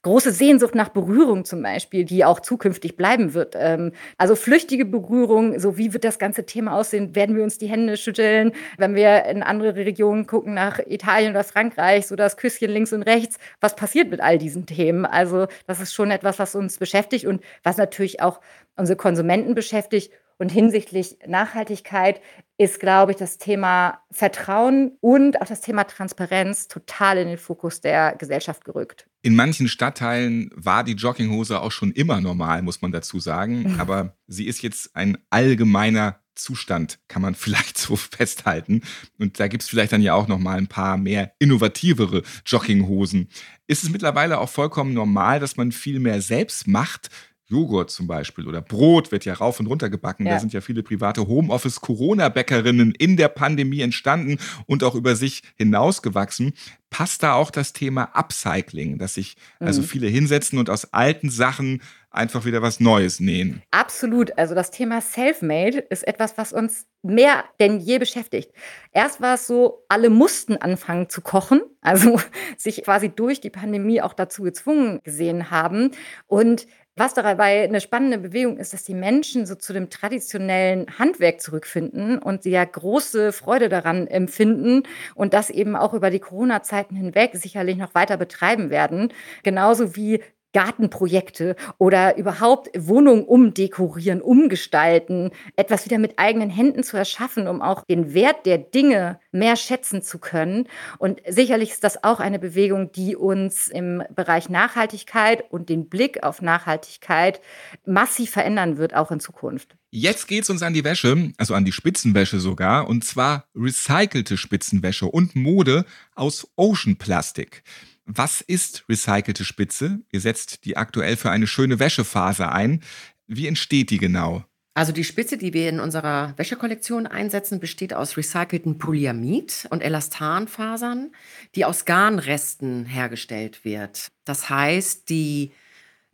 große 0.04 0.32
Sehnsucht 0.32 0.74
nach 0.74 0.90
Berührung 0.90 1.44
zum 1.44 1.62
Beispiel, 1.62 2.04
die 2.04 2.24
auch 2.24 2.40
zukünftig 2.40 2.96
bleiben 2.96 3.34
wird. 3.34 3.54
Ähm, 3.58 3.92
also 4.18 4.36
flüchtige 4.36 4.84
Berührung, 4.84 5.58
so 5.58 5.76
wie 5.76 5.92
wird 5.92 6.04
das 6.04 6.18
ganze 6.18 6.46
Thema 6.46 6.76
aussehen? 6.76 7.16
Werden 7.16 7.34
wir 7.34 7.42
uns 7.42 7.58
die 7.58 7.66
Hände 7.66 7.96
schütteln? 7.96 8.52
Wenn 8.78 8.94
wir 8.94 9.24
in 9.24 9.42
andere 9.42 9.74
Regionen 9.74 10.26
gucken, 10.26 10.54
nach 10.54 10.78
Italien 10.78 11.32
oder 11.32 11.42
Frankreich, 11.42 12.06
so 12.06 12.16
das 12.16 12.36
Küsschen 12.36 12.70
links 12.70 12.92
und 12.92 13.02
rechts, 13.02 13.38
was 13.60 13.74
passiert 13.74 14.10
mit 14.10 14.20
all 14.20 14.38
diesen 14.38 14.66
Themen? 14.66 15.06
Also 15.06 15.46
das 15.66 15.80
ist 15.80 15.94
schon 15.94 16.10
etwas, 16.10 16.38
was 16.38 16.54
uns 16.54 16.78
beschäftigt 16.78 17.24
und 17.24 17.42
was 17.62 17.78
natürlich 17.78 18.20
auch 18.20 18.40
unsere 18.76 18.96
Konsumenten 18.96 19.54
beschäftigt 19.54 20.12
und 20.38 20.50
hinsichtlich 20.50 21.18
Nachhaltigkeit 21.26 22.20
ist, 22.58 22.80
glaube 22.80 23.12
ich, 23.12 23.18
das 23.18 23.38
Thema 23.38 24.00
Vertrauen 24.10 24.92
und 25.00 25.40
auch 25.40 25.46
das 25.46 25.60
Thema 25.60 25.84
Transparenz 25.84 26.68
total 26.68 27.18
in 27.18 27.28
den 27.28 27.38
Fokus 27.38 27.80
der 27.80 28.14
Gesellschaft 28.16 28.64
gerückt. 28.64 29.06
In 29.22 29.34
manchen 29.34 29.68
Stadtteilen 29.68 30.50
war 30.54 30.84
die 30.84 30.92
Jogginghose 30.92 31.60
auch 31.60 31.72
schon 31.72 31.92
immer 31.92 32.20
normal, 32.20 32.62
muss 32.62 32.82
man 32.82 32.92
dazu 32.92 33.18
sagen. 33.18 33.76
Aber 33.80 34.16
sie 34.26 34.46
ist 34.46 34.62
jetzt 34.62 34.94
ein 34.94 35.18
allgemeiner 35.30 36.20
Zustand, 36.34 36.98
kann 37.08 37.22
man 37.22 37.34
vielleicht 37.34 37.78
so 37.78 37.96
festhalten. 37.96 38.82
Und 39.18 39.40
da 39.40 39.48
gibt 39.48 39.62
es 39.62 39.68
vielleicht 39.68 39.92
dann 39.92 40.02
ja 40.02 40.14
auch 40.14 40.28
noch 40.28 40.38
mal 40.38 40.58
ein 40.58 40.68
paar 40.68 40.96
mehr 40.96 41.32
innovativere 41.38 42.22
Jogginghosen. 42.46 43.28
Ist 43.66 43.82
es 43.82 43.90
mittlerweile 43.90 44.38
auch 44.38 44.48
vollkommen 44.48 44.94
normal, 44.94 45.40
dass 45.40 45.56
man 45.56 45.72
viel 45.72 46.00
mehr 46.00 46.20
selbst 46.20 46.68
macht? 46.68 47.10
Joghurt 47.46 47.90
zum 47.90 48.07
Beispiel 48.07 48.48
oder 48.48 48.62
Brot 48.62 49.12
wird 49.12 49.24
ja 49.24 49.35
rauf 49.35 49.61
und 49.61 49.66
runter 49.66 49.90
gebacken. 49.90 50.26
Ja. 50.26 50.35
Da 50.35 50.40
sind 50.40 50.52
ja 50.52 50.61
viele 50.61 50.83
private 50.83 51.26
Homeoffice-Corona-Bäckerinnen 51.26 52.92
in 52.92 53.16
der 53.16 53.28
Pandemie 53.28 53.80
entstanden 53.80 54.38
und 54.66 54.83
auch 54.83 54.94
über 54.94 55.14
sich 55.14 55.42
hinausgewachsen. 55.57 56.54
Passt 56.90 57.22
da 57.22 57.35
auch 57.35 57.50
das 57.50 57.72
Thema 57.72 58.04
Upcycling, 58.14 58.98
dass 58.98 59.14
sich 59.14 59.37
also 59.59 59.83
mhm. 59.83 59.87
viele 59.87 60.07
hinsetzen 60.07 60.59
und 60.59 60.70
aus 60.70 60.92
alten 60.92 61.28
Sachen 61.28 61.83
einfach 62.14 62.44
wieder 62.44 62.62
was 62.62 62.80
Neues 62.80 63.20
nähen. 63.20 63.62
Absolut. 63.72 64.38
Also 64.38 64.54
das 64.54 64.70
Thema 64.70 65.00
Selfmade 65.00 65.78
ist 65.78 66.07
etwas, 66.07 66.38
was 66.38 66.52
uns 66.52 66.87
mehr 67.02 67.44
denn 67.61 67.80
je 67.80 67.98
beschäftigt. 67.98 68.52
Erst 68.92 69.20
war 69.20 69.35
es 69.35 69.46
so, 69.46 69.85
alle 69.88 70.11
mussten 70.11 70.57
anfangen 70.57 71.09
zu 71.09 71.20
kochen, 71.20 71.61
also 71.80 72.20
sich 72.57 72.83
quasi 72.85 73.11
durch 73.11 73.40
die 73.40 73.50
Pandemie 73.50 74.00
auch 74.00 74.14
dazu 74.14 74.42
gezwungen 74.42 75.00
gesehen 75.02 75.50
haben. 75.50 75.90
Und 76.26 76.66
was 76.96 77.12
dabei 77.14 77.64
eine 77.64 77.80
spannende 77.80 78.18
Bewegung 78.18 78.57
ist, 78.59 78.72
dass 78.72 78.85
die 78.85 78.94
Menschen 78.94 79.46
so 79.46 79.57
zu 79.57 79.72
dem 79.72 79.90
traditionellen 79.90 80.87
Handwerk 80.98 81.40
zurückfinden 81.40 82.18
und 82.18 82.44
sie 82.44 82.50
ja 82.50 82.64
große 82.64 83.33
Freude 83.33 83.68
daran 83.68 84.07
empfinden 84.07 84.85
und 85.16 85.35
das 85.35 85.50
eben 85.50 85.74
auch 85.74 85.92
über 85.94 86.11
die 86.11 86.20
Corona-Zeiten 86.20 86.94
hinweg 86.94 87.33
sicherlich 87.35 87.76
noch 87.76 87.94
weiter 87.96 88.16
betreiben 88.16 88.70
werden. 88.70 89.12
Genauso 89.42 89.96
wie 89.96 90.22
Gartenprojekte 90.54 91.56
oder 91.76 92.16
überhaupt 92.16 92.70
Wohnungen 92.74 93.24
umdekorieren, 93.24 94.22
umgestalten, 94.22 95.30
etwas 95.56 95.84
wieder 95.84 95.98
mit 95.98 96.18
eigenen 96.18 96.48
Händen 96.48 96.82
zu 96.82 96.96
erschaffen, 96.96 97.46
um 97.46 97.60
auch 97.60 97.84
den 97.84 98.14
Wert 98.14 98.46
der 98.46 98.56
Dinge 98.56 99.20
mehr 99.32 99.56
schätzen 99.56 100.00
zu 100.00 100.18
können. 100.18 100.68
Und 100.98 101.20
sicherlich 101.28 101.70
ist 101.70 101.84
das 101.84 102.02
auch 102.02 102.20
eine 102.20 102.38
Bewegung, 102.38 102.92
die 102.92 103.16
uns 103.16 103.68
im 103.68 104.02
Bereich 104.14 104.48
Nachhaltigkeit 104.48 105.44
und 105.50 105.68
den 105.68 105.88
Blick 105.88 106.22
auf 106.22 106.40
Nachhaltigkeit 106.40 107.40
massiv 107.84 108.30
verändern 108.30 108.78
wird, 108.78 108.94
auch 108.94 109.10
in 109.10 109.20
Zukunft. 109.20 109.76
Jetzt 109.90 110.26
geht's 110.26 110.50
uns 110.50 110.62
an 110.62 110.74
die 110.74 110.82
Wäsche, 110.82 111.32
also 111.36 111.54
an 111.54 111.64
die 111.64 111.70
Spitzenwäsche 111.70 112.40
sogar, 112.40 112.88
und 112.88 113.04
zwar 113.04 113.44
recycelte 113.54 114.36
Spitzenwäsche 114.36 115.06
und 115.06 115.36
Mode 115.36 115.84
aus 116.16 116.48
Ocean 116.56 116.96
Plastik. 116.96 117.62
Was 118.06 118.40
ist 118.42 118.84
recycelte 118.88 119.44
Spitze? 119.44 120.00
Ihr 120.12 120.20
setzt 120.20 120.64
die 120.64 120.76
aktuell 120.76 121.16
für 121.16 121.30
eine 121.30 121.46
schöne 121.46 121.78
Wäschephase 121.78 122.50
ein. 122.50 122.82
Wie 123.26 123.46
entsteht 123.46 123.90
die 123.90 123.98
genau? 123.98 124.44
Also 124.74 124.90
die 124.90 125.04
Spitze, 125.04 125.38
die 125.38 125.54
wir 125.54 125.68
in 125.68 125.78
unserer 125.78 126.34
Wäschekollektion 126.36 127.06
einsetzen, 127.06 127.60
besteht 127.60 127.94
aus 127.94 128.16
recycelten 128.16 128.76
Polyamid 128.76 129.68
und 129.70 129.82
Elastanfasern, 129.82 131.12
die 131.54 131.64
aus 131.64 131.84
Garnresten 131.84 132.84
hergestellt 132.84 133.64
wird. 133.64 134.08
Das 134.24 134.50
heißt, 134.50 135.08
die 135.08 135.52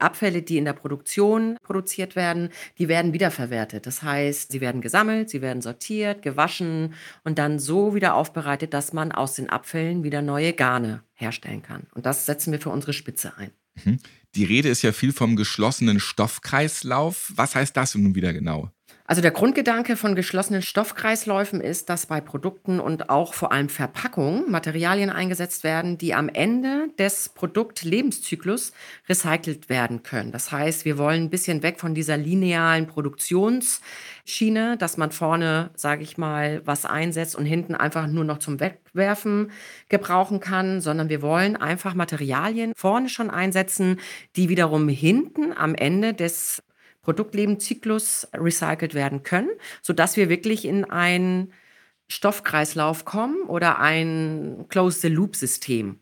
Abfälle, 0.00 0.42
die 0.42 0.58
in 0.58 0.64
der 0.64 0.72
Produktion 0.72 1.56
produziert 1.62 2.16
werden, 2.16 2.50
die 2.78 2.88
werden 2.88 3.12
wiederverwertet. 3.12 3.86
Das 3.86 4.02
heißt, 4.02 4.52
sie 4.52 4.60
werden 4.60 4.80
gesammelt, 4.80 5.30
sie 5.30 5.42
werden 5.42 5.62
sortiert, 5.62 6.22
gewaschen 6.22 6.94
und 7.24 7.38
dann 7.38 7.58
so 7.58 7.94
wieder 7.94 8.14
aufbereitet, 8.14 8.74
dass 8.74 8.92
man 8.92 9.12
aus 9.12 9.34
den 9.34 9.50
Abfällen 9.50 10.02
wieder 10.02 10.22
neue 10.22 10.52
Garne 10.52 11.02
herstellen 11.14 11.62
kann. 11.62 11.86
Und 11.94 12.06
das 12.06 12.26
setzen 12.26 12.52
wir 12.52 12.60
für 12.60 12.70
unsere 12.70 12.92
Spitze 12.92 13.36
ein. 13.36 13.50
Mhm. 13.84 13.98
Die 14.34 14.44
Rede 14.44 14.68
ist 14.68 14.82
ja 14.82 14.92
viel 14.92 15.12
vom 15.12 15.36
geschlossenen 15.36 15.98
Stoffkreislauf. 15.98 17.32
Was 17.34 17.54
heißt 17.54 17.76
das 17.76 17.94
nun 17.94 18.14
wieder 18.14 18.32
genau? 18.32 18.70
Also 19.10 19.22
der 19.22 19.32
Grundgedanke 19.32 19.96
von 19.96 20.14
geschlossenen 20.14 20.62
Stoffkreisläufen 20.62 21.60
ist, 21.60 21.88
dass 21.88 22.06
bei 22.06 22.20
Produkten 22.20 22.78
und 22.78 23.10
auch 23.10 23.34
vor 23.34 23.50
allem 23.50 23.68
Verpackungen 23.68 24.48
Materialien 24.48 25.10
eingesetzt 25.10 25.64
werden, 25.64 25.98
die 25.98 26.14
am 26.14 26.28
Ende 26.28 26.90
des 26.96 27.28
Produktlebenszyklus 27.30 28.72
recycelt 29.08 29.68
werden 29.68 30.04
können. 30.04 30.30
Das 30.30 30.52
heißt, 30.52 30.84
wir 30.84 30.96
wollen 30.96 31.24
ein 31.24 31.30
bisschen 31.30 31.64
weg 31.64 31.80
von 31.80 31.92
dieser 31.92 32.16
linearen 32.16 32.86
Produktionsschiene, 32.86 34.76
dass 34.76 34.96
man 34.96 35.10
vorne, 35.10 35.70
sage 35.74 36.04
ich 36.04 36.16
mal, 36.16 36.62
was 36.64 36.84
einsetzt 36.84 37.34
und 37.34 37.46
hinten 37.46 37.74
einfach 37.74 38.06
nur 38.06 38.22
noch 38.22 38.38
zum 38.38 38.60
Wegwerfen 38.60 39.50
gebrauchen 39.88 40.38
kann, 40.38 40.80
sondern 40.80 41.08
wir 41.08 41.20
wollen 41.20 41.56
einfach 41.56 41.94
Materialien 41.94 42.74
vorne 42.76 43.08
schon 43.08 43.28
einsetzen, 43.28 43.98
die 44.36 44.48
wiederum 44.48 44.88
hinten 44.88 45.52
am 45.52 45.74
Ende 45.74 46.14
des 46.14 46.62
Produktlebenszyklus 47.10 48.28
recycelt 48.32 48.94
werden 48.94 49.24
können, 49.24 49.50
sodass 49.82 50.16
wir 50.16 50.28
wirklich 50.28 50.64
in 50.64 50.84
ein 50.84 51.52
Stoffkreislauf 52.06 53.04
kommen 53.04 53.42
oder 53.48 53.80
ein 53.80 54.66
Close-the-Loop-System. 54.68 55.98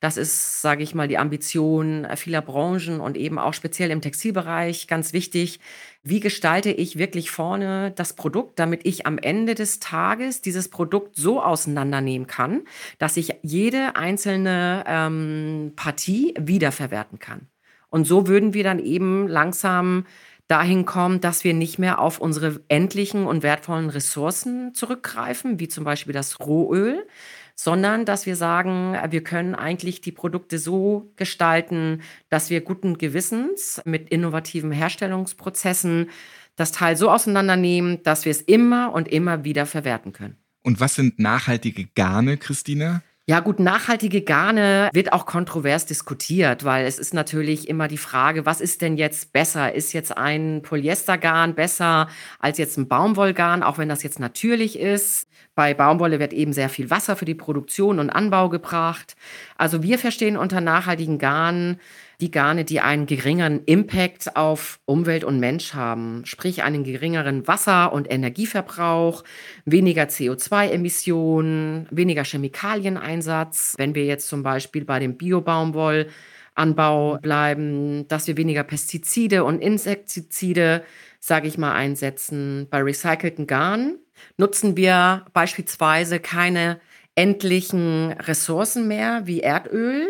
Das 0.00 0.16
ist, 0.16 0.60
sage 0.60 0.82
ich 0.82 0.92
mal, 0.92 1.06
die 1.06 1.18
Ambition 1.18 2.04
vieler 2.16 2.42
Branchen 2.42 3.00
und 3.00 3.16
eben 3.16 3.38
auch 3.38 3.54
speziell 3.54 3.92
im 3.92 4.00
Textilbereich 4.00 4.88
ganz 4.88 5.12
wichtig. 5.12 5.60
Wie 6.02 6.18
gestalte 6.18 6.72
ich 6.72 6.98
wirklich 6.98 7.30
vorne 7.30 7.92
das 7.92 8.14
Produkt, 8.14 8.58
damit 8.58 8.80
ich 8.84 9.06
am 9.06 9.18
Ende 9.18 9.54
des 9.54 9.78
Tages 9.78 10.42
dieses 10.42 10.68
Produkt 10.68 11.14
so 11.14 11.40
auseinandernehmen 11.40 12.26
kann, 12.26 12.62
dass 12.98 13.16
ich 13.16 13.34
jede 13.42 13.94
einzelne 13.94 14.82
ähm, 14.88 15.74
Partie 15.76 16.34
wiederverwerten 16.40 17.20
kann. 17.20 17.46
Und 17.90 18.06
so 18.06 18.26
würden 18.28 18.54
wir 18.54 18.64
dann 18.64 18.78
eben 18.78 19.26
langsam 19.28 20.06
dahin 20.50 20.84
kommen, 20.84 21.20
dass 21.20 21.44
wir 21.44 21.54
nicht 21.54 21.78
mehr 21.78 22.00
auf 22.00 22.18
unsere 22.18 22.60
endlichen 22.68 23.26
und 23.26 23.42
wertvollen 23.42 23.88
Ressourcen 23.88 24.74
zurückgreifen, 24.74 25.60
wie 25.60 25.68
zum 25.68 25.84
Beispiel 25.84 26.12
das 26.12 26.40
Rohöl, 26.40 27.06
sondern 27.54 28.04
dass 28.04 28.26
wir 28.26 28.36
sagen, 28.36 28.96
wir 29.10 29.22
können 29.22 29.54
eigentlich 29.54 30.00
die 30.00 30.12
Produkte 30.12 30.58
so 30.58 31.12
gestalten, 31.16 32.02
dass 32.30 32.50
wir 32.50 32.62
guten 32.62 32.98
Gewissens 32.98 33.80
mit 33.84 34.08
innovativen 34.08 34.72
Herstellungsprozessen 34.72 36.10
das 36.56 36.72
Teil 36.72 36.96
so 36.96 37.10
auseinandernehmen, 37.10 38.02
dass 38.02 38.24
wir 38.24 38.30
es 38.30 38.40
immer 38.40 38.92
und 38.92 39.08
immer 39.08 39.44
wieder 39.44 39.66
verwerten 39.66 40.12
können. 40.12 40.36
Und 40.62 40.80
was 40.80 40.94
sind 40.94 41.18
nachhaltige 41.18 41.86
Garne, 41.94 42.36
Christina? 42.36 43.02
Ja 43.30 43.38
gut, 43.38 43.60
nachhaltige 43.60 44.22
Garne 44.22 44.90
wird 44.92 45.12
auch 45.12 45.24
kontrovers 45.24 45.86
diskutiert, 45.86 46.64
weil 46.64 46.84
es 46.84 46.98
ist 46.98 47.14
natürlich 47.14 47.68
immer 47.68 47.86
die 47.86 47.96
Frage, 47.96 48.44
was 48.44 48.60
ist 48.60 48.82
denn 48.82 48.96
jetzt 48.96 49.32
besser? 49.32 49.72
Ist 49.72 49.92
jetzt 49.92 50.18
ein 50.18 50.62
Polyestergarn 50.62 51.54
besser 51.54 52.08
als 52.40 52.58
jetzt 52.58 52.76
ein 52.76 52.88
Baumwollgarn, 52.88 53.62
auch 53.62 53.78
wenn 53.78 53.88
das 53.88 54.02
jetzt 54.02 54.18
natürlich 54.18 54.76
ist? 54.76 55.28
Bei 55.54 55.74
Baumwolle 55.74 56.18
wird 56.18 56.32
eben 56.32 56.52
sehr 56.52 56.68
viel 56.68 56.90
Wasser 56.90 57.14
für 57.14 57.24
die 57.24 57.36
Produktion 57.36 58.00
und 58.00 58.10
Anbau 58.10 58.48
gebracht. 58.48 59.14
Also 59.56 59.80
wir 59.84 60.00
verstehen 60.00 60.36
unter 60.36 60.60
nachhaltigen 60.60 61.18
Garnen 61.18 61.78
die 62.20 62.30
Garne, 62.30 62.64
die 62.64 62.80
einen 62.80 63.06
geringeren 63.06 63.64
Impact 63.64 64.36
auf 64.36 64.78
Umwelt 64.84 65.24
und 65.24 65.40
Mensch 65.40 65.74
haben, 65.74 66.24
sprich 66.26 66.62
einen 66.62 66.84
geringeren 66.84 67.48
Wasser- 67.48 67.92
und 67.92 68.10
Energieverbrauch, 68.10 69.24
weniger 69.64 70.04
CO2-Emissionen, 70.04 71.88
weniger 71.90 72.24
Chemikalieneinsatz. 72.24 73.74
Wenn 73.78 73.94
wir 73.94 74.04
jetzt 74.04 74.28
zum 74.28 74.42
Beispiel 74.42 74.84
bei 74.84 74.98
dem 74.98 75.16
Biobaumwollanbau 75.16 77.18
bleiben, 77.22 78.06
dass 78.08 78.26
wir 78.26 78.36
weniger 78.36 78.64
Pestizide 78.64 79.44
und 79.44 79.60
Insektizide, 79.60 80.84
sage 81.18 81.48
ich 81.48 81.58
mal, 81.58 81.72
einsetzen. 81.72 82.66
Bei 82.70 82.82
recycelten 82.82 83.46
Garn 83.46 83.96
nutzen 84.36 84.76
wir 84.76 85.24
beispielsweise 85.32 86.20
keine 86.20 86.80
endlichen 87.14 88.12
Ressourcen 88.12 88.88
mehr 88.88 89.22
wie 89.26 89.40
Erdöl, 89.40 90.06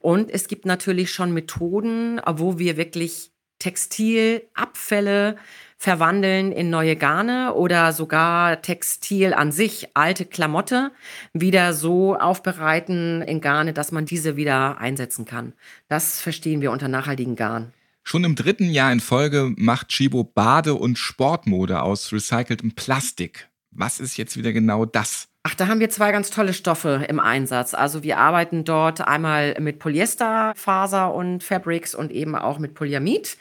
und 0.00 0.30
es 0.30 0.48
gibt 0.48 0.66
natürlich 0.66 1.12
schon 1.12 1.32
Methoden, 1.32 2.20
wo 2.26 2.58
wir 2.58 2.76
wirklich 2.76 3.30
Textilabfälle 3.58 5.36
verwandeln 5.76 6.52
in 6.52 6.70
neue 6.70 6.96
Garne 6.96 7.54
oder 7.54 7.92
sogar 7.92 8.62
Textil 8.62 9.34
an 9.34 9.52
sich, 9.52 9.88
alte 9.94 10.24
Klamotte, 10.24 10.90
wieder 11.34 11.74
so 11.74 12.16
aufbereiten 12.16 13.22
in 13.22 13.40
Garne, 13.40 13.72
dass 13.72 13.92
man 13.92 14.06
diese 14.06 14.36
wieder 14.36 14.78
einsetzen 14.78 15.26
kann. 15.26 15.52
Das 15.88 16.20
verstehen 16.20 16.62
wir 16.62 16.72
unter 16.72 16.88
nachhaltigen 16.88 17.36
Garn. 17.36 17.72
Schon 18.02 18.24
im 18.24 18.34
dritten 18.34 18.70
Jahr 18.70 18.92
in 18.92 19.00
Folge 19.00 19.52
macht 19.56 19.88
Chibo 19.88 20.24
Bade- 20.24 20.74
und 20.74 20.98
Sportmode 20.98 21.82
aus 21.82 22.12
recyceltem 22.12 22.72
Plastik. 22.72 23.49
Was 23.70 24.00
ist 24.00 24.16
jetzt 24.16 24.36
wieder 24.36 24.52
genau 24.52 24.84
das? 24.84 25.28
Ach, 25.42 25.54
da 25.54 25.68
haben 25.68 25.80
wir 25.80 25.88
zwei 25.88 26.12
ganz 26.12 26.30
tolle 26.30 26.52
Stoffe 26.52 27.06
im 27.08 27.18
Einsatz. 27.18 27.72
Also 27.72 28.02
wir 28.02 28.18
arbeiten 28.18 28.64
dort 28.64 29.00
einmal 29.00 29.56
mit 29.58 29.78
Polyesterfaser 29.78 31.14
und 31.14 31.42
Fabrics 31.42 31.94
und 31.94 32.12
eben 32.12 32.34
auch 32.34 32.58
mit 32.58 32.74
Polyamid. 32.74 33.38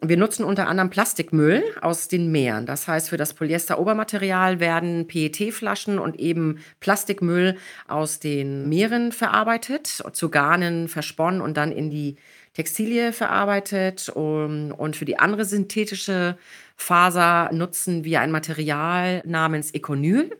Wir 0.00 0.16
nutzen 0.16 0.44
unter 0.44 0.68
anderem 0.68 0.90
Plastikmüll 0.90 1.62
aus 1.80 2.08
den 2.08 2.30
Meeren. 2.30 2.66
Das 2.66 2.88
heißt, 2.88 3.08
für 3.08 3.16
das 3.16 3.34
Polyester-Obermaterial 3.34 4.60
werden 4.60 5.06
PET-Flaschen 5.06 5.98
und 5.98 6.18
eben 6.18 6.58
Plastikmüll 6.80 7.56
aus 7.88 8.20
den 8.20 8.68
Meeren 8.68 9.12
verarbeitet, 9.12 10.02
zu 10.12 10.30
Garnen 10.30 10.88
versponnen 10.88 11.40
und 11.40 11.56
dann 11.56 11.72
in 11.72 11.90
die 11.90 12.16
Textilie 12.54 13.12
verarbeitet. 13.12 14.08
Und 14.08 14.96
für 14.96 15.04
die 15.04 15.18
andere 15.18 15.44
synthetische 15.44 16.36
Faser 16.76 17.50
nutzen 17.52 18.04
wir 18.04 18.20
ein 18.20 18.30
Material 18.30 19.22
namens 19.24 19.72
Econyl. 19.72 20.30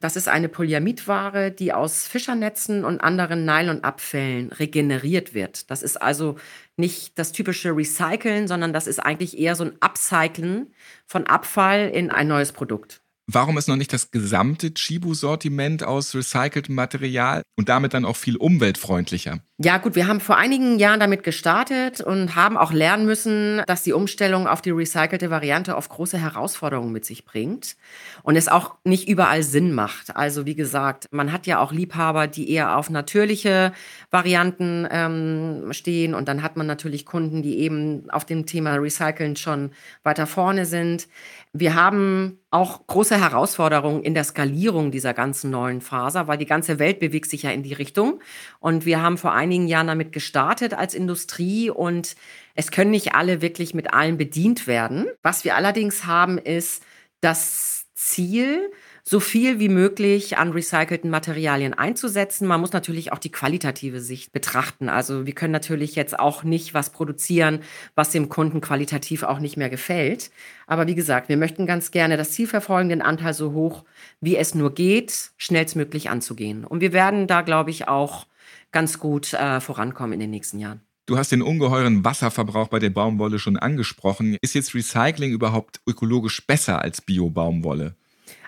Das 0.00 0.16
ist 0.16 0.28
eine 0.28 0.48
Polyamidware, 0.48 1.50
die 1.50 1.72
aus 1.72 2.06
Fischernetzen 2.06 2.84
und 2.84 3.00
anderen 3.00 3.44
Nylonabfällen 3.44 4.52
regeneriert 4.52 5.32
wird. 5.32 5.70
Das 5.70 5.82
ist 5.82 6.00
also 6.00 6.36
nicht 6.76 7.18
das 7.18 7.32
typische 7.32 7.74
Recyceln, 7.74 8.46
sondern 8.46 8.72
das 8.72 8.86
ist 8.86 8.98
eigentlich 8.98 9.38
eher 9.38 9.56
so 9.56 9.64
ein 9.64 9.76
Upcyclen 9.80 10.74
von 11.06 11.26
Abfall 11.26 11.88
in 11.88 12.10
ein 12.10 12.28
neues 12.28 12.52
Produkt. 12.52 13.00
Warum 13.26 13.58
ist 13.58 13.68
noch 13.68 13.76
nicht 13.76 13.92
das 13.92 14.12
gesamte 14.12 14.72
Chibu-Sortiment 14.72 15.82
aus 15.82 16.14
recyceltem 16.14 16.74
Material 16.74 17.42
und 17.56 17.68
damit 17.68 17.92
dann 17.92 18.04
auch 18.04 18.16
viel 18.16 18.36
umweltfreundlicher? 18.36 19.40
Ja, 19.58 19.78
gut, 19.78 19.94
wir 19.94 20.06
haben 20.06 20.20
vor 20.20 20.36
einigen 20.36 20.78
Jahren 20.78 21.00
damit 21.00 21.22
gestartet 21.22 22.02
und 22.02 22.36
haben 22.36 22.58
auch 22.58 22.74
lernen 22.74 23.06
müssen, 23.06 23.62
dass 23.66 23.82
die 23.82 23.94
Umstellung 23.94 24.46
auf 24.46 24.60
die 24.60 24.70
recycelte 24.70 25.30
Variante 25.30 25.76
oft 25.76 25.88
große 25.88 26.18
Herausforderungen 26.18 26.92
mit 26.92 27.06
sich 27.06 27.24
bringt 27.24 27.74
und 28.22 28.36
es 28.36 28.48
auch 28.48 28.74
nicht 28.84 29.08
überall 29.08 29.42
Sinn 29.42 29.72
macht. 29.72 30.14
Also 30.14 30.44
wie 30.44 30.56
gesagt, 30.56 31.06
man 31.10 31.32
hat 31.32 31.46
ja 31.46 31.58
auch 31.58 31.72
Liebhaber, 31.72 32.26
die 32.26 32.50
eher 32.50 32.76
auf 32.76 32.90
natürliche 32.90 33.72
Varianten 34.10 34.86
ähm, 34.90 35.68
stehen 35.72 36.12
und 36.12 36.28
dann 36.28 36.42
hat 36.42 36.58
man 36.58 36.66
natürlich 36.66 37.06
Kunden, 37.06 37.40
die 37.40 37.58
eben 37.60 38.10
auf 38.10 38.26
dem 38.26 38.44
Thema 38.44 38.74
Recyceln 38.74 39.36
schon 39.36 39.70
weiter 40.02 40.26
vorne 40.26 40.66
sind. 40.66 41.08
Wir 41.54 41.74
haben 41.74 42.38
auch 42.50 42.86
große 42.86 43.18
Herausforderungen 43.18 44.02
in 44.02 44.14
der 44.14 44.24
Skalierung 44.24 44.90
dieser 44.90 45.14
ganzen 45.14 45.50
neuen 45.50 45.80
Faser, 45.80 46.26
weil 46.28 46.38
die 46.38 46.46
ganze 46.46 46.78
Welt 46.78 47.00
bewegt 47.00 47.30
sich 47.30 47.42
ja 47.42 47.50
in 47.50 47.62
die 47.62 47.72
Richtung. 47.72 48.20
Und 48.60 48.84
wir 48.86 49.02
haben 49.02 49.18
vor 49.18 49.32
einigen 49.46 49.68
Jahren 49.68 49.86
damit 49.86 50.12
gestartet 50.12 50.74
als 50.74 50.92
Industrie 50.92 51.70
und 51.70 52.16
es 52.54 52.70
können 52.70 52.90
nicht 52.90 53.14
alle 53.14 53.40
wirklich 53.40 53.74
mit 53.74 53.94
allem 53.94 54.16
bedient 54.16 54.66
werden. 54.66 55.06
Was 55.22 55.44
wir 55.44 55.54
allerdings 55.54 56.04
haben, 56.04 56.36
ist 56.38 56.82
das 57.20 57.86
Ziel, 57.94 58.70
so 59.08 59.20
viel 59.20 59.60
wie 59.60 59.68
möglich 59.68 60.36
an 60.36 60.50
recycelten 60.50 61.10
Materialien 61.10 61.74
einzusetzen. 61.74 62.48
Man 62.48 62.60
muss 62.60 62.72
natürlich 62.72 63.12
auch 63.12 63.20
die 63.20 63.30
qualitative 63.30 64.00
Sicht 64.00 64.32
betrachten. 64.32 64.88
Also 64.88 65.26
wir 65.26 65.32
können 65.32 65.52
natürlich 65.52 65.94
jetzt 65.94 66.18
auch 66.18 66.42
nicht 66.42 66.74
was 66.74 66.90
produzieren, 66.90 67.60
was 67.94 68.10
dem 68.10 68.28
Kunden 68.28 68.60
qualitativ 68.60 69.22
auch 69.22 69.38
nicht 69.38 69.56
mehr 69.56 69.70
gefällt. 69.70 70.32
Aber 70.66 70.88
wie 70.88 70.96
gesagt, 70.96 71.28
wir 71.28 71.36
möchten 71.36 71.66
ganz 71.66 71.92
gerne 71.92 72.16
das 72.16 72.32
Ziel 72.32 72.48
verfolgen, 72.48 72.88
den 72.88 73.02
Anteil 73.02 73.32
so 73.32 73.52
hoch 73.52 73.84
wie 74.20 74.36
es 74.36 74.56
nur 74.56 74.74
geht, 74.74 75.30
schnellstmöglich 75.36 76.10
anzugehen. 76.10 76.64
Und 76.64 76.80
wir 76.80 76.92
werden 76.92 77.28
da, 77.28 77.42
glaube 77.42 77.70
ich, 77.70 77.86
auch 77.86 78.26
ganz 78.72 78.98
gut 78.98 79.32
äh, 79.32 79.60
vorankommen 79.60 80.14
in 80.14 80.20
den 80.20 80.30
nächsten 80.30 80.58
Jahren. 80.58 80.80
Du 81.06 81.16
hast 81.16 81.30
den 81.30 81.42
ungeheuren 81.42 82.04
Wasserverbrauch 82.04 82.68
bei 82.68 82.80
der 82.80 82.90
Baumwolle 82.90 83.38
schon 83.38 83.56
angesprochen. 83.56 84.36
Ist 84.42 84.54
jetzt 84.54 84.74
Recycling 84.74 85.30
überhaupt 85.30 85.80
ökologisch 85.86 86.44
besser 86.44 86.82
als 86.82 87.00
Bio-Baumwolle? 87.00 87.94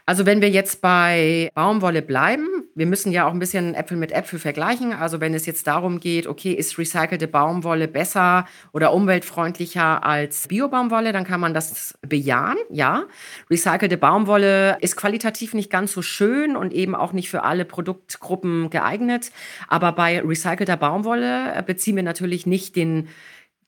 Also 0.08 0.24
wenn 0.24 0.40
wir 0.40 0.48
jetzt 0.48 0.80
bei 0.80 1.50
Baumwolle 1.52 2.00
bleiben, 2.00 2.48
wir 2.74 2.86
müssen 2.86 3.12
ja 3.12 3.28
auch 3.28 3.30
ein 3.30 3.38
bisschen 3.38 3.74
Äpfel 3.74 3.98
mit 3.98 4.10
Äpfel 4.10 4.38
vergleichen. 4.38 4.94
Also 4.94 5.20
wenn 5.20 5.34
es 5.34 5.44
jetzt 5.44 5.66
darum 5.66 6.00
geht, 6.00 6.26
okay, 6.26 6.52
ist 6.52 6.78
recycelte 6.78 7.28
Baumwolle 7.28 7.88
besser 7.88 8.46
oder 8.72 8.94
umweltfreundlicher 8.94 10.06
als 10.06 10.48
Bio-Baumwolle, 10.48 11.12
dann 11.12 11.24
kann 11.24 11.40
man 11.40 11.52
das 11.52 11.98
bejahen, 12.00 12.56
ja. 12.70 13.04
Recycelte 13.50 13.98
Baumwolle 13.98 14.78
ist 14.80 14.96
qualitativ 14.96 15.52
nicht 15.52 15.68
ganz 15.68 15.92
so 15.92 16.00
schön 16.00 16.56
und 16.56 16.72
eben 16.72 16.94
auch 16.94 17.12
nicht 17.12 17.28
für 17.28 17.42
alle 17.42 17.66
Produktgruppen 17.66 18.70
geeignet. 18.70 19.30
Aber 19.68 19.92
bei 19.92 20.22
recycelter 20.22 20.78
Baumwolle 20.78 21.62
beziehen 21.66 21.96
wir 21.96 22.02
natürlich 22.02 22.46
nicht 22.46 22.76
den 22.76 23.08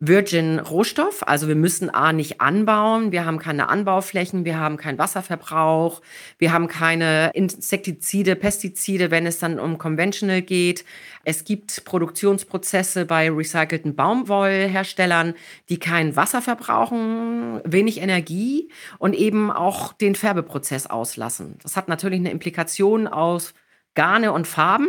Virgin-Rohstoff. 0.00 1.28
Also 1.28 1.46
wir 1.46 1.54
müssen 1.54 1.90
A 1.90 2.14
nicht 2.14 2.40
anbauen, 2.40 3.12
wir 3.12 3.26
haben 3.26 3.38
keine 3.38 3.68
Anbauflächen, 3.68 4.46
wir 4.46 4.58
haben 4.58 4.78
keinen 4.78 4.98
Wasserverbrauch, 4.98 6.00
wir 6.38 6.52
haben 6.52 6.68
keine 6.68 7.30
Insektizide, 7.34 8.34
Pestizide, 8.34 9.10
wenn 9.10 9.26
es 9.26 9.38
dann 9.38 9.60
um 9.60 9.76
Conventional 9.76 10.40
geht. 10.40 10.86
Es 11.24 11.44
gibt 11.44 11.84
Produktionsprozesse 11.84 13.04
bei 13.04 13.30
recycelten 13.30 13.94
Baumwollherstellern, 13.94 15.34
die 15.68 15.78
kein 15.78 16.16
Wasser 16.16 16.40
verbrauchen, 16.40 17.60
wenig 17.64 18.00
Energie 18.00 18.70
und 18.98 19.14
eben 19.14 19.50
auch 19.50 19.92
den 19.92 20.14
Färbeprozess 20.14 20.86
auslassen. 20.86 21.58
Das 21.62 21.76
hat 21.76 21.88
natürlich 21.88 22.20
eine 22.20 22.30
Implikation 22.30 23.06
aus 23.06 23.52
Garne 23.94 24.32
und 24.32 24.46
Farben. 24.46 24.88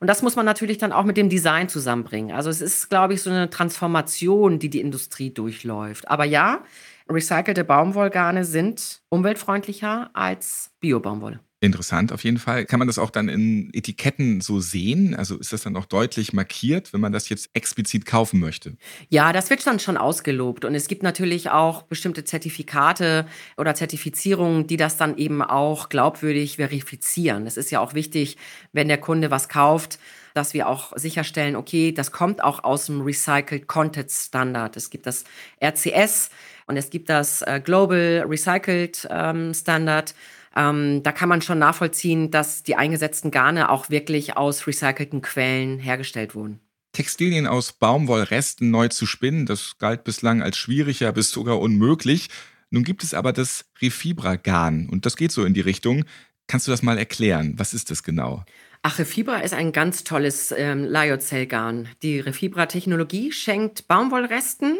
Und 0.00 0.06
das 0.06 0.22
muss 0.22 0.34
man 0.34 0.46
natürlich 0.46 0.78
dann 0.78 0.92
auch 0.92 1.04
mit 1.04 1.18
dem 1.18 1.28
Design 1.28 1.68
zusammenbringen. 1.68 2.34
Also 2.34 2.48
es 2.48 2.62
ist, 2.62 2.88
glaube 2.88 3.14
ich, 3.14 3.22
so 3.22 3.28
eine 3.30 3.50
Transformation, 3.50 4.58
die 4.58 4.70
die 4.70 4.80
Industrie 4.80 5.32
durchläuft. 5.32 6.08
Aber 6.08 6.24
ja, 6.24 6.64
recycelte 7.08 7.64
Baumwollgarne 7.64 8.44
sind 8.46 9.02
umweltfreundlicher 9.10 10.10
als 10.14 10.72
Bio-Baumwolle. 10.80 11.40
Interessant 11.62 12.10
auf 12.10 12.24
jeden 12.24 12.38
Fall. 12.38 12.64
Kann 12.64 12.78
man 12.78 12.88
das 12.88 12.98
auch 12.98 13.10
dann 13.10 13.28
in 13.28 13.68
Etiketten 13.74 14.40
so 14.40 14.60
sehen? 14.60 15.14
Also 15.14 15.36
ist 15.36 15.52
das 15.52 15.60
dann 15.60 15.76
auch 15.76 15.84
deutlich 15.84 16.32
markiert, 16.32 16.94
wenn 16.94 17.02
man 17.02 17.12
das 17.12 17.28
jetzt 17.28 17.50
explizit 17.52 18.06
kaufen 18.06 18.40
möchte? 18.40 18.78
Ja, 19.10 19.34
das 19.34 19.50
wird 19.50 19.66
dann 19.66 19.78
schon 19.78 19.98
ausgelobt. 19.98 20.64
Und 20.64 20.74
es 20.74 20.88
gibt 20.88 21.02
natürlich 21.02 21.50
auch 21.50 21.82
bestimmte 21.82 22.24
Zertifikate 22.24 23.26
oder 23.58 23.74
Zertifizierungen, 23.74 24.68
die 24.68 24.78
das 24.78 24.96
dann 24.96 25.18
eben 25.18 25.42
auch 25.42 25.90
glaubwürdig 25.90 26.56
verifizieren. 26.56 27.46
Es 27.46 27.58
ist 27.58 27.70
ja 27.70 27.80
auch 27.80 27.92
wichtig, 27.92 28.38
wenn 28.72 28.88
der 28.88 28.98
Kunde 28.98 29.30
was 29.30 29.50
kauft, 29.50 29.98
dass 30.32 30.54
wir 30.54 30.66
auch 30.66 30.96
sicherstellen, 30.96 31.56
okay, 31.56 31.92
das 31.92 32.10
kommt 32.10 32.42
auch 32.42 32.64
aus 32.64 32.86
dem 32.86 33.02
Recycled 33.02 33.66
Content 33.66 34.10
Standard. 34.10 34.78
Es 34.78 34.88
gibt 34.88 35.04
das 35.04 35.24
RCS 35.62 36.30
und 36.66 36.78
es 36.78 36.88
gibt 36.88 37.10
das 37.10 37.42
äh, 37.42 37.60
Global 37.62 38.24
Recycled 38.26 39.06
ähm, 39.10 39.52
Standard. 39.52 40.14
Ähm, 40.56 41.02
da 41.02 41.12
kann 41.12 41.28
man 41.28 41.42
schon 41.42 41.58
nachvollziehen, 41.58 42.30
dass 42.30 42.62
die 42.62 42.76
eingesetzten 42.76 43.30
Garne 43.30 43.70
auch 43.70 43.90
wirklich 43.90 44.36
aus 44.36 44.66
recycelten 44.66 45.22
Quellen 45.22 45.78
hergestellt 45.78 46.34
wurden. 46.34 46.60
Textilien 46.92 47.46
aus 47.46 47.72
Baumwollresten 47.72 48.70
neu 48.70 48.88
zu 48.88 49.06
spinnen, 49.06 49.46
das 49.46 49.78
galt 49.78 50.02
bislang 50.02 50.42
als 50.42 50.56
schwieriger 50.56 51.12
bis 51.12 51.30
sogar 51.30 51.60
unmöglich. 51.60 52.28
Nun 52.70 52.84
gibt 52.84 53.04
es 53.04 53.14
aber 53.14 53.32
das 53.32 53.66
Refibra-Garn 53.80 54.88
und 54.90 55.06
das 55.06 55.16
geht 55.16 55.32
so 55.32 55.44
in 55.44 55.54
die 55.54 55.60
Richtung. 55.60 56.04
Kannst 56.48 56.66
du 56.66 56.72
das 56.72 56.82
mal 56.82 56.98
erklären? 56.98 57.54
Was 57.56 57.74
ist 57.74 57.90
das 57.92 58.02
genau? 58.02 58.44
Ach, 58.82 58.98
Refibra 58.98 59.38
ist 59.40 59.54
ein 59.54 59.72
ganz 59.72 60.04
tolles 60.04 60.52
ähm, 60.56 60.84
Lyocell-Garn. 60.84 61.88
Die 62.02 62.18
Refibra-Technologie 62.18 63.30
schenkt 63.30 63.86
Baumwollresten 63.86 64.76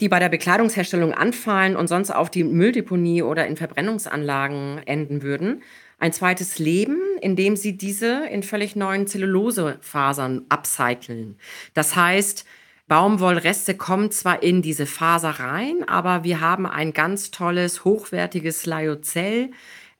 die 0.00 0.08
bei 0.08 0.18
der 0.18 0.28
Bekleidungsherstellung 0.28 1.14
anfallen 1.14 1.76
und 1.76 1.88
sonst 1.88 2.10
auf 2.10 2.30
die 2.30 2.44
Mülldeponie 2.44 3.22
oder 3.22 3.46
in 3.46 3.56
Verbrennungsanlagen 3.56 4.82
enden 4.86 5.22
würden, 5.22 5.62
ein 5.98 6.12
zweites 6.12 6.58
Leben, 6.58 6.98
indem 7.20 7.56
sie 7.56 7.76
diese 7.76 8.26
in 8.26 8.42
völlig 8.42 8.76
neuen 8.76 9.06
Zellulosefasern 9.06 10.46
upcyclen. 10.48 11.38
Das 11.72 11.94
heißt, 11.94 12.44
Baumwollreste 12.88 13.76
kommen 13.76 14.10
zwar 14.10 14.42
in 14.42 14.60
diese 14.60 14.84
Faser 14.84 15.30
rein, 15.30 15.88
aber 15.88 16.24
wir 16.24 16.40
haben 16.40 16.66
ein 16.66 16.92
ganz 16.92 17.30
tolles, 17.30 17.84
hochwertiges 17.84 18.66
Lyocell. 18.66 19.50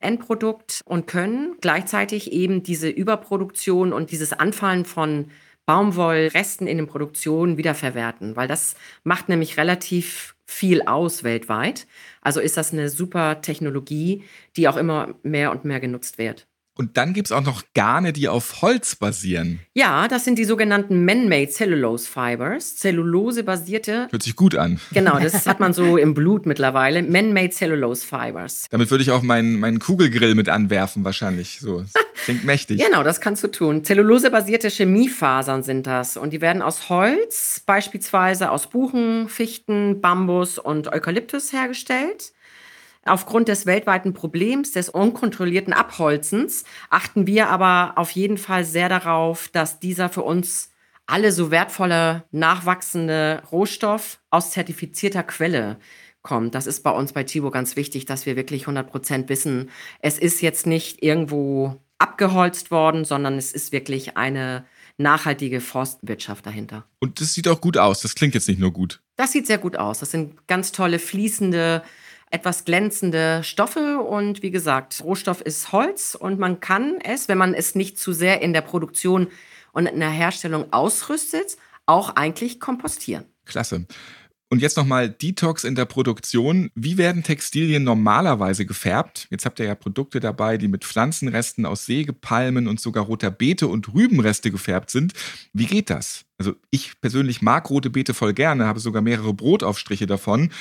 Endprodukt 0.01 0.81
und 0.85 1.07
können 1.07 1.55
gleichzeitig 1.61 2.31
eben 2.31 2.61
diese 2.61 2.89
Überproduktion 2.89 3.91
und 3.91 4.11
dieses 4.11 4.33
Anfallen 4.33 4.85
von 4.85 5.31
Baumwollresten 5.65 6.67
in 6.67 6.77
den 6.77 6.87
Produktionen 6.87 7.57
wiederverwerten, 7.57 8.35
weil 8.35 8.47
das 8.47 8.75
macht 9.03 9.29
nämlich 9.29 9.57
relativ 9.57 10.35
viel 10.45 10.83
aus 10.83 11.23
weltweit. 11.23 11.87
Also 12.21 12.39
ist 12.39 12.57
das 12.57 12.71
eine 12.73 12.89
super 12.89 13.41
Technologie, 13.41 14.23
die 14.57 14.67
auch 14.67 14.77
immer 14.77 15.15
mehr 15.23 15.51
und 15.51 15.65
mehr 15.65 15.79
genutzt 15.79 16.17
wird. 16.19 16.47
Und 16.77 16.97
dann 16.97 17.13
gibt 17.13 17.27
es 17.27 17.31
auch 17.31 17.43
noch 17.43 17.63
Garne, 17.73 18.11
die 18.11 18.27
auf 18.27 18.61
Holz 18.61 18.97
basieren. 18.97 19.61
Ja, 19.73 20.09
das 20.09 20.25
sind 20.25 20.37
die 20.37 20.43
sogenannten 20.43 21.05
Man-Made 21.05 21.49
Cellulose 21.49 22.05
Fibers. 22.05 22.75
Cellulose-basierte. 22.75 24.09
Hört 24.11 24.23
sich 24.23 24.35
gut 24.35 24.55
an. 24.55 24.81
Genau, 24.91 25.17
das 25.17 25.45
hat 25.47 25.61
man 25.61 25.71
so 25.71 25.95
im 25.95 26.13
Blut 26.13 26.45
mittlerweile. 26.45 27.01
Man-Made 27.01 27.51
Cellulose 27.51 28.05
Fibers. 28.05 28.65
Damit 28.71 28.91
würde 28.91 29.03
ich 29.03 29.11
auch 29.11 29.21
meinen, 29.21 29.57
meinen 29.57 29.79
Kugelgrill 29.79 30.35
mit 30.35 30.49
anwerfen, 30.49 31.05
wahrscheinlich. 31.05 31.59
So. 31.61 31.85
Klingt 32.25 32.43
mächtig. 32.43 32.83
genau, 32.83 33.03
das 33.03 33.21
kannst 33.21 33.41
du 33.45 33.47
tun. 33.47 33.85
Cellulose-basierte 33.85 34.69
Chemiefasern 34.69 35.63
sind 35.63 35.87
das. 35.87 36.17
Und 36.17 36.31
die 36.31 36.41
werden 36.41 36.61
aus 36.61 36.89
Holz, 36.89 37.61
beispielsweise 37.65 38.51
aus 38.51 38.67
Buchen, 38.67 39.29
Fichten, 39.29 40.01
Bambus 40.01 40.59
und 40.59 40.89
Eukalyptus 40.89 41.53
hergestellt. 41.53 42.33
Aufgrund 43.05 43.47
des 43.47 43.67
weltweiten 43.67 44.13
Problems 44.13 44.71
des 44.71 44.89
unkontrollierten 44.89 45.73
Abholzens 45.73 46.63
achten 46.89 47.27
wir 47.27 47.49
aber 47.49 47.93
auf 47.97 48.09
jeden 48.11 48.39
Fall 48.39 48.65
sehr 48.65 48.89
darauf, 48.89 49.47
dass 49.49 49.79
dieser 49.79 50.09
für 50.09 50.23
uns 50.23 50.71
alle 51.05 51.31
so 51.31 51.51
wertvolle, 51.51 52.23
nachwachsende 52.31 53.43
Rohstoff 53.51 54.19
aus 54.31 54.49
zertifizierter 54.49 55.21
Quelle 55.21 55.77
kommt. 56.23 56.55
Das 56.55 56.65
ist 56.65 56.81
bei 56.81 56.89
uns 56.89 57.13
bei 57.13 57.23
Chibo 57.23 57.51
ganz 57.51 57.75
wichtig, 57.75 58.05
dass 58.05 58.25
wir 58.25 58.35
wirklich 58.35 58.63
100 58.63 58.89
Prozent 58.89 59.29
wissen, 59.29 59.69
es 59.99 60.17
ist 60.17 60.41
jetzt 60.41 60.65
nicht 60.65 61.03
irgendwo 61.03 61.79
abgeholzt 61.99 62.71
worden, 62.71 63.05
sondern 63.05 63.37
es 63.37 63.53
ist 63.53 63.71
wirklich 63.71 64.17
eine 64.17 64.65
nachhaltige 64.97 65.61
Forstwirtschaft 65.61 66.45
dahinter. 66.45 66.85
Und 66.99 67.21
das 67.21 67.35
sieht 67.35 67.47
auch 67.47 67.61
gut 67.61 67.77
aus. 67.77 68.01
Das 68.01 68.15
klingt 68.15 68.33
jetzt 68.33 68.47
nicht 68.47 68.59
nur 68.59 68.71
gut. 68.71 69.01
Das 69.15 69.31
sieht 69.31 69.45
sehr 69.45 69.59
gut 69.59 69.77
aus. 69.77 69.99
Das 69.99 70.09
sind 70.09 70.47
ganz 70.47 70.71
tolle 70.71 70.97
fließende 70.97 71.83
etwas 72.35 72.65
glänzende 72.65 73.43
Stoffe 73.43 73.99
und 73.99 74.43
wie 74.43 74.51
gesagt, 74.51 75.01
Rohstoff 75.03 75.39
ist 75.39 75.71
Holz 75.71 76.15
und 76.19 76.37
man 76.37 76.59
kann 76.59 76.99
es, 77.01 77.29
wenn 77.29 77.37
man 77.37 77.53
es 77.53 77.75
nicht 77.75 77.97
zu 77.97 78.11
sehr 78.11 78.41
in 78.41 78.51
der 78.51 78.61
Produktion 78.61 79.27
und 79.71 79.87
in 79.87 80.01
der 80.01 80.09
Herstellung 80.09 80.71
ausrüstet, 80.73 81.55
auch 81.85 82.15
eigentlich 82.17 82.59
kompostieren. 82.59 83.23
Klasse. 83.45 83.85
Und 84.49 84.61
jetzt 84.61 84.77
nochmal 84.77 85.09
Detox 85.09 85.63
in 85.63 85.75
der 85.75 85.85
Produktion. 85.85 86.69
Wie 86.75 86.97
werden 86.97 87.23
Textilien 87.23 87.83
normalerweise 87.83 88.65
gefärbt? 88.65 89.27
Jetzt 89.31 89.45
habt 89.45 89.59
ihr 89.59 89.65
ja 89.65 89.75
Produkte 89.75 90.19
dabei, 90.19 90.57
die 90.57 90.67
mit 90.67 90.85
Pflanzenresten 90.85 91.65
aus 91.65 91.85
Sägepalmen 91.85 92.67
und 92.67 92.79
sogar 92.79 93.05
roter 93.05 93.31
Beete 93.31 93.67
und 93.67 93.93
Rübenreste 93.93 94.51
gefärbt 94.51 94.91
sind. 94.91 95.13
Wie 95.53 95.65
geht 95.65 95.89
das? 95.89 96.25
Also 96.37 96.53
ich 96.69 96.99
persönlich 97.01 97.41
mag 97.41 97.69
rote 97.69 97.89
Beete 97.89 98.13
voll 98.13 98.33
gerne, 98.33 98.65
habe 98.65 98.79
sogar 98.79 99.01
mehrere 99.01 99.33
Brotaufstriche 99.33 100.05
davon 100.05 100.51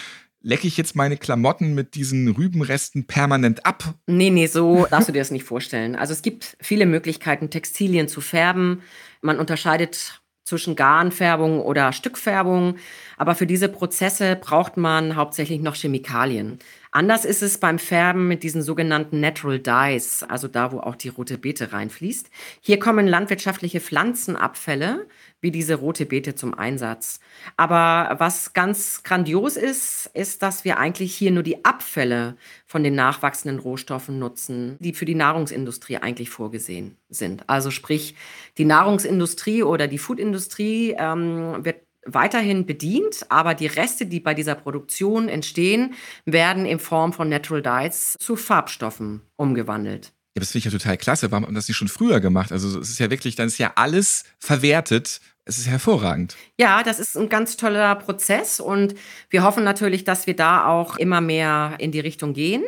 lecke 0.45 0.69
ich 0.69 0.77
jetzt 0.77 0.95
meine 0.95 1.17
Klamotten 1.17 1.75
mit 1.75 1.95
diesen 1.95 2.29
Rübenresten 2.29 3.07
permanent 3.07 3.67
ab? 3.67 3.95
Nee, 4.07 4.31
nee, 4.31 4.47
so 4.47 4.87
darfst 4.91 5.09
du 5.09 5.13
dir 5.13 5.21
das 5.21 5.31
nicht 5.31 5.45
vorstellen. 5.45 5.97
Also 5.97 6.13
es 6.13 6.23
gibt 6.23 6.57
viele 6.61 6.87
Möglichkeiten, 6.87 7.51
Textilien 7.51 8.07
zu 8.07 8.21
färben. 8.21 8.83
Man 9.23 9.39
unterscheidet 9.39 10.21
zwischen 10.45 10.77
Garnfärbung 10.77 11.61
oder 11.63 11.93
Stückfärbung. 11.93 12.77
Aber 13.17 13.35
für 13.35 13.47
diese 13.47 13.71
Prozesse 13.71 14.37
braucht 14.37 14.77
man 14.77 15.17
hauptsächlich 15.17 15.61
noch 15.61 15.75
Chemikalien. 15.75 16.59
Anders 16.91 17.25
ist 17.25 17.43
es 17.43 17.59
beim 17.59 17.79
Färben 17.79 18.29
mit 18.29 18.43
diesen 18.43 18.63
sogenannten 18.63 19.21
Natural 19.21 19.59
Dyes, 19.59 20.23
also 20.23 20.47
da, 20.47 20.71
wo 20.71 20.81
auch 20.81 20.95
die 20.95 21.09
rote 21.09 21.39
Beete 21.39 21.73
reinfließt. 21.73 22.31
Hier 22.61 22.79
kommen 22.79 23.09
landwirtschaftliche 23.09 23.81
Pflanzenabfälle 23.81 25.07
wie 25.45 25.51
diese 25.51 25.75
rote 25.75 26.07
Beete 26.07 26.35
zum 26.35 26.55
Einsatz. 26.55 27.21
Aber 27.59 28.17
was 28.19 28.55
ganz 28.55 29.03
grandios 29.03 29.57
ist, 29.57 30.11
ist, 30.15 30.43
dass 30.43 30.65
wir 30.65 30.79
eigentlich 30.79 31.15
hier 31.15 31.31
nur 31.31 31.43
die 31.43 31.67
Abfälle 31.67 32.37
von 32.67 32.83
den 32.83 32.95
nachwachsenden 32.95 33.61
Rohstoffen 33.61 34.19
nutzen, 34.19 34.77
die 34.81 34.95
für 34.95 35.05
die 35.05 35.15
Nahrungsindustrie 35.15 35.99
eigentlich 35.99 36.31
vorgesehen 36.31 36.97
sind. 37.11 37.45
Also 37.47 37.71
sprich, 37.71 38.15
die 38.57 38.65
Nahrungsindustrie 38.65 39.63
oder 39.63 39.87
die 39.87 39.99
Foodindustrie 39.99 40.97
ähm, 40.99 41.63
wird 41.63 41.77
weiterhin 42.07 42.65
bedient, 42.65 43.27
aber 43.29 43.55
die 43.55 43.67
Reste, 43.67 44.07
die 44.07 44.21
bei 44.21 44.33
dieser 44.33 44.55
Produktion 44.55 45.29
entstehen, 45.29 45.93
werden 46.25 46.65
in 46.65 46.79
Form 46.79 47.13
von 47.13 47.29
Natural 47.29 47.63
Dyes 47.63 48.17
zu 48.19 48.37
Farbstoffen 48.37 49.21
umgewandelt. 49.37 50.14
Ja, 50.35 50.41
das 50.41 50.51
finde 50.51 50.67
ich 50.67 50.73
ja 50.73 50.79
total 50.79 50.97
klasse. 50.97 51.31
Warum 51.31 51.45
hat 51.45 51.51
man 51.51 51.55
das 51.55 51.69
nicht 51.69 51.77
schon 51.77 51.89
früher 51.89 52.19
gemacht? 52.19 52.51
Also 52.51 52.81
es 52.81 52.91
ist 52.91 52.99
ja 52.99 53.09
wirklich, 53.09 53.37
dann 53.37 53.47
ist 53.47 53.59
ja 53.59 53.73
alles 53.77 54.25
verwertet. 54.41 55.21
Es 55.45 55.59
ist 55.59 55.69
hervorragend. 55.69 56.37
Ja, 56.59 56.83
das 56.83 56.99
ist 56.99 57.17
ein 57.17 57.29
ganz 57.29 57.57
toller 57.57 57.95
Prozess 57.95 58.59
und 58.61 58.95
wir 59.31 59.45
hoffen 59.45 59.63
natürlich, 59.63 60.03
dass 60.03 60.27
wir 60.27 60.35
da 60.35 60.67
auch 60.67 60.97
immer 60.97 61.21
mehr 61.21 61.77
in 61.79 61.93
die 61.93 62.01
Richtung 62.01 62.33
gehen. 62.33 62.65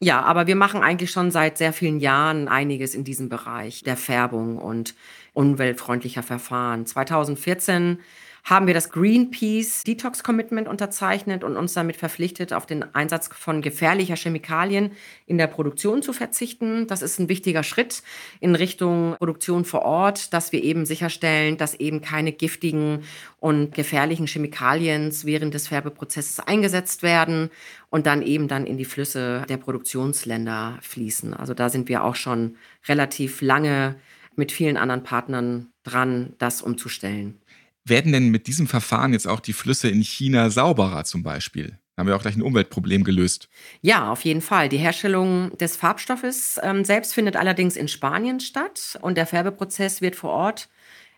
Ja, 0.00 0.22
aber 0.22 0.46
wir 0.46 0.56
machen 0.56 0.82
eigentlich 0.82 1.12
schon 1.12 1.30
seit 1.30 1.56
sehr 1.56 1.72
vielen 1.72 2.00
Jahren 2.00 2.48
einiges 2.48 2.94
in 2.94 3.04
diesem 3.04 3.28
Bereich 3.28 3.82
der 3.84 3.96
Färbung 3.96 4.58
und 4.58 4.94
umweltfreundlicher 5.34 6.22
Verfahren. 6.22 6.84
2014 6.84 8.00
haben 8.44 8.66
wir 8.66 8.74
das 8.74 8.90
Greenpeace 8.90 9.84
Detox 9.84 10.22
Commitment 10.22 10.68
unterzeichnet 10.68 11.44
und 11.44 11.56
uns 11.56 11.72
damit 11.72 11.96
verpflichtet, 11.96 12.52
auf 12.52 12.66
den 12.66 12.94
Einsatz 12.94 13.30
von 13.32 13.62
gefährlicher 13.62 14.16
Chemikalien 14.16 14.92
in 15.24 15.38
der 15.38 15.46
Produktion 15.46 16.02
zu 16.02 16.12
verzichten. 16.12 16.86
Das 16.86 17.00
ist 17.00 17.18
ein 17.18 17.30
wichtiger 17.30 17.62
Schritt 17.62 18.02
in 18.40 18.54
Richtung 18.54 19.16
Produktion 19.16 19.64
vor 19.64 19.82
Ort, 19.82 20.34
dass 20.34 20.52
wir 20.52 20.62
eben 20.62 20.84
sicherstellen, 20.84 21.56
dass 21.56 21.74
eben 21.74 22.02
keine 22.02 22.32
giftigen 22.32 23.04
und 23.40 23.74
gefährlichen 23.74 24.26
Chemikalien 24.26 25.10
während 25.22 25.54
des 25.54 25.68
Färbeprozesses 25.68 26.40
eingesetzt 26.40 27.02
werden 27.02 27.48
und 27.88 28.06
dann 28.06 28.20
eben 28.20 28.46
dann 28.46 28.66
in 28.66 28.76
die 28.76 28.84
Flüsse 28.84 29.46
der 29.48 29.56
Produktionsländer 29.56 30.78
fließen. 30.82 31.32
Also 31.32 31.54
da 31.54 31.70
sind 31.70 31.88
wir 31.88 32.04
auch 32.04 32.14
schon 32.14 32.56
relativ 32.86 33.40
lange 33.40 33.96
mit 34.36 34.52
vielen 34.52 34.76
anderen 34.76 35.02
Partnern 35.02 35.68
dran, 35.84 36.34
das 36.38 36.60
umzustellen. 36.60 37.40
Werden 37.86 38.12
denn 38.12 38.30
mit 38.30 38.46
diesem 38.46 38.66
Verfahren 38.66 39.12
jetzt 39.12 39.28
auch 39.28 39.40
die 39.40 39.52
Flüsse 39.52 39.88
in 39.88 40.02
China 40.02 40.48
sauberer 40.50 41.04
zum 41.04 41.22
Beispiel? 41.22 41.78
Da 41.94 42.00
haben 42.00 42.08
wir 42.08 42.16
auch 42.16 42.22
gleich 42.22 42.34
ein 42.34 42.42
Umweltproblem 42.42 43.04
gelöst. 43.04 43.48
Ja, 43.80 44.10
auf 44.10 44.24
jeden 44.24 44.40
Fall. 44.40 44.68
Die 44.68 44.78
Herstellung 44.78 45.56
des 45.58 45.76
Farbstoffes 45.76 46.58
ähm, 46.62 46.84
selbst 46.84 47.14
findet 47.14 47.36
allerdings 47.36 47.76
in 47.76 47.86
Spanien 47.86 48.40
statt 48.40 48.98
und 49.00 49.16
der 49.16 49.26
Färbeprozess 49.26 50.00
wird 50.00 50.16
vor 50.16 50.30
Ort, 50.30 50.68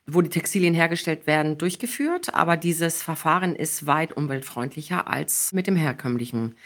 wo 0.07 0.21
die 0.21 0.29
Textilien 0.29 0.75
hergestellt 0.75 1.27
werden, 1.27 1.57
durchgeführt. 1.57 2.35
Aber 2.35 2.57
dieses 2.57 3.03
Verfahren 3.03 3.57
ist 3.57 3.87
weit 3.87 4.13
umweltfreundlicher 4.13 5.09
als 5.09 5.53
mit 5.53 5.67
dem 5.67 5.77
herkömmlichen 5.77 6.57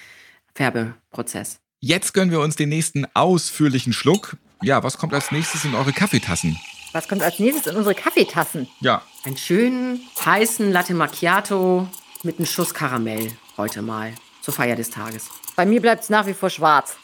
Färbeprozess. 0.55 1.61
Jetzt 1.79 2.13
gönnen 2.13 2.33
wir 2.33 2.41
uns 2.41 2.57
den 2.57 2.69
nächsten 2.69 3.07
ausführlichen 3.15 3.93
Schluck. 3.93 4.37
Ja, 4.63 4.83
was 4.83 4.99
kommt 4.99 5.15
als 5.15 5.31
nächstes 5.31 5.65
in 5.65 5.75
eure 5.75 5.93
Kaffeetassen? 5.93 6.59
Was 6.93 7.07
kommt 7.07 7.23
als 7.23 7.39
nächstes 7.39 7.69
in 7.69 7.77
unsere 7.77 7.95
Kaffeetassen? 7.95 8.67
Ja. 8.81 9.03
Einen 9.25 9.37
schönen, 9.37 10.01
heißen 10.25 10.73
Latte 10.73 10.93
Macchiato 10.95 11.87
mit 12.25 12.39
einem 12.39 12.47
Schuss 12.47 12.75
Karamell 12.75 13.31
heute 13.57 13.81
mal 13.81 14.13
zur 14.41 14.55
Feier 14.55 14.75
des 14.75 14.91
Tages. 14.91 15.29
Bei 15.55 15.65
mir 15.67 15.81
bleibt 15.81 16.03
es 16.03 16.11
nach 16.11 16.27
wie 16.27 16.35
vor 16.35 16.51
schwarz. 16.51 16.97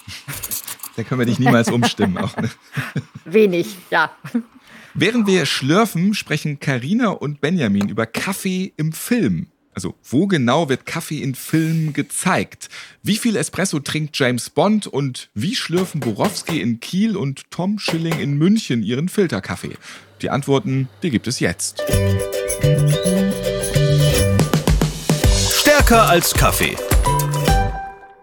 da 0.96 1.04
können 1.04 1.20
wir 1.20 1.26
dich 1.26 1.38
niemals 1.38 1.70
umstimmen. 1.70 2.18
Auch, 2.18 2.36
ne? 2.36 2.50
Wenig, 3.24 3.76
ja. 3.90 4.10
Während 4.94 5.28
wir 5.28 5.46
schlürfen, 5.46 6.14
sprechen 6.14 6.58
Karina 6.58 7.10
und 7.10 7.40
Benjamin 7.40 7.88
über 7.88 8.06
Kaffee 8.06 8.72
im 8.76 8.92
Film. 8.92 9.48
Also, 9.76 9.94
wo 10.02 10.26
genau 10.26 10.70
wird 10.70 10.86
Kaffee 10.86 11.22
in 11.22 11.34
Filmen 11.34 11.92
gezeigt? 11.92 12.70
Wie 13.02 13.18
viel 13.18 13.36
Espresso 13.36 13.78
trinkt 13.78 14.18
James 14.18 14.48
Bond 14.48 14.86
und 14.86 15.28
wie 15.34 15.54
schlürfen 15.54 16.00
Borowski 16.00 16.62
in 16.62 16.80
Kiel 16.80 17.14
und 17.14 17.50
Tom 17.50 17.78
Schilling 17.78 18.18
in 18.18 18.38
München 18.38 18.82
ihren 18.82 19.10
Filterkaffee? 19.10 19.76
Die 20.22 20.30
Antworten, 20.30 20.88
die 21.02 21.10
gibt 21.10 21.26
es 21.26 21.40
jetzt. 21.40 21.82
Stärker 25.52 26.08
als 26.08 26.32
Kaffee. 26.32 26.74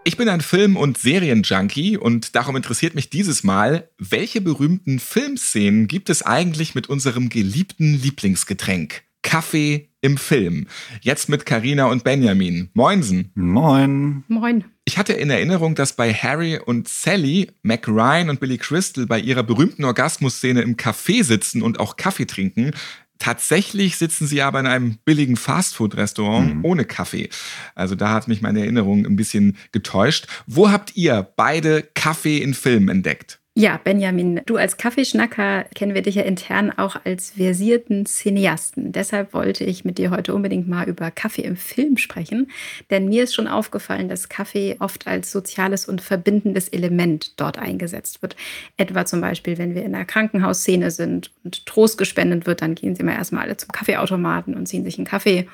Ich 0.05 0.17
bin 0.17 0.29
ein 0.29 0.41
Film- 0.41 0.75
und 0.75 0.97
Serienjunkie 0.97 1.97
und 1.97 2.35
darum 2.35 2.55
interessiert 2.55 2.95
mich 2.95 3.11
dieses 3.11 3.43
Mal, 3.43 3.91
welche 3.99 4.41
berühmten 4.41 4.97
Filmszenen 4.97 5.87
gibt 5.87 6.09
es 6.09 6.23
eigentlich 6.23 6.73
mit 6.73 6.89
unserem 6.89 7.29
geliebten 7.29 7.93
Lieblingsgetränk? 8.01 9.03
Kaffee 9.21 9.92
im 10.03 10.17
Film. 10.17 10.67
Jetzt 11.01 11.29
mit 11.29 11.45
Karina 11.45 11.85
und 11.85 12.03
Benjamin. 12.03 12.69
Moinsen. 12.73 13.31
Moin. 13.35 14.23
Moin. 14.27 14.65
Ich 14.85 14.97
hatte 14.97 15.13
in 15.13 15.29
Erinnerung, 15.29 15.75
dass 15.75 15.93
bei 15.93 16.13
Harry 16.13 16.59
und 16.59 16.89
Sally 16.89 17.51
Mac 17.63 17.87
Ryan 17.87 18.29
und 18.29 18.41
Billy 18.41 18.57
Crystal 18.57 19.05
bei 19.07 19.17
ihrer 19.17 19.43
berühmten 19.43 19.85
Orgasmusszene 19.85 20.61
im 20.61 20.75
Café 20.75 21.23
sitzen 21.23 21.61
und 21.61 21.79
auch 21.79 21.95
Kaffee 21.95 22.25
trinken. 22.25 22.71
Tatsächlich 23.17 23.95
sitzen 23.97 24.27
sie 24.27 24.41
aber 24.41 24.59
in 24.59 24.67
einem 24.67 24.97
billigen 25.05 25.37
Fastfood-Restaurant 25.37 26.55
mhm. 26.55 26.65
ohne 26.65 26.83
Kaffee. 26.83 27.29
Also 27.73 27.95
da 27.95 28.09
hat 28.09 28.27
mich 28.27 28.41
meine 28.41 28.59
Erinnerung 28.59 29.05
ein 29.05 29.15
bisschen 29.15 29.55
getäuscht. 29.71 30.27
Wo 30.47 30.69
habt 30.69 30.97
ihr 30.97 31.25
beide 31.37 31.83
Kaffee 31.95 32.39
in 32.39 32.53
Filmen 32.53 32.89
entdeckt? 32.89 33.39
Ja, 33.55 33.79
Benjamin, 33.83 34.41
du 34.47 34.57
als 34.57 34.77
Kaffeeschnacker 34.77 35.65
kennen 35.75 35.93
wir 35.93 36.01
dich 36.01 36.15
ja 36.15 36.23
intern 36.23 36.71
auch 36.71 36.95
als 37.05 37.33
versierten 37.37 38.07
Cineasten. 38.07 38.91
Deshalb 38.91 39.31
wollte 39.35 39.63
ich 39.63 39.85
mit 39.85 39.99
dir 39.99 40.09
heute 40.09 40.33
unbedingt 40.33 40.67
mal 40.67 40.89
über 40.89 41.11
Kaffee 41.11 41.43
im 41.43 41.55
Film 41.55 41.97
sprechen. 41.97 42.49
Denn 42.89 43.09
mir 43.09 43.25
ist 43.25 43.35
schon 43.35 43.47
aufgefallen, 43.47 44.09
dass 44.09 44.27
Kaffee 44.27 44.77
oft 44.79 45.05
als 45.05 45.31
soziales 45.31 45.87
und 45.87 46.01
verbindendes 46.01 46.67
Element 46.67 47.39
dort 47.39 47.59
eingesetzt 47.59 48.23
wird. 48.23 48.35
Etwa 48.77 49.05
zum 49.05 49.21
Beispiel, 49.21 49.59
wenn 49.59 49.75
wir 49.75 49.83
in 49.83 49.93
einer 49.93 50.05
Krankenhausszene 50.05 50.89
sind 50.89 51.29
und 51.43 51.67
Trost 51.67 51.99
gespendet 51.99 52.47
wird, 52.47 52.63
dann 52.63 52.73
gehen 52.73 52.95
sie 52.95 53.03
immer 53.03 53.13
erstmal 53.13 53.43
alle 53.43 53.57
zum 53.57 53.69
Kaffeeautomaten 53.69 54.55
und 54.55 54.65
ziehen 54.65 54.83
sich 54.83 54.97
einen 54.97 55.05
Kaffee. 55.05 55.47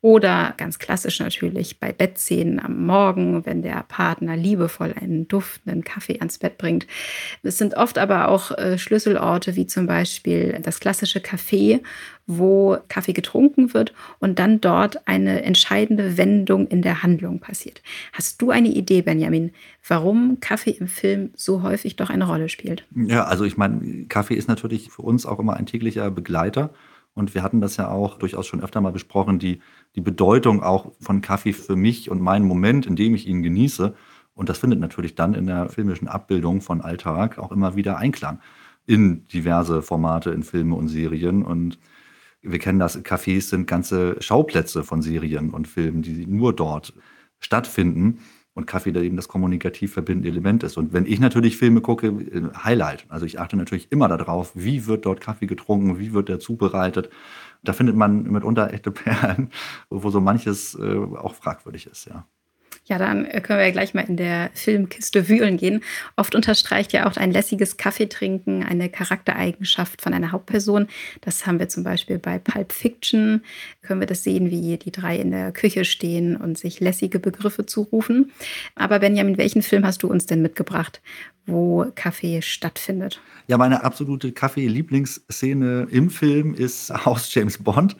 Oder 0.00 0.54
ganz 0.56 0.78
klassisch 0.78 1.18
natürlich 1.20 1.80
bei 1.80 1.92
Bettszenen 1.92 2.60
am 2.60 2.86
Morgen, 2.86 3.44
wenn 3.46 3.62
der 3.62 3.84
Partner 3.88 4.36
liebevoll 4.36 4.94
einen 5.00 5.26
duftenden 5.26 5.84
Kaffee 5.84 6.18
ans 6.18 6.38
Bett 6.38 6.58
bringt. 6.58 6.86
Es 7.42 7.58
sind 7.58 7.76
oft 7.76 7.98
aber 7.98 8.28
auch 8.28 8.52
äh, 8.52 8.78
Schlüsselorte 8.78 9.56
wie 9.56 9.66
zum 9.66 9.86
Beispiel 9.86 10.60
das 10.62 10.80
klassische 10.80 11.20
Café, 11.20 11.80
wo 12.26 12.76
Kaffee 12.88 13.12
getrunken 13.12 13.72
wird 13.72 13.94
und 14.18 14.38
dann 14.38 14.60
dort 14.60 15.06
eine 15.08 15.42
entscheidende 15.42 16.16
Wendung 16.16 16.66
in 16.66 16.82
der 16.82 17.02
Handlung 17.02 17.40
passiert. 17.40 17.82
Hast 18.12 18.42
du 18.42 18.50
eine 18.50 18.68
Idee, 18.68 19.02
Benjamin, 19.02 19.52
warum 19.86 20.38
Kaffee 20.40 20.72
im 20.72 20.88
Film 20.88 21.30
so 21.36 21.62
häufig 21.62 21.96
doch 21.96 22.10
eine 22.10 22.26
Rolle 22.26 22.48
spielt? 22.48 22.84
Ja, 22.94 23.24
also 23.24 23.44
ich 23.44 23.56
meine, 23.56 24.06
Kaffee 24.08 24.34
ist 24.34 24.48
natürlich 24.48 24.90
für 24.90 25.02
uns 25.02 25.24
auch 25.24 25.38
immer 25.38 25.54
ein 25.54 25.66
täglicher 25.66 26.10
Begleiter. 26.10 26.70
Und 27.16 27.34
wir 27.34 27.42
hatten 27.42 27.62
das 27.62 27.78
ja 27.78 27.88
auch 27.88 28.18
durchaus 28.18 28.46
schon 28.46 28.62
öfter 28.62 28.82
mal 28.82 28.92
besprochen, 28.92 29.38
die, 29.38 29.60
die 29.94 30.02
Bedeutung 30.02 30.62
auch 30.62 30.92
von 31.00 31.22
Kaffee 31.22 31.54
für 31.54 31.74
mich 31.74 32.10
und 32.10 32.20
meinen 32.20 32.46
Moment, 32.46 32.84
in 32.84 32.94
dem 32.94 33.14
ich 33.14 33.26
ihn 33.26 33.42
genieße. 33.42 33.94
Und 34.34 34.50
das 34.50 34.58
findet 34.58 34.80
natürlich 34.80 35.14
dann 35.14 35.32
in 35.32 35.46
der 35.46 35.70
filmischen 35.70 36.08
Abbildung 36.08 36.60
von 36.60 36.82
Alltag 36.82 37.38
auch 37.38 37.52
immer 37.52 37.74
wieder 37.74 37.96
Einklang 37.96 38.40
in 38.86 39.26
diverse 39.28 39.80
Formate, 39.80 40.30
in 40.30 40.42
Filme 40.42 40.74
und 40.76 40.88
Serien. 40.88 41.42
Und 41.42 41.78
wir 42.42 42.58
kennen 42.58 42.78
das, 42.78 43.02
Cafés 43.02 43.48
sind 43.48 43.66
ganze 43.66 44.20
Schauplätze 44.20 44.84
von 44.84 45.00
Serien 45.00 45.50
und 45.50 45.66
Filmen, 45.66 46.02
die 46.02 46.26
nur 46.26 46.54
dort 46.54 46.92
stattfinden 47.40 48.18
und 48.56 48.66
Kaffee 48.66 48.90
da 48.90 49.00
eben 49.00 49.16
das 49.16 49.28
kommunikativ 49.28 49.92
verbindende 49.92 50.30
Element 50.30 50.62
ist. 50.62 50.78
Und 50.78 50.94
wenn 50.94 51.04
ich 51.04 51.20
natürlich 51.20 51.58
Filme 51.58 51.82
gucke, 51.82 52.08
äh, 52.08 52.42
Highlight. 52.64 53.04
Also 53.08 53.26
ich 53.26 53.38
achte 53.38 53.56
natürlich 53.56 53.92
immer 53.92 54.08
darauf, 54.08 54.52
wie 54.54 54.86
wird 54.86 55.04
dort 55.04 55.20
Kaffee 55.20 55.46
getrunken, 55.46 55.98
wie 55.98 56.14
wird 56.14 56.30
der 56.30 56.40
zubereitet. 56.40 57.10
Da 57.62 57.74
findet 57.74 57.96
man 57.96 58.22
mitunter 58.24 58.72
echte 58.72 58.90
Perlen, 58.90 59.50
wo 59.90 60.10
so 60.10 60.20
manches 60.20 60.74
äh, 60.74 60.96
auch 60.96 61.34
fragwürdig 61.34 61.86
ist, 61.86 62.06
ja. 62.06 62.26
Ja, 62.88 62.98
dann 62.98 63.24
äh, 63.24 63.40
können 63.40 63.58
wir 63.58 63.66
ja 63.66 63.72
gleich 63.72 63.94
mal 63.94 64.02
in 64.02 64.16
der 64.16 64.50
Filmkiste 64.54 65.28
wühlen 65.28 65.56
gehen. 65.56 65.82
Oft 66.14 66.36
unterstreicht 66.36 66.92
ja 66.92 67.08
auch 67.08 67.16
ein 67.16 67.32
lässiges 67.32 67.76
Kaffeetrinken 67.76 68.62
eine 68.62 68.88
Charaktereigenschaft 68.88 70.02
von 70.02 70.14
einer 70.14 70.30
Hauptperson. 70.30 70.86
Das 71.20 71.46
haben 71.46 71.58
wir 71.58 71.68
zum 71.68 71.82
Beispiel 71.82 72.18
bei 72.18 72.38
Pulp 72.38 72.72
Fiction. 72.72 73.42
Können 73.82 74.00
wir 74.00 74.06
das 74.06 74.22
sehen, 74.22 74.50
wie 74.50 74.76
die 74.76 74.92
drei 74.92 75.16
in 75.16 75.32
der 75.32 75.50
Küche 75.50 75.84
stehen 75.84 76.36
und 76.36 76.58
sich 76.58 76.78
lässige 76.78 77.18
Begriffe 77.18 77.66
zurufen. 77.66 78.30
Aber 78.76 79.00
Benjamin, 79.00 79.36
welchen 79.36 79.62
Film 79.62 79.84
hast 79.84 80.04
du 80.04 80.08
uns 80.08 80.26
denn 80.26 80.40
mitgebracht, 80.40 81.00
wo 81.44 81.90
Kaffee 81.96 82.40
stattfindet? 82.40 83.20
Ja, 83.48 83.58
meine 83.58 83.82
absolute 83.82 84.30
Kaffee-Lieblingsszene 84.30 85.88
im 85.90 86.10
Film 86.10 86.54
ist 86.54 86.90
aus 87.06 87.34
James 87.34 87.58
Bond. 87.58 87.96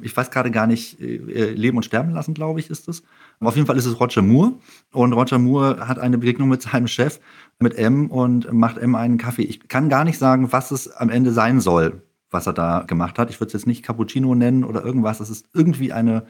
Ich 0.00 0.16
weiß 0.16 0.30
gerade 0.30 0.52
gar 0.52 0.68
nicht, 0.68 1.00
äh, 1.00 1.50
Leben 1.50 1.76
und 1.76 1.84
Sterben 1.84 2.12
lassen, 2.12 2.34
glaube 2.34 2.60
ich, 2.60 2.70
ist 2.70 2.86
es 2.88 3.02
Auf 3.42 3.56
jeden 3.56 3.66
Fall 3.66 3.78
ist 3.78 3.86
es 3.86 3.98
Roger 3.98 4.22
Moore. 4.22 4.52
Und 4.92 5.12
Roger 5.14 5.38
Moore 5.38 5.88
hat 5.88 5.98
eine 5.98 6.18
Begegnung 6.18 6.48
mit 6.48 6.62
seinem 6.62 6.86
Chef, 6.86 7.20
mit 7.58 7.74
M, 7.76 8.10
und 8.10 8.52
macht 8.52 8.76
M 8.76 8.94
einen 8.94 9.16
Kaffee. 9.16 9.42
Ich 9.42 9.68
kann 9.68 9.88
gar 9.88 10.04
nicht 10.04 10.18
sagen, 10.18 10.52
was 10.52 10.70
es 10.70 10.90
am 10.90 11.08
Ende 11.08 11.32
sein 11.32 11.60
soll, 11.60 12.02
was 12.30 12.46
er 12.46 12.52
da 12.52 12.80
gemacht 12.80 13.18
hat. 13.18 13.30
Ich 13.30 13.40
würde 13.40 13.48
es 13.48 13.54
jetzt 13.54 13.66
nicht 13.66 13.82
Cappuccino 13.82 14.34
nennen 14.34 14.62
oder 14.64 14.84
irgendwas. 14.84 15.20
Es 15.20 15.30
ist 15.30 15.46
irgendwie 15.54 15.92
eine, 15.92 16.26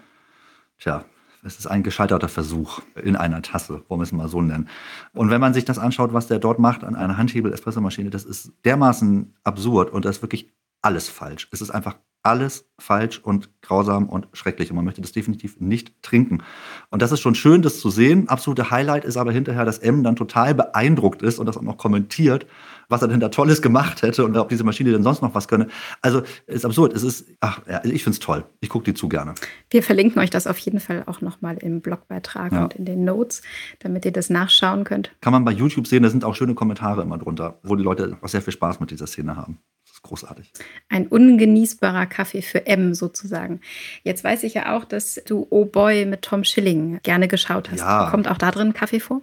tja, 0.78 1.04
es 1.42 1.58
ist 1.58 1.66
ein 1.66 1.82
gescheiterter 1.82 2.28
Versuch 2.28 2.80
in 3.02 3.16
einer 3.16 3.42
Tasse, 3.42 3.82
wollen 3.88 4.00
wir 4.00 4.04
es 4.04 4.12
mal 4.12 4.28
so 4.28 4.40
nennen. 4.42 4.68
Und 5.12 5.30
wenn 5.30 5.40
man 5.40 5.54
sich 5.54 5.64
das 5.64 5.78
anschaut, 5.78 6.12
was 6.12 6.28
der 6.28 6.38
dort 6.38 6.58
macht 6.58 6.84
an 6.84 6.94
einer 6.94 7.16
Handhebel-Espressomaschine, 7.16 8.10
das 8.10 8.24
ist 8.24 8.52
dermaßen 8.64 9.34
absurd 9.42 9.90
und 9.90 10.04
da 10.04 10.10
ist 10.10 10.22
wirklich 10.22 10.52
alles 10.82 11.08
falsch. 11.08 11.48
Es 11.50 11.60
ist 11.60 11.70
einfach 11.70 11.96
alles 12.22 12.66
falsch 12.78 13.18
und 13.18 13.50
grausam 13.62 14.08
und 14.08 14.28
schrecklich. 14.32 14.70
Und 14.70 14.76
man 14.76 14.84
möchte 14.84 15.00
das 15.00 15.12
definitiv 15.12 15.60
nicht 15.60 16.02
trinken. 16.02 16.42
Und 16.90 17.02
das 17.02 17.12
ist 17.12 17.20
schon 17.20 17.34
schön, 17.34 17.62
das 17.62 17.80
zu 17.80 17.90
sehen. 17.90 18.28
Absolute 18.28 18.70
Highlight 18.70 19.04
ist 19.04 19.16
aber 19.16 19.32
hinterher, 19.32 19.64
dass 19.64 19.78
M 19.78 20.02
dann 20.02 20.16
total 20.16 20.54
beeindruckt 20.54 21.22
ist 21.22 21.38
und 21.38 21.46
das 21.46 21.56
auch 21.56 21.62
noch 21.62 21.76
kommentiert, 21.76 22.46
was 22.88 23.02
er 23.02 23.08
denn 23.08 23.20
da 23.20 23.28
Tolles 23.28 23.62
gemacht 23.62 24.02
hätte 24.02 24.24
und 24.24 24.36
ob 24.36 24.48
diese 24.48 24.64
Maschine 24.64 24.92
denn 24.92 25.02
sonst 25.02 25.22
noch 25.22 25.34
was 25.34 25.48
könne. 25.48 25.68
Also 26.02 26.22
ist 26.46 26.64
absurd. 26.64 26.92
Es 26.92 27.02
ist, 27.02 27.26
ach, 27.40 27.60
ja, 27.68 27.82
ich 27.84 28.02
finde 28.02 28.14
es 28.14 28.20
toll. 28.20 28.44
Ich 28.60 28.68
gucke 28.68 28.84
die 28.84 28.94
zu 28.94 29.08
gerne. 29.08 29.34
Wir 29.70 29.82
verlinken 29.82 30.20
euch 30.20 30.30
das 30.30 30.46
auf 30.46 30.58
jeden 30.58 30.80
Fall 30.80 31.04
auch 31.06 31.20
nochmal 31.20 31.56
im 31.58 31.80
Blogbeitrag 31.80 32.52
ja. 32.52 32.64
und 32.64 32.74
in 32.74 32.84
den 32.84 33.04
Notes, 33.04 33.42
damit 33.78 34.04
ihr 34.04 34.12
das 34.12 34.30
nachschauen 34.30 34.84
könnt. 34.84 35.12
Kann 35.20 35.32
man 35.32 35.44
bei 35.44 35.52
YouTube 35.52 35.86
sehen, 35.86 36.02
da 36.02 36.10
sind 36.10 36.24
auch 36.24 36.34
schöne 36.34 36.54
Kommentare 36.54 37.02
immer 37.02 37.18
drunter, 37.18 37.58
wo 37.62 37.76
die 37.76 37.84
Leute 37.84 38.18
auch 38.20 38.28
sehr 38.28 38.42
viel 38.42 38.52
Spaß 38.52 38.80
mit 38.80 38.90
dieser 38.90 39.06
Szene 39.06 39.36
haben 39.36 39.58
großartig. 40.02 40.52
Ein 40.88 41.06
ungenießbarer 41.06 42.06
Kaffee 42.06 42.42
für 42.42 42.66
M 42.66 42.94
sozusagen. 42.94 43.60
Jetzt 44.02 44.24
weiß 44.24 44.42
ich 44.44 44.54
ja 44.54 44.76
auch, 44.76 44.84
dass 44.84 45.20
du 45.26 45.46
Oh 45.50 45.64
Boy 45.64 46.06
mit 46.06 46.22
Tom 46.22 46.44
Schilling 46.44 47.00
gerne 47.02 47.28
geschaut 47.28 47.70
hast. 47.70 47.80
Ja. 47.80 48.10
Kommt 48.10 48.28
auch 48.28 48.38
da 48.38 48.50
drin 48.50 48.72
Kaffee 48.72 49.00
vor? 49.00 49.22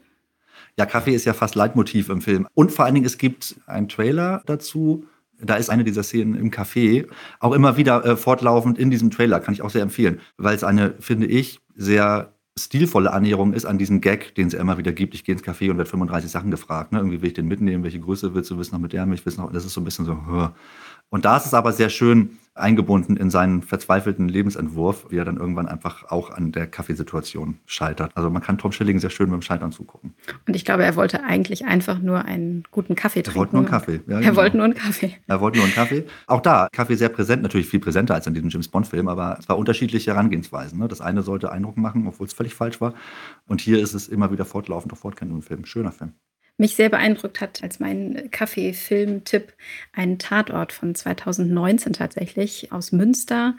Ja, 0.77 0.85
Kaffee 0.85 1.15
ist 1.15 1.25
ja 1.25 1.33
fast 1.33 1.55
Leitmotiv 1.55 2.09
im 2.09 2.21
Film. 2.21 2.47
Und 2.53 2.71
vor 2.71 2.85
allen 2.85 2.93
Dingen, 2.93 3.05
es 3.05 3.17
gibt 3.17 3.55
einen 3.65 3.89
Trailer 3.89 4.43
dazu. 4.45 5.05
Da 5.39 5.55
ist 5.55 5.69
eine 5.69 5.83
dieser 5.83 6.03
Szenen 6.03 6.35
im 6.35 6.51
Café. 6.51 7.07
Auch 7.39 7.53
immer 7.53 7.77
wieder 7.77 8.05
äh, 8.05 8.15
fortlaufend 8.15 8.77
in 8.77 8.91
diesem 8.91 9.09
Trailer, 9.09 9.39
kann 9.39 9.53
ich 9.53 9.61
auch 9.61 9.69
sehr 9.69 9.81
empfehlen. 9.81 10.19
Weil 10.37 10.55
es 10.55 10.63
eine, 10.63 10.93
finde 10.99 11.27
ich, 11.27 11.59
sehr 11.75 12.33
stilvolle 12.57 13.13
Annäherung 13.13 13.53
ist 13.53 13.65
an 13.65 13.77
diesen 13.77 14.01
Gag, 14.01 14.35
den 14.35 14.47
es 14.47 14.53
immer 14.53 14.77
wieder 14.77 14.91
gibt. 14.91 15.13
Ich 15.13 15.23
gehe 15.23 15.33
ins 15.33 15.43
Café 15.43 15.69
und 15.69 15.77
werde 15.77 15.89
35 15.89 16.29
Sachen 16.29 16.51
gefragt. 16.51 16.91
Ne? 16.91 16.99
Irgendwie 16.99 17.21
will 17.21 17.29
ich 17.29 17.33
den 17.33 17.47
mitnehmen, 17.47 17.83
welche 17.83 17.99
Größe 17.99 18.33
willst 18.33 18.51
du 18.51 18.57
wissen 18.57 18.75
noch 18.75 18.81
mit 18.81 18.93
der 18.93 19.05
Milch, 19.05 19.25
willst 19.25 19.37
noch, 19.37 19.51
das 19.51 19.65
ist 19.65 19.73
so 19.73 19.81
ein 19.81 19.85
bisschen 19.85 20.05
so. 20.05 20.51
Und 21.09 21.25
da 21.25 21.37
ist 21.37 21.45
es 21.45 21.53
aber 21.53 21.71
sehr 21.71 21.89
schön 21.89 22.37
eingebunden 22.57 23.17
in 23.17 23.29
seinen 23.29 23.61
verzweifelten 23.61 24.27
Lebensentwurf, 24.27 25.05
wie 25.09 25.17
er 25.17 25.25
dann 25.25 25.37
irgendwann 25.37 25.67
einfach 25.67 26.09
auch 26.09 26.31
an 26.31 26.51
der 26.51 26.67
Kaffeesituation 26.67 27.59
scheitert. 27.65 28.11
Also 28.15 28.29
man 28.29 28.41
kann 28.41 28.57
Tom 28.57 28.71
Schilling 28.71 28.99
sehr 28.99 29.09
schön 29.09 29.29
beim 29.29 29.41
Scheitern 29.41 29.71
zugucken. 29.71 30.13
Und 30.47 30.55
ich 30.55 30.65
glaube, 30.65 30.83
er 30.83 30.95
wollte 30.95 31.23
eigentlich 31.23 31.65
einfach 31.65 31.99
nur 31.99 32.25
einen 32.25 32.63
guten 32.71 32.95
Kaffee 32.95 33.21
trinken. 33.21 33.37
Er 33.37 33.39
wollte 33.39 33.55
nur 33.55 33.61
einen 33.61 33.69
Kaffee. 33.69 34.01
Ja, 34.07 34.15
er 34.15 34.21
genau. 34.21 34.35
wollte 34.35 34.57
nur 34.57 34.65
einen 34.65 34.75
Kaffee. 34.75 35.15
Er 35.27 35.41
wollte 35.41 35.57
nur 35.57 35.65
einen 35.65 35.75
Kaffee. 35.75 36.05
Auch 36.25 36.41
da, 36.41 36.67
Kaffee 36.71 36.95
sehr 36.95 37.09
präsent, 37.09 37.43
natürlich 37.43 37.67
viel 37.67 37.79
präsenter 37.79 38.15
als 38.15 38.27
in 38.27 38.33
diesem 38.33 38.49
James 38.49 38.67
Bond-Film, 38.67 39.07
aber 39.07 39.37
es 39.39 39.47
war 39.47 39.57
unterschiedliche 39.57 40.11
Herangehensweisen. 40.11 40.79
Ne? 40.79 40.87
Das 40.87 41.01
eine 41.01 41.23
sollte 41.23 41.51
Eindruck 41.51 41.77
machen, 41.77 42.07
obwohl 42.07 42.27
es 42.27 42.33
völlig 42.33 42.55
falsch 42.55 42.81
war. 42.81 42.93
Und 43.47 43.61
hier 43.61 43.79
ist 43.79 43.93
es 43.93 44.07
immer 44.07 44.31
wieder 44.31 44.45
fortlaufend 44.45 44.91
auf 44.93 44.99
fortkennt 44.99 45.27
Film. 45.45 45.65
Schöner 45.65 45.91
Film 45.91 46.13
mich 46.57 46.75
sehr 46.75 46.89
beeindruckt 46.89 47.39
hat 47.39 47.61
als 47.61 47.79
mein 47.79 48.29
Kaffee-Film-Tipp 48.31 49.53
ein 49.93 50.17
Tatort 50.17 50.73
von 50.73 50.95
2019 50.95 51.93
tatsächlich 51.93 52.71
aus 52.71 52.91
Münster 52.91 53.55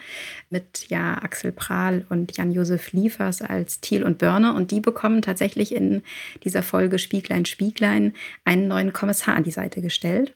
mit 0.50 0.86
ja 0.88 1.14
Axel 1.22 1.52
Prahl 1.52 2.04
und 2.08 2.36
Jan-Josef 2.36 2.92
Liefers 2.92 3.40
als 3.40 3.80
Thiel 3.80 4.02
und 4.02 4.18
Börner. 4.18 4.54
Und 4.56 4.72
die 4.72 4.80
bekommen 4.80 5.22
tatsächlich 5.22 5.74
in 5.74 6.02
dieser 6.42 6.62
Folge 6.62 6.98
Spieglein, 6.98 7.44
Spieglein 7.44 8.14
einen 8.44 8.66
neuen 8.66 8.92
Kommissar 8.92 9.36
an 9.36 9.44
die 9.44 9.52
Seite 9.52 9.80
gestellt. 9.80 10.34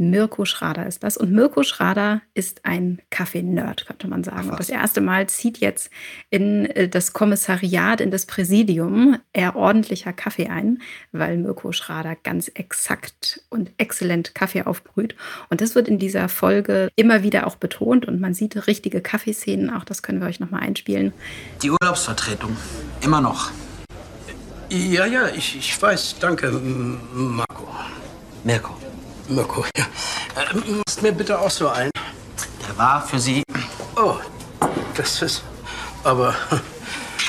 Mirko 0.00 0.46
Schrader 0.46 0.86
ist 0.86 1.04
das. 1.04 1.18
Und 1.18 1.30
Mirko 1.30 1.62
Schrader 1.62 2.22
ist 2.32 2.64
ein 2.64 3.02
Kaffee-Nerd, 3.10 3.86
könnte 3.86 4.08
man 4.08 4.24
sagen. 4.24 4.48
Und 4.48 4.58
das 4.58 4.70
erste 4.70 5.02
Mal 5.02 5.28
zieht 5.28 5.58
jetzt 5.58 5.90
in 6.30 6.64
äh, 6.64 6.88
das 6.88 7.12
Kommissariat, 7.12 8.00
in 8.00 8.10
das 8.10 8.24
Präsidium 8.24 9.18
er 9.34 9.56
ordentlicher 9.56 10.14
Kaffee 10.14 10.48
ein, 10.48 10.80
weil 11.12 11.36
Mirko 11.36 11.72
Schrader 11.72 12.16
ganz 12.16 12.50
exakt 12.54 13.44
und 13.50 13.72
exzellent 13.76 14.34
Kaffee 14.34 14.62
aufbrüht. 14.62 15.14
Und 15.50 15.60
das 15.60 15.74
wird 15.74 15.86
in 15.86 15.98
dieser 15.98 16.30
Folge 16.30 16.88
immer 16.96 17.22
wieder 17.22 17.46
auch 17.46 17.56
betont 17.56 18.08
und 18.08 18.20
man 18.20 18.32
sieht 18.32 18.66
richtige 18.66 19.02
Kaffeeszenen. 19.02 19.68
Auch 19.68 19.84
das 19.84 20.02
können 20.02 20.22
wir 20.22 20.28
euch 20.28 20.40
nochmal 20.40 20.62
einspielen. 20.62 21.12
Die 21.62 21.70
Urlaubsvertretung. 21.70 22.56
Immer 23.02 23.20
noch. 23.20 23.50
Ja, 24.70 25.04
ja, 25.04 25.28
ich, 25.28 25.58
ich 25.58 25.82
weiß. 25.82 26.16
Danke, 26.20 26.50
Marco. 27.12 27.68
Mirko. 28.44 28.74
Mirko, 29.30 29.64
ja. 29.76 29.84
Äh, 30.36 30.72
machst 30.72 31.02
mir 31.02 31.12
bitte 31.12 31.38
auch 31.38 31.50
so 31.50 31.68
ein. 31.68 31.90
Der 32.66 32.76
war 32.76 33.06
für 33.06 33.18
Sie. 33.18 33.42
Oh, 33.96 34.16
das 34.96 35.22
ist 35.22 35.42
aber 36.04 36.34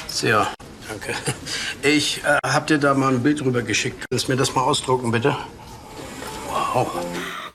sehr. 0.08 0.47
Danke. 0.88 1.14
Ich 1.84 2.24
äh, 2.24 2.38
hab 2.45 2.68
dir 2.68 2.78
da 2.78 2.93
mal 2.93 3.14
ein 3.14 3.24
Bild 3.24 3.41
rüber 3.43 3.62
geschickt. 3.62 4.06
Kannst 4.10 4.30
mir 4.30 4.36
das 4.36 4.54
mal 4.54 4.62
ausdrucken, 4.62 5.12
bitte? 5.12 5.36
Wow. 6.74 6.88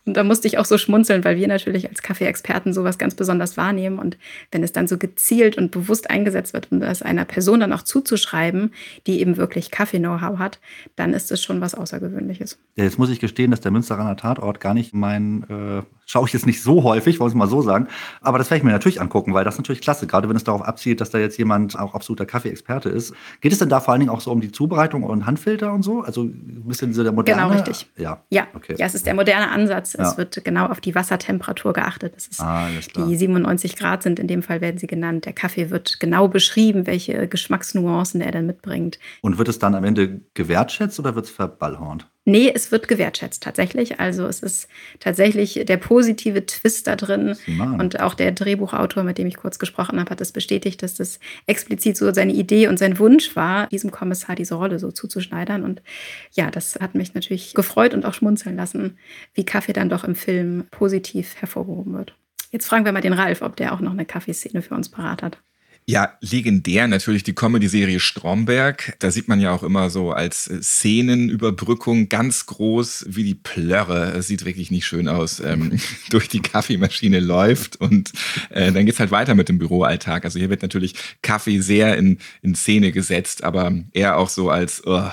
Und 0.06 0.16
da 0.16 0.22
musste 0.22 0.46
ich 0.46 0.58
auch 0.58 0.64
so 0.64 0.78
schmunzeln, 0.78 1.24
weil 1.24 1.36
wir 1.36 1.48
natürlich 1.48 1.88
als 1.88 2.00
Kaffeeexperten 2.00 2.72
sowas 2.72 2.96
ganz 2.96 3.14
besonders 3.14 3.56
wahrnehmen. 3.56 3.98
Und 3.98 4.16
wenn 4.52 4.62
es 4.62 4.72
dann 4.72 4.86
so 4.86 4.98
gezielt 4.98 5.58
und 5.58 5.72
bewusst 5.72 6.10
eingesetzt 6.10 6.52
wird, 6.52 6.70
um 6.70 6.80
das 6.80 7.02
einer 7.02 7.24
Person 7.24 7.60
dann 7.60 7.72
auch 7.72 7.82
zuzuschreiben, 7.82 8.72
die 9.06 9.20
eben 9.20 9.36
wirklich 9.36 9.72
Kaffee-Know-how 9.72 10.38
hat, 10.38 10.60
dann 10.94 11.12
ist 11.12 11.32
es 11.32 11.42
schon 11.42 11.60
was 11.60 11.74
Außergewöhnliches. 11.74 12.58
Jetzt 12.76 12.98
muss 12.98 13.10
ich 13.10 13.18
gestehen, 13.18 13.50
dass 13.50 13.60
der 13.60 13.72
Münsteraner 13.72 14.16
Tatort 14.16 14.60
gar 14.60 14.74
nicht 14.74 14.94
mein 14.94 15.42
äh, 15.50 15.82
schaue 16.06 16.26
ich 16.26 16.32
jetzt 16.32 16.46
nicht 16.46 16.62
so 16.62 16.84
häufig, 16.84 17.20
wollen 17.20 17.32
wir 17.32 17.38
mal 17.38 17.48
so 17.48 17.60
sagen. 17.60 17.88
Aber 18.20 18.38
das 18.38 18.50
werde 18.50 18.58
ich 18.58 18.64
mir 18.64 18.70
natürlich 18.70 19.00
angucken, 19.00 19.34
weil 19.34 19.44
das 19.44 19.54
ist 19.54 19.58
natürlich 19.58 19.82
klasse, 19.82 20.06
gerade 20.06 20.28
wenn 20.28 20.36
es 20.36 20.44
darauf 20.44 20.62
abzielt, 20.62 21.00
dass 21.00 21.10
da 21.10 21.18
jetzt 21.18 21.36
jemand 21.36 21.78
auch 21.78 21.94
absoluter 21.94 22.24
Kaffee-Experte 22.24 22.88
ist. 22.88 23.12
Geht 23.40 23.52
es 23.52 23.58
denn 23.58 23.68
da 23.68 23.80
vor 23.80 23.92
allen 23.92 24.00
Dingen 24.00 24.10
auch 24.10 24.20
so 24.20 24.30
um 24.30 24.40
die 24.40 24.52
Zubereitung 24.52 25.02
und 25.02 25.26
Handfilter 25.26 25.72
und 25.72 25.82
so? 25.82 26.00
Also 26.00 26.22
ein 26.22 26.62
bisschen 26.66 26.94
so 26.94 27.02
der 27.02 27.12
moderne? 27.12 27.42
Genau, 27.42 27.52
richtig. 27.52 27.90
Ja, 27.96 28.22
ja. 28.30 28.46
Okay. 28.54 28.76
ja 28.78 28.86
es 28.86 28.94
ist 28.94 29.06
der 29.06 29.14
moderne 29.14 29.50
Ansatz. 29.50 29.94
Ja. 29.94 30.08
Es 30.08 30.16
wird 30.16 30.44
genau 30.44 30.66
auf 30.66 30.80
die 30.80 30.94
Wassertemperatur 30.94 31.72
geachtet. 31.72 32.14
Das 32.16 32.28
ist 32.28 32.40
ah, 32.40 32.68
die 32.96 33.16
97 33.16 33.76
Grad 33.76 34.02
sind 34.02 34.18
in 34.20 34.28
dem 34.28 34.42
Fall 34.42 34.60
werden 34.60 34.78
sie 34.78 34.86
genannt. 34.86 35.26
Der 35.26 35.32
Kaffee 35.32 35.70
wird 35.70 35.98
genau 35.98 36.28
beschrieben, 36.28 36.86
welche 36.86 37.26
Geschmacksnuancen 37.26 38.20
er 38.20 38.30
dann 38.30 38.46
mitbringt. 38.46 38.98
Und 39.22 39.38
wird 39.38 39.48
es 39.48 39.58
dann 39.58 39.74
am 39.74 39.82
Ende 39.82 40.20
gewertschätzt 40.34 41.00
oder 41.00 41.16
wird 41.16 41.26
es 41.26 41.30
verballhornt? 41.32 42.08
Nee, 42.28 42.50
es 42.52 42.72
wird 42.72 42.88
gewertschätzt 42.88 43.44
tatsächlich. 43.44 44.00
Also 44.00 44.26
es 44.26 44.40
ist 44.40 44.66
tatsächlich 44.98 45.62
der 45.64 45.76
positive 45.76 46.44
Twist 46.44 46.88
da 46.88 46.96
drin. 46.96 47.36
Und 47.78 48.00
auch 48.00 48.14
der 48.14 48.32
Drehbuchautor, 48.32 49.04
mit 49.04 49.16
dem 49.16 49.28
ich 49.28 49.36
kurz 49.36 49.60
gesprochen 49.60 50.00
habe, 50.00 50.10
hat 50.10 50.20
es 50.20 50.28
das 50.28 50.32
bestätigt, 50.32 50.82
dass 50.82 50.94
das 50.94 51.20
explizit 51.46 51.96
so 51.96 52.12
seine 52.12 52.32
Idee 52.32 52.66
und 52.66 52.80
sein 52.80 52.98
Wunsch 52.98 53.36
war, 53.36 53.68
diesem 53.68 53.92
Kommissar 53.92 54.34
diese 54.34 54.56
Rolle 54.56 54.80
so 54.80 54.90
zuzuschneidern. 54.90 55.62
Und 55.62 55.82
ja, 56.32 56.50
das 56.50 56.74
hat 56.80 56.96
mich 56.96 57.14
natürlich 57.14 57.54
gefreut 57.54 57.94
und 57.94 58.04
auch 58.04 58.14
schmunzeln 58.14 58.56
lassen, 58.56 58.98
wie 59.34 59.44
Kaffee 59.44 59.72
dann 59.72 59.88
doch 59.88 60.02
im 60.02 60.16
Film 60.16 60.64
positiv 60.72 61.36
hervorgehoben 61.36 61.94
wird. 61.94 62.16
Jetzt 62.50 62.66
fragen 62.66 62.84
wir 62.84 62.90
mal 62.90 63.02
den 63.02 63.12
Ralf, 63.12 63.40
ob 63.40 63.54
der 63.54 63.72
auch 63.72 63.80
noch 63.80 63.92
eine 63.92 64.04
Kaffeeszene 64.04 64.62
für 64.62 64.74
uns 64.74 64.88
parat 64.88 65.22
hat. 65.22 65.38
Ja, 65.88 66.14
legendär 66.20 66.88
natürlich 66.88 67.22
die 67.22 67.36
Comedy-Serie 67.36 68.00
Stromberg. 68.00 68.96
Da 68.98 69.12
sieht 69.12 69.28
man 69.28 69.38
ja 69.38 69.52
auch 69.52 69.62
immer 69.62 69.88
so 69.88 70.10
als 70.10 70.48
äh, 70.48 70.60
Szenenüberbrückung 70.60 72.08
ganz 72.08 72.46
groß, 72.46 73.04
wie 73.08 73.22
die 73.22 73.36
Plörre, 73.36 74.10
es 74.16 74.26
sieht 74.26 74.44
wirklich 74.44 74.72
nicht 74.72 74.84
schön 74.84 75.06
aus, 75.06 75.38
ähm, 75.38 75.78
durch 76.10 76.28
die 76.28 76.42
Kaffeemaschine 76.42 77.20
läuft. 77.20 77.76
Und 77.76 78.10
äh, 78.50 78.72
dann 78.72 78.84
geht's 78.84 78.98
halt 78.98 79.12
weiter 79.12 79.36
mit 79.36 79.48
dem 79.48 79.58
Büroalltag. 79.58 80.24
Also 80.24 80.40
hier 80.40 80.50
wird 80.50 80.62
natürlich 80.62 80.96
Kaffee 81.22 81.60
sehr 81.60 81.96
in, 81.96 82.18
in 82.42 82.56
Szene 82.56 82.90
gesetzt, 82.90 83.44
aber 83.44 83.72
eher 83.92 84.18
auch 84.18 84.28
so 84.28 84.50
als, 84.50 84.84
oh, 84.84 85.08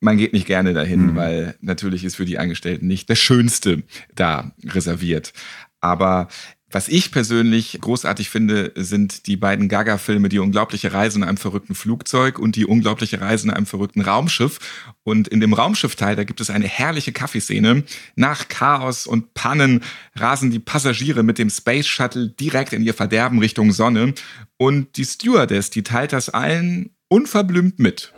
man 0.00 0.16
geht 0.16 0.32
nicht 0.32 0.46
gerne 0.46 0.72
dahin, 0.72 1.08
mhm. 1.08 1.16
weil 1.16 1.54
natürlich 1.60 2.02
ist 2.02 2.16
für 2.16 2.24
die 2.24 2.38
Angestellten 2.38 2.86
nicht 2.86 3.10
das 3.10 3.18
Schönste 3.18 3.82
da 4.14 4.52
reserviert. 4.64 5.34
Aber 5.82 6.28
was 6.70 6.88
ich 6.88 7.12
persönlich 7.12 7.78
großartig 7.80 8.30
finde, 8.30 8.72
sind 8.74 9.26
die 9.26 9.36
beiden 9.36 9.68
Gaga-Filme 9.68 10.28
Die 10.28 10.38
unglaubliche 10.38 10.92
Reise 10.92 11.18
in 11.18 11.24
einem 11.24 11.36
verrückten 11.36 11.74
Flugzeug 11.74 12.38
und 12.38 12.56
Die 12.56 12.66
unglaubliche 12.66 13.20
Reise 13.20 13.46
in 13.46 13.50
einem 13.52 13.66
verrückten 13.66 14.00
Raumschiff. 14.00 14.58
Und 15.02 15.28
in 15.28 15.40
dem 15.40 15.52
Raumschiffteil, 15.52 16.16
da 16.16 16.24
gibt 16.24 16.40
es 16.40 16.50
eine 16.50 16.66
herrliche 16.66 17.12
Kaffeeszene. 17.12 17.84
Nach 18.16 18.48
Chaos 18.48 19.06
und 19.06 19.34
Pannen 19.34 19.82
rasen 20.16 20.50
die 20.50 20.58
Passagiere 20.58 21.22
mit 21.22 21.38
dem 21.38 21.50
Space 21.50 21.86
Shuttle 21.86 22.28
direkt 22.28 22.72
in 22.72 22.82
ihr 22.82 22.94
Verderben 22.94 23.38
Richtung 23.38 23.70
Sonne. 23.70 24.14
Und 24.56 24.96
die 24.96 25.04
Stewardess, 25.04 25.70
die 25.70 25.82
teilt 25.82 26.12
das 26.12 26.28
allen 26.28 26.93
unverblümt 27.08 27.78
mit. 27.78 28.12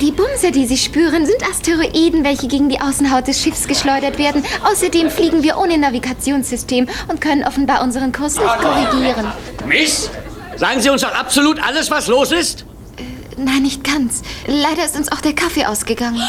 Die 0.00 0.10
Bumse, 0.10 0.50
die 0.50 0.66
Sie 0.66 0.78
spüren, 0.78 1.26
sind 1.26 1.42
Asteroiden, 1.48 2.24
welche 2.24 2.48
gegen 2.48 2.68
die 2.68 2.80
Außenhaut 2.80 3.28
des 3.28 3.40
Schiffs 3.40 3.68
geschleudert 3.68 4.18
werden. 4.18 4.42
Außerdem 4.64 5.10
fliegen 5.10 5.42
wir 5.42 5.58
ohne 5.58 5.78
Navigationssystem 5.78 6.88
und 7.08 7.20
können 7.20 7.44
offenbar 7.44 7.82
unseren 7.82 8.12
Kurs 8.12 8.36
nicht 8.36 8.58
korrigieren. 8.58 9.26
Miss, 9.66 10.10
sagen 10.56 10.80
Sie 10.80 10.90
uns 10.90 11.02
doch 11.02 11.14
absolut 11.14 11.62
alles, 11.62 11.90
was 11.90 12.06
los 12.08 12.32
ist? 12.32 12.64
Nein, 13.36 13.62
nicht 13.62 13.84
ganz. 13.84 14.22
Leider 14.46 14.84
ist 14.84 14.96
uns 14.96 15.10
auch 15.10 15.20
der 15.20 15.34
Kaffee 15.34 15.64
ausgegangen. 15.64 16.20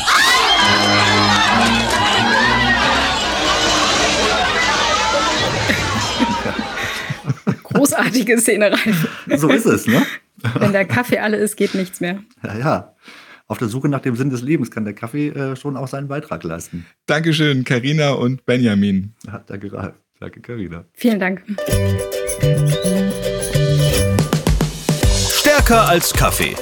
Großartige 7.83 8.39
Szenerei. 8.39 8.93
So 9.35 9.49
ist 9.49 9.65
es, 9.65 9.87
ne? 9.87 10.05
Wenn 10.59 10.71
der 10.71 10.85
Kaffee 10.85 11.19
alle 11.19 11.35
ist, 11.35 11.57
geht 11.57 11.75
nichts 11.75 11.99
mehr. 11.99 12.23
Ja, 12.41 12.57
ja. 12.57 12.95
Auf 13.47 13.57
der 13.57 13.67
Suche 13.67 13.89
nach 13.89 13.99
dem 13.99 14.15
Sinn 14.15 14.29
des 14.29 14.41
Lebens 14.41 14.71
kann 14.71 14.85
der 14.85 14.93
Kaffee 14.93 15.27
äh, 15.27 15.57
schon 15.57 15.75
auch 15.75 15.89
seinen 15.89 16.07
Beitrag 16.07 16.43
leisten. 16.43 16.85
Dankeschön, 17.07 17.65
Karina 17.65 18.11
und 18.11 18.45
Benjamin. 18.45 19.13
Ja, 19.27 19.43
danke, 19.45 19.73
Ralf. 19.73 19.95
Danke, 20.21 20.39
Karina. 20.39 20.85
Vielen 20.93 21.19
Dank. 21.19 21.43
Stärker 25.29 25.89
als 25.89 26.13
Kaffee. 26.13 26.55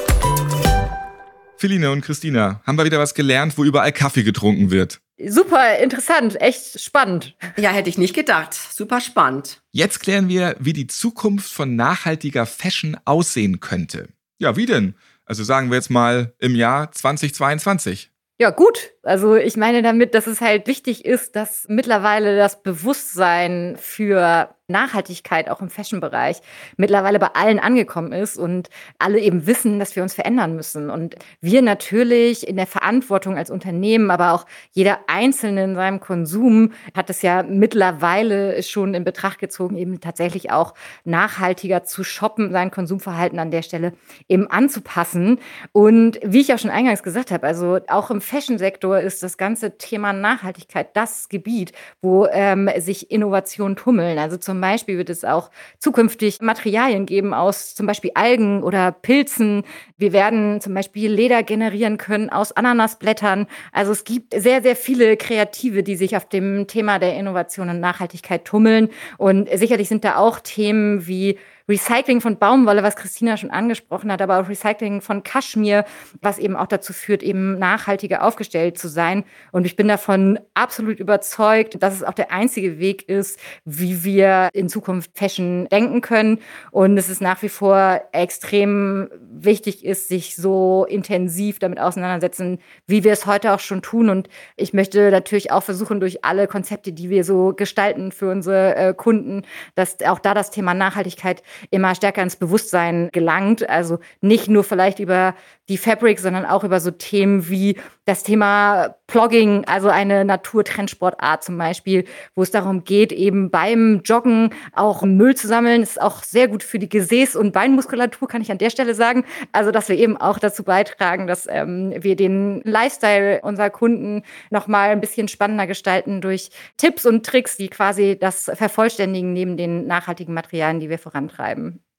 Feline 1.57 1.91
und 1.91 2.01
Christina, 2.01 2.61
haben 2.65 2.80
wir 2.80 2.86
wieder 2.86 2.97
was 2.97 3.13
gelernt, 3.13 3.55
wo 3.59 3.63
überall 3.63 3.91
Kaffee 3.91 4.24
getrunken 4.24 4.72
wird? 4.72 4.99
Super 5.28 5.80
interessant, 5.80 6.39
echt 6.41 6.80
spannend. 6.80 7.36
Ja, 7.57 7.72
hätte 7.72 7.89
ich 7.89 7.97
nicht 7.97 8.13
gedacht. 8.13 8.53
Super 8.53 9.01
spannend. 9.01 9.61
Jetzt 9.72 9.99
klären 9.99 10.30
wir, 10.30 10.55
wie 10.59 10.74
die 10.74 10.88
Zukunft 10.88 11.51
von 11.51 11.76
nachhaltiger 11.76 12.45
Fashion 12.45 12.97
aussehen 13.05 13.59
könnte. 13.59 14.09
Ja, 14.39 14.55
wie 14.55 14.65
denn? 14.65 14.95
Also 15.26 15.43
sagen 15.43 15.69
wir 15.69 15.76
jetzt 15.76 15.89
mal 15.89 16.34
im 16.39 16.55
Jahr 16.55 16.91
2022. 16.91 18.11
Ja, 18.39 18.49
gut. 18.49 18.91
Also 19.03 19.35
ich 19.35 19.57
meine 19.57 19.81
damit, 19.81 20.13
dass 20.13 20.27
es 20.27 20.41
halt 20.41 20.67
wichtig 20.67 21.05
ist, 21.05 21.35
dass 21.35 21.65
mittlerweile 21.67 22.37
das 22.37 22.61
Bewusstsein 22.61 23.75
für 23.79 24.49
Nachhaltigkeit 24.71 25.49
auch 25.49 25.61
im 25.61 25.69
Fashion-Bereich 25.69 26.41
mittlerweile 26.77 27.19
bei 27.19 27.27
allen 27.33 27.59
angekommen 27.59 28.11
ist 28.11 28.37
und 28.37 28.69
alle 28.97 29.19
eben 29.19 29.45
wissen, 29.45 29.79
dass 29.79 29.95
wir 29.95 30.03
uns 30.03 30.13
verändern 30.13 30.55
müssen. 30.55 30.89
Und 30.89 31.15
wir 31.41 31.61
natürlich 31.61 32.47
in 32.47 32.55
der 32.55 32.67
Verantwortung 32.67 33.37
als 33.37 33.51
Unternehmen, 33.51 34.09
aber 34.09 34.33
auch 34.33 34.45
jeder 34.71 34.99
Einzelne 35.07 35.63
in 35.65 35.75
seinem 35.75 35.99
Konsum 35.99 36.71
hat 36.95 37.09
es 37.09 37.21
ja 37.21 37.43
mittlerweile 37.43 38.61
schon 38.63 38.93
in 38.93 39.03
Betracht 39.03 39.39
gezogen, 39.39 39.77
eben 39.77 39.99
tatsächlich 39.99 40.51
auch 40.51 40.73
nachhaltiger 41.03 41.83
zu 41.83 42.03
shoppen, 42.03 42.51
sein 42.51 42.71
Konsumverhalten 42.71 43.39
an 43.39 43.51
der 43.51 43.61
Stelle 43.61 43.93
eben 44.27 44.47
anzupassen. 44.47 45.39
Und 45.71 46.19
wie 46.23 46.41
ich 46.41 46.53
auch 46.53 46.59
schon 46.59 46.71
eingangs 46.71 47.03
gesagt 47.03 47.31
habe, 47.31 47.45
also 47.45 47.79
auch 47.87 48.09
im 48.09 48.21
Fashion-Sektor 48.21 48.90
ist 48.99 49.23
das 49.23 49.37
ganze 49.37 49.77
Thema 49.77 50.13
Nachhaltigkeit 50.13 50.95
das 50.95 51.29
Gebiet, 51.29 51.71
wo 52.01 52.27
ähm, 52.31 52.69
sich 52.77 53.11
Innovationen 53.11 53.75
tummeln. 53.75 54.17
Also 54.17 54.37
zum 54.37 54.59
Beispiel 54.59 54.97
wird 54.97 55.09
es 55.09 55.23
auch 55.23 55.51
zukünftig 55.79 56.41
Materialien 56.41 57.05
geben 57.05 57.33
aus 57.33 57.75
zum 57.75 57.85
Beispiel 57.85 58.11
Algen 58.15 58.63
oder 58.63 58.91
Pilzen. 58.91 59.63
Wir 59.97 60.13
werden 60.13 60.61
zum 60.61 60.73
Beispiel 60.73 61.11
Leder 61.11 61.43
generieren 61.43 61.97
können 61.97 62.29
aus 62.29 62.51
Ananasblättern. 62.51 63.47
Also 63.71 63.91
es 63.91 64.03
gibt 64.03 64.33
sehr, 64.33 64.61
sehr 64.61 64.75
viele 64.75 65.17
Kreative, 65.17 65.83
die 65.83 65.95
sich 65.95 66.15
auf 66.17 66.27
dem 66.27 66.67
Thema 66.67 66.99
der 66.99 67.15
Innovation 67.15 67.69
und 67.69 67.79
Nachhaltigkeit 67.79 68.45
tummeln. 68.45 68.89
Und 69.17 69.49
sicherlich 69.53 69.89
sind 69.89 70.03
da 70.03 70.17
auch 70.17 70.39
Themen 70.39 71.07
wie 71.07 71.37
Recycling 71.72 72.19
von 72.19 72.38
Baumwolle, 72.38 72.84
was 72.84 72.97
Christina 72.97 73.38
schon 73.38 73.49
angesprochen 73.49 74.11
hat, 74.11 74.22
aber 74.22 74.39
auch 74.39 74.49
Recycling 74.49 75.01
von 75.01 75.24
Kaschmir, 75.24 75.86
was 76.22 76.38
eben 76.38 76.55
auch 76.55 76.67
dazu 76.67 76.91
führt, 76.91 77.24
eben 77.24 77.57
nachhaltiger 77.57 78.24
aufgestellt 78.24 78.78
zu 78.78 78.89
sein. 78.89 79.24
Und 79.51 79.65
ich 79.65 79.78
bin 79.78 79.88
davon 79.88 80.38
absolut 80.53 80.99
überzeugt, 80.99 81.82
dass 81.82 81.95
es 81.95 82.03
auch 82.03 82.13
der 82.13 82.32
einzige 82.32 82.80
Weg 82.80 83.07
ist, 83.07 83.39
wie 83.63 84.03
wir 84.03 84.49
in 84.53 84.67
Zukunft 84.67 85.11
Fashion 85.13 85.67
denken 85.69 86.01
können. 86.01 86.39
Und 86.72 86.97
es 86.97 87.09
ist 87.09 87.22
nach 87.22 87.41
wie 87.41 87.49
vor 87.49 88.01
extrem 88.11 89.09
wichtig 89.32 89.86
ist, 89.86 90.09
sich 90.09 90.36
so 90.36 90.86
intensiv 90.89 91.59
damit 91.59 91.80
auseinandersetzen, 91.80 92.59
wie 92.86 93.03
wir 93.03 93.13
es 93.13 93.26
heute 93.26 93.53
auch 93.53 93.59
schon 93.61 93.82
tun. 93.82 94.09
Und 94.09 94.28
ich 94.57 94.74
möchte 94.74 95.09
natürlich 95.09 95.51
auch 95.51 95.63
versuchen, 95.63 96.01
durch 96.01 96.26
alle 96.26 96.47
Konzepte, 96.47 96.91
die 96.91 97.09
wir 97.09 97.24
so 97.24 97.53
gestalten 97.53 98.11
für 98.11 98.30
unsere 98.30 98.76
äh, 98.76 98.93
Kunden, 98.93 99.43
dass 99.76 100.01
auch 100.05 100.19
da 100.19 100.34
das 100.34 100.51
Thema 100.51 100.74
Nachhaltigkeit 100.74 101.43
immer 101.70 101.95
stärker 101.95 102.24
ins 102.24 102.36
Bewusstsein 102.36 103.09
gelangt. 103.12 103.70
Also 103.70 103.99
nicht 104.22 104.47
nur 104.47 104.64
vielleicht 104.64 104.99
über 104.99 105.36
die 105.70 105.78
Fabric, 105.78 106.20
sondern 106.20 106.45
auch 106.45 106.64
über 106.64 106.80
so 106.80 106.91
Themen 106.91 107.47
wie 107.49 107.78
das 108.05 108.24
Thema 108.24 108.95
Plogging, 109.07 109.64
also 109.66 109.89
eine 109.89 110.26
Naturtrendsportart 110.26 111.43
zum 111.43 111.57
Beispiel, 111.57 112.05
wo 112.36 112.43
es 112.43 112.51
darum 112.51 112.84
geht, 112.84 113.12
eben 113.12 113.51
beim 113.51 114.01
Joggen 114.03 114.53
auch 114.74 115.03
Müll 115.03 115.36
zu 115.36 115.47
sammeln. 115.47 115.84
Ist 115.84 116.01
auch 116.01 116.24
sehr 116.24 116.47
gut 116.47 116.64
für 116.64 116.80
die 116.80 116.89
Gesäß- 116.89 117.38
und 117.38 117.53
Beinmuskulatur, 117.53 118.28
kann 118.28 118.41
ich 118.41 118.51
an 118.51 118.57
der 118.57 118.70
Stelle 118.70 118.95
sagen. 118.95 119.24
Also, 119.51 119.72
dass 119.72 119.88
wir 119.88 119.97
eben 119.97 120.18
auch 120.18 120.39
dazu 120.39 120.64
beitragen, 120.64 121.28
dass 121.28 121.47
ähm, 121.49 121.93
wir 121.97 122.16
den 122.16 122.62
Lifestyle 122.64 123.41
unserer 123.41 123.70
Kunden 123.70 124.24
nochmal 124.49 124.89
ein 124.89 125.01
bisschen 125.01 125.28
spannender 125.28 125.68
gestalten 125.68 126.22
durch 126.22 126.49
Tipps 126.78 127.05
und 127.05 127.26
Tricks, 127.26 127.57
die 127.57 127.70
quasi 127.70 128.18
das 128.20 128.51
vervollständigen 128.53 129.34
neben 129.34 129.57
den 129.57 129.88
nachhaltigen 129.88 130.34
Materialien, 130.34 130.80
die 130.80 130.89
wir 130.89 130.99
vorantreiben. 130.99 131.50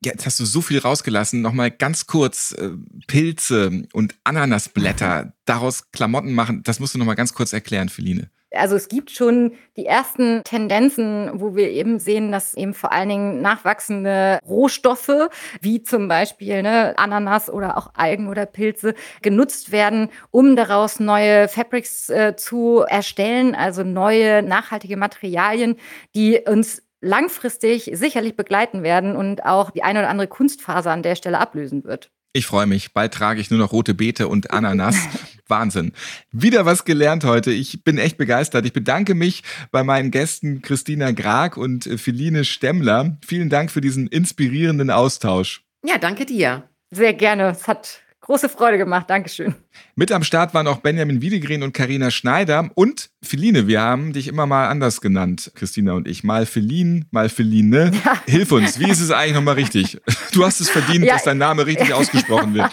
Jetzt 0.04 0.26
hast 0.26 0.40
du 0.40 0.44
so 0.44 0.60
viel 0.60 0.80
rausgelassen. 0.80 1.42
Nochmal 1.42 1.70
ganz 1.70 2.06
kurz 2.06 2.52
äh, 2.52 2.70
Pilze 3.06 3.84
und 3.92 4.16
Ananasblätter, 4.24 5.32
daraus 5.44 5.90
Klamotten 5.92 6.32
machen. 6.32 6.62
Das 6.64 6.80
musst 6.80 6.94
du 6.94 6.98
nochmal 6.98 7.14
ganz 7.14 7.34
kurz 7.34 7.52
erklären, 7.52 7.88
Feline. 7.88 8.30
Also 8.54 8.76
es 8.76 8.88
gibt 8.88 9.10
schon 9.10 9.52
die 9.76 9.86
ersten 9.86 10.42
Tendenzen, 10.44 11.30
wo 11.34 11.56
wir 11.56 11.70
eben 11.70 11.98
sehen, 11.98 12.32
dass 12.32 12.54
eben 12.54 12.74
vor 12.74 12.92
allen 12.92 13.08
Dingen 13.08 13.40
nachwachsende 13.40 14.38
Rohstoffe, 14.46 15.30
wie 15.60 15.82
zum 15.82 16.08
Beispiel 16.08 16.62
ne, 16.62 16.98
Ananas 16.98 17.48
oder 17.48 17.78
auch 17.78 17.92
Algen 17.94 18.28
oder 18.28 18.46
Pilze, 18.46 18.94
genutzt 19.22 19.72
werden, 19.72 20.10
um 20.30 20.56
daraus 20.56 21.00
neue 21.00 21.48
Fabrics 21.48 22.10
äh, 22.10 22.36
zu 22.36 22.84
erstellen, 22.86 23.54
also 23.54 23.84
neue 23.84 24.42
nachhaltige 24.42 24.96
Materialien, 24.96 25.76
die 26.14 26.40
uns 26.46 26.82
langfristig 27.02 27.90
sicherlich 27.92 28.36
begleiten 28.36 28.82
werden 28.82 29.16
und 29.16 29.44
auch 29.44 29.70
die 29.70 29.82
eine 29.82 29.98
oder 29.98 30.08
andere 30.08 30.28
Kunstfaser 30.28 30.90
an 30.90 31.02
der 31.02 31.16
Stelle 31.16 31.38
ablösen 31.38 31.84
wird. 31.84 32.10
Ich 32.34 32.46
freue 32.46 32.66
mich. 32.66 32.94
Bald 32.94 33.12
trage 33.12 33.40
ich 33.42 33.50
nur 33.50 33.58
noch 33.58 33.72
rote 33.72 33.92
Beete 33.92 34.26
und 34.26 34.52
Ananas. 34.52 34.96
Wahnsinn. 35.48 35.92
Wieder 36.30 36.64
was 36.64 36.86
gelernt 36.86 37.24
heute. 37.24 37.50
Ich 37.50 37.84
bin 37.84 37.98
echt 37.98 38.16
begeistert. 38.16 38.64
Ich 38.64 38.72
bedanke 38.72 39.14
mich 39.14 39.42
bei 39.70 39.84
meinen 39.84 40.10
Gästen 40.10 40.62
Christina 40.62 41.10
Grag 41.10 41.58
und 41.58 41.84
Feline 42.00 42.46
Stemmler. 42.46 43.18
Vielen 43.26 43.50
Dank 43.50 43.70
für 43.70 43.82
diesen 43.82 44.06
inspirierenden 44.06 44.90
Austausch. 44.90 45.62
Ja, 45.84 45.98
danke 45.98 46.24
dir. 46.24 46.70
Sehr 46.90 47.12
gerne. 47.12 47.50
Es 47.50 47.68
hat 47.68 48.00
große 48.22 48.48
Freude 48.48 48.78
gemacht. 48.78 49.10
Dankeschön. 49.10 49.54
Mit 49.94 50.12
am 50.12 50.22
Start 50.22 50.54
waren 50.54 50.66
auch 50.66 50.78
Benjamin 50.78 51.20
Wiedegren 51.20 51.62
und 51.62 51.72
Karina 51.72 52.10
Schneider 52.10 52.70
und 52.74 53.10
Feline. 53.22 53.66
Wir 53.68 53.80
haben 53.80 54.12
dich 54.12 54.26
immer 54.26 54.46
mal 54.46 54.68
anders 54.68 55.00
genannt, 55.00 55.52
Christina 55.54 55.92
und 55.92 56.08
ich. 56.08 56.24
Mal 56.24 56.46
Feline, 56.46 57.06
mal 57.10 57.28
Feline. 57.28 57.92
Ja. 58.04 58.20
Hilf 58.26 58.50
uns. 58.50 58.80
Wie 58.80 58.90
ist 58.90 59.00
es 59.00 59.10
eigentlich 59.10 59.34
nochmal 59.34 59.54
richtig? 59.54 60.00
Du 60.32 60.44
hast 60.44 60.60
es 60.60 60.68
verdient, 60.68 61.04
ja. 61.04 61.14
dass 61.14 61.24
dein 61.24 61.38
Name 61.38 61.66
richtig 61.66 61.92
ausgesprochen 61.94 62.54
wird. 62.54 62.70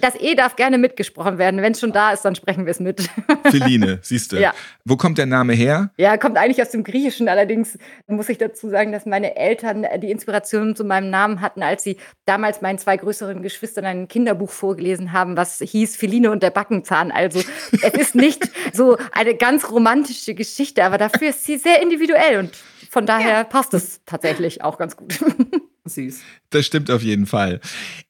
Das 0.00 0.14
E 0.20 0.34
darf 0.34 0.56
gerne 0.56 0.76
mitgesprochen 0.76 1.38
werden. 1.38 1.62
Wenn 1.62 1.72
es 1.72 1.80
schon 1.80 1.92
da 1.92 2.12
ist, 2.12 2.22
dann 2.22 2.34
sprechen 2.34 2.66
wir 2.66 2.72
es 2.72 2.80
mit. 2.80 3.08
Feline, 3.50 4.00
siehst 4.02 4.32
du. 4.32 4.40
Ja. 4.40 4.52
Wo 4.84 4.96
kommt 4.96 5.16
der 5.18 5.26
Name 5.26 5.54
her? 5.54 5.90
Ja, 5.96 6.16
kommt 6.18 6.36
eigentlich 6.36 6.60
aus 6.60 6.70
dem 6.70 6.84
Griechischen. 6.84 7.28
Allerdings 7.28 7.78
muss 8.06 8.28
ich 8.28 8.38
dazu 8.38 8.68
sagen, 8.68 8.92
dass 8.92 9.06
meine 9.06 9.36
Eltern 9.36 9.86
die 10.02 10.10
Inspiration 10.10 10.76
zu 10.76 10.84
meinem 10.84 11.10
Namen 11.10 11.40
hatten, 11.40 11.62
als 11.62 11.82
sie 11.82 11.96
damals 12.26 12.60
meinen 12.60 12.78
zwei 12.78 12.96
größeren 12.96 13.42
Geschwistern 13.42 13.86
ein 13.86 14.08
Kinderbuch 14.08 14.50
vorgelesen 14.50 15.12
haben, 15.12 15.36
was 15.36 15.58
hieß 15.58 15.96
Feline 15.96 16.30
und 16.30 16.35
der 16.40 16.50
Backenzahn. 16.50 17.10
Also 17.10 17.42
es 17.82 17.94
ist 17.94 18.14
nicht 18.14 18.50
so 18.72 18.96
eine 19.12 19.34
ganz 19.34 19.70
romantische 19.70 20.34
Geschichte, 20.34 20.84
aber 20.84 20.98
dafür 20.98 21.30
ist 21.30 21.44
sie 21.44 21.58
sehr 21.58 21.82
individuell 21.82 22.38
und 22.38 22.56
von 22.90 23.06
daher 23.06 23.32
ja. 23.32 23.44
passt 23.44 23.74
es 23.74 24.00
tatsächlich 24.06 24.62
auch 24.62 24.78
ganz 24.78 24.96
gut. 24.96 25.18
Süß. 25.84 26.20
Das 26.50 26.66
stimmt 26.66 26.90
auf 26.90 27.02
jeden 27.02 27.26
Fall. 27.26 27.60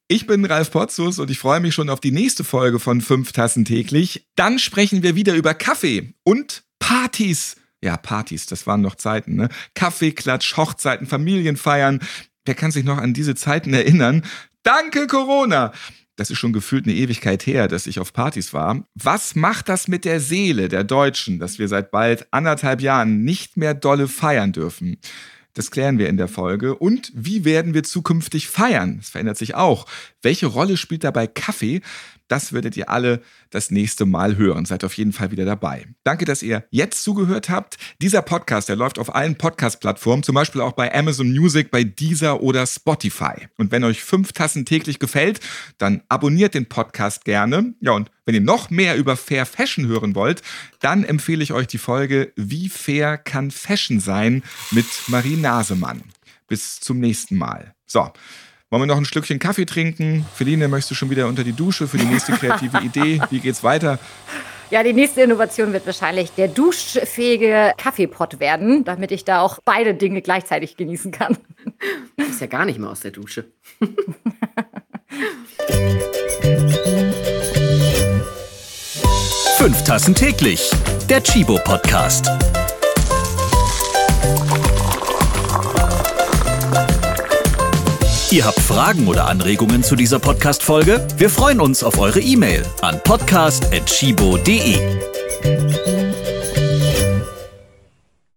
Ich 0.08 0.26
bin 0.26 0.44
Ralf 0.44 0.70
Potzus 0.70 1.18
und 1.18 1.30
ich 1.30 1.38
freue 1.38 1.60
mich 1.60 1.74
schon 1.74 1.90
auf 1.90 2.00
die 2.00 2.12
nächste 2.12 2.44
Folge 2.44 2.78
von 2.78 3.00
Fünf 3.00 3.32
Tassen 3.32 3.64
täglich. 3.64 4.26
Dann 4.36 4.58
sprechen 4.58 5.02
wir 5.02 5.16
wieder 5.16 5.34
über 5.34 5.54
Kaffee 5.54 6.14
und 6.22 6.62
Partys. 6.78 7.56
Ja, 7.82 7.96
Partys, 7.96 8.46
das 8.46 8.66
waren 8.66 8.80
noch 8.80 8.94
Zeiten, 8.94 9.34
ne? 9.34 9.48
Kaffeeklatsch, 9.74 10.56
Hochzeiten, 10.56 11.06
Familienfeiern. 11.06 12.00
Wer 12.44 12.54
kann 12.54 12.70
sich 12.70 12.84
noch 12.84 12.98
an 12.98 13.14
diese 13.14 13.34
Zeiten 13.34 13.74
erinnern? 13.74 14.24
Danke, 14.62 15.06
Corona! 15.06 15.72
Das 16.16 16.30
ist 16.30 16.38
schon 16.38 16.54
gefühlt 16.54 16.86
eine 16.86 16.96
Ewigkeit 16.96 17.46
her, 17.46 17.68
dass 17.68 17.86
ich 17.86 18.00
auf 18.00 18.12
Partys 18.12 18.54
war. 18.54 18.84
Was 18.94 19.34
macht 19.34 19.68
das 19.68 19.86
mit 19.86 20.04
der 20.06 20.18
Seele 20.18 20.68
der 20.68 20.82
Deutschen, 20.82 21.38
dass 21.38 21.58
wir 21.58 21.68
seit 21.68 21.90
bald 21.90 22.26
anderthalb 22.32 22.80
Jahren 22.80 23.22
nicht 23.22 23.58
mehr 23.58 23.74
dolle 23.74 24.08
feiern 24.08 24.52
dürfen? 24.52 24.96
Das 25.52 25.70
klären 25.70 25.98
wir 25.98 26.08
in 26.08 26.16
der 26.16 26.28
Folge. 26.28 26.74
Und 26.74 27.12
wie 27.14 27.44
werden 27.44 27.72
wir 27.72 27.82
zukünftig 27.82 28.48
feiern? 28.48 28.98
Das 28.98 29.10
verändert 29.10 29.38
sich 29.38 29.54
auch. 29.54 29.86
Welche 30.20 30.46
Rolle 30.46 30.76
spielt 30.76 31.04
dabei 31.04 31.26
Kaffee? 31.26 31.80
Das 32.28 32.52
werdet 32.52 32.76
ihr 32.76 32.90
alle 32.90 33.22
das 33.50 33.70
nächste 33.70 34.06
Mal 34.06 34.36
hören. 34.36 34.64
Seid 34.64 34.84
auf 34.84 34.94
jeden 34.94 35.12
Fall 35.12 35.30
wieder 35.30 35.44
dabei. 35.44 35.86
Danke, 36.04 36.24
dass 36.24 36.42
ihr 36.42 36.64
jetzt 36.70 37.02
zugehört 37.02 37.48
habt. 37.48 37.76
Dieser 38.00 38.22
Podcast, 38.22 38.68
der 38.68 38.76
läuft 38.76 38.98
auf 38.98 39.14
allen 39.14 39.36
Podcast-Plattformen, 39.36 40.22
zum 40.22 40.34
Beispiel 40.34 40.60
auch 40.60 40.72
bei 40.72 40.92
Amazon 40.94 41.30
Music, 41.30 41.70
bei 41.70 41.84
Deezer 41.84 42.42
oder 42.42 42.66
Spotify. 42.66 43.48
Und 43.56 43.70
wenn 43.70 43.84
euch 43.84 44.02
fünf 44.02 44.32
Tassen 44.32 44.64
täglich 44.64 44.98
gefällt, 44.98 45.40
dann 45.78 46.02
abonniert 46.08 46.54
den 46.54 46.66
Podcast 46.66 47.24
gerne. 47.24 47.74
Ja, 47.80 47.92
und 47.92 48.10
wenn 48.24 48.34
ihr 48.34 48.40
noch 48.40 48.70
mehr 48.70 48.96
über 48.96 49.16
Fair 49.16 49.46
Fashion 49.46 49.86
hören 49.86 50.14
wollt, 50.14 50.42
dann 50.80 51.04
empfehle 51.04 51.42
ich 51.42 51.52
euch 51.52 51.68
die 51.68 51.78
Folge 51.78 52.32
Wie 52.36 52.68
fair 52.68 53.18
kann 53.18 53.50
Fashion 53.50 54.00
sein 54.00 54.42
mit 54.72 54.86
Marie 55.06 55.36
Nasemann. 55.36 56.02
Bis 56.48 56.80
zum 56.80 56.98
nächsten 56.98 57.36
Mal. 57.36 57.74
So. 57.86 58.12
Wollen 58.70 58.82
wir 58.82 58.86
noch 58.86 58.96
ein 58.96 59.04
Schlückchen 59.04 59.38
Kaffee 59.38 59.64
trinken? 59.64 60.26
Feline, 60.34 60.66
möchtest 60.66 60.90
du 60.90 60.94
schon 60.96 61.08
wieder 61.10 61.28
unter 61.28 61.44
die 61.44 61.52
Dusche 61.52 61.86
für 61.86 61.98
die 61.98 62.04
nächste 62.04 62.32
kreative 62.32 62.78
Idee? 62.84 63.20
Wie 63.30 63.38
geht's 63.38 63.62
weiter? 63.62 64.00
Ja, 64.70 64.82
die 64.82 64.92
nächste 64.92 65.22
Innovation 65.22 65.72
wird 65.72 65.86
wahrscheinlich 65.86 66.32
der 66.32 66.48
duschfähige 66.48 67.72
Kaffeepot 67.78 68.40
werden, 68.40 68.82
damit 68.82 69.12
ich 69.12 69.24
da 69.24 69.40
auch 69.40 69.60
beide 69.64 69.94
Dinge 69.94 70.20
gleichzeitig 70.20 70.76
genießen 70.76 71.12
kann. 71.12 71.38
Du 72.16 72.26
bist 72.26 72.40
ja 72.40 72.48
gar 72.48 72.64
nicht 72.64 72.80
mehr 72.80 72.90
aus 72.90 72.98
der 72.98 73.12
Dusche. 73.12 73.44
Fünf 79.58 79.84
Tassen 79.84 80.16
täglich. 80.16 80.70
Der 81.08 81.22
Chibo 81.22 81.60
Podcast. 81.62 82.28
Ihr 88.30 88.44
habt 88.44 88.60
Fragen 88.60 89.06
oder 89.06 89.26
Anregungen 89.26 89.84
zu 89.84 89.94
dieser 89.94 90.18
Podcast-Folge? 90.18 91.06
Wir 91.16 91.30
freuen 91.30 91.60
uns 91.60 91.84
auf 91.84 91.98
eure 91.98 92.20
E-Mail 92.20 92.64
an 92.82 93.00
podcast.chibo.de. 93.04 95.95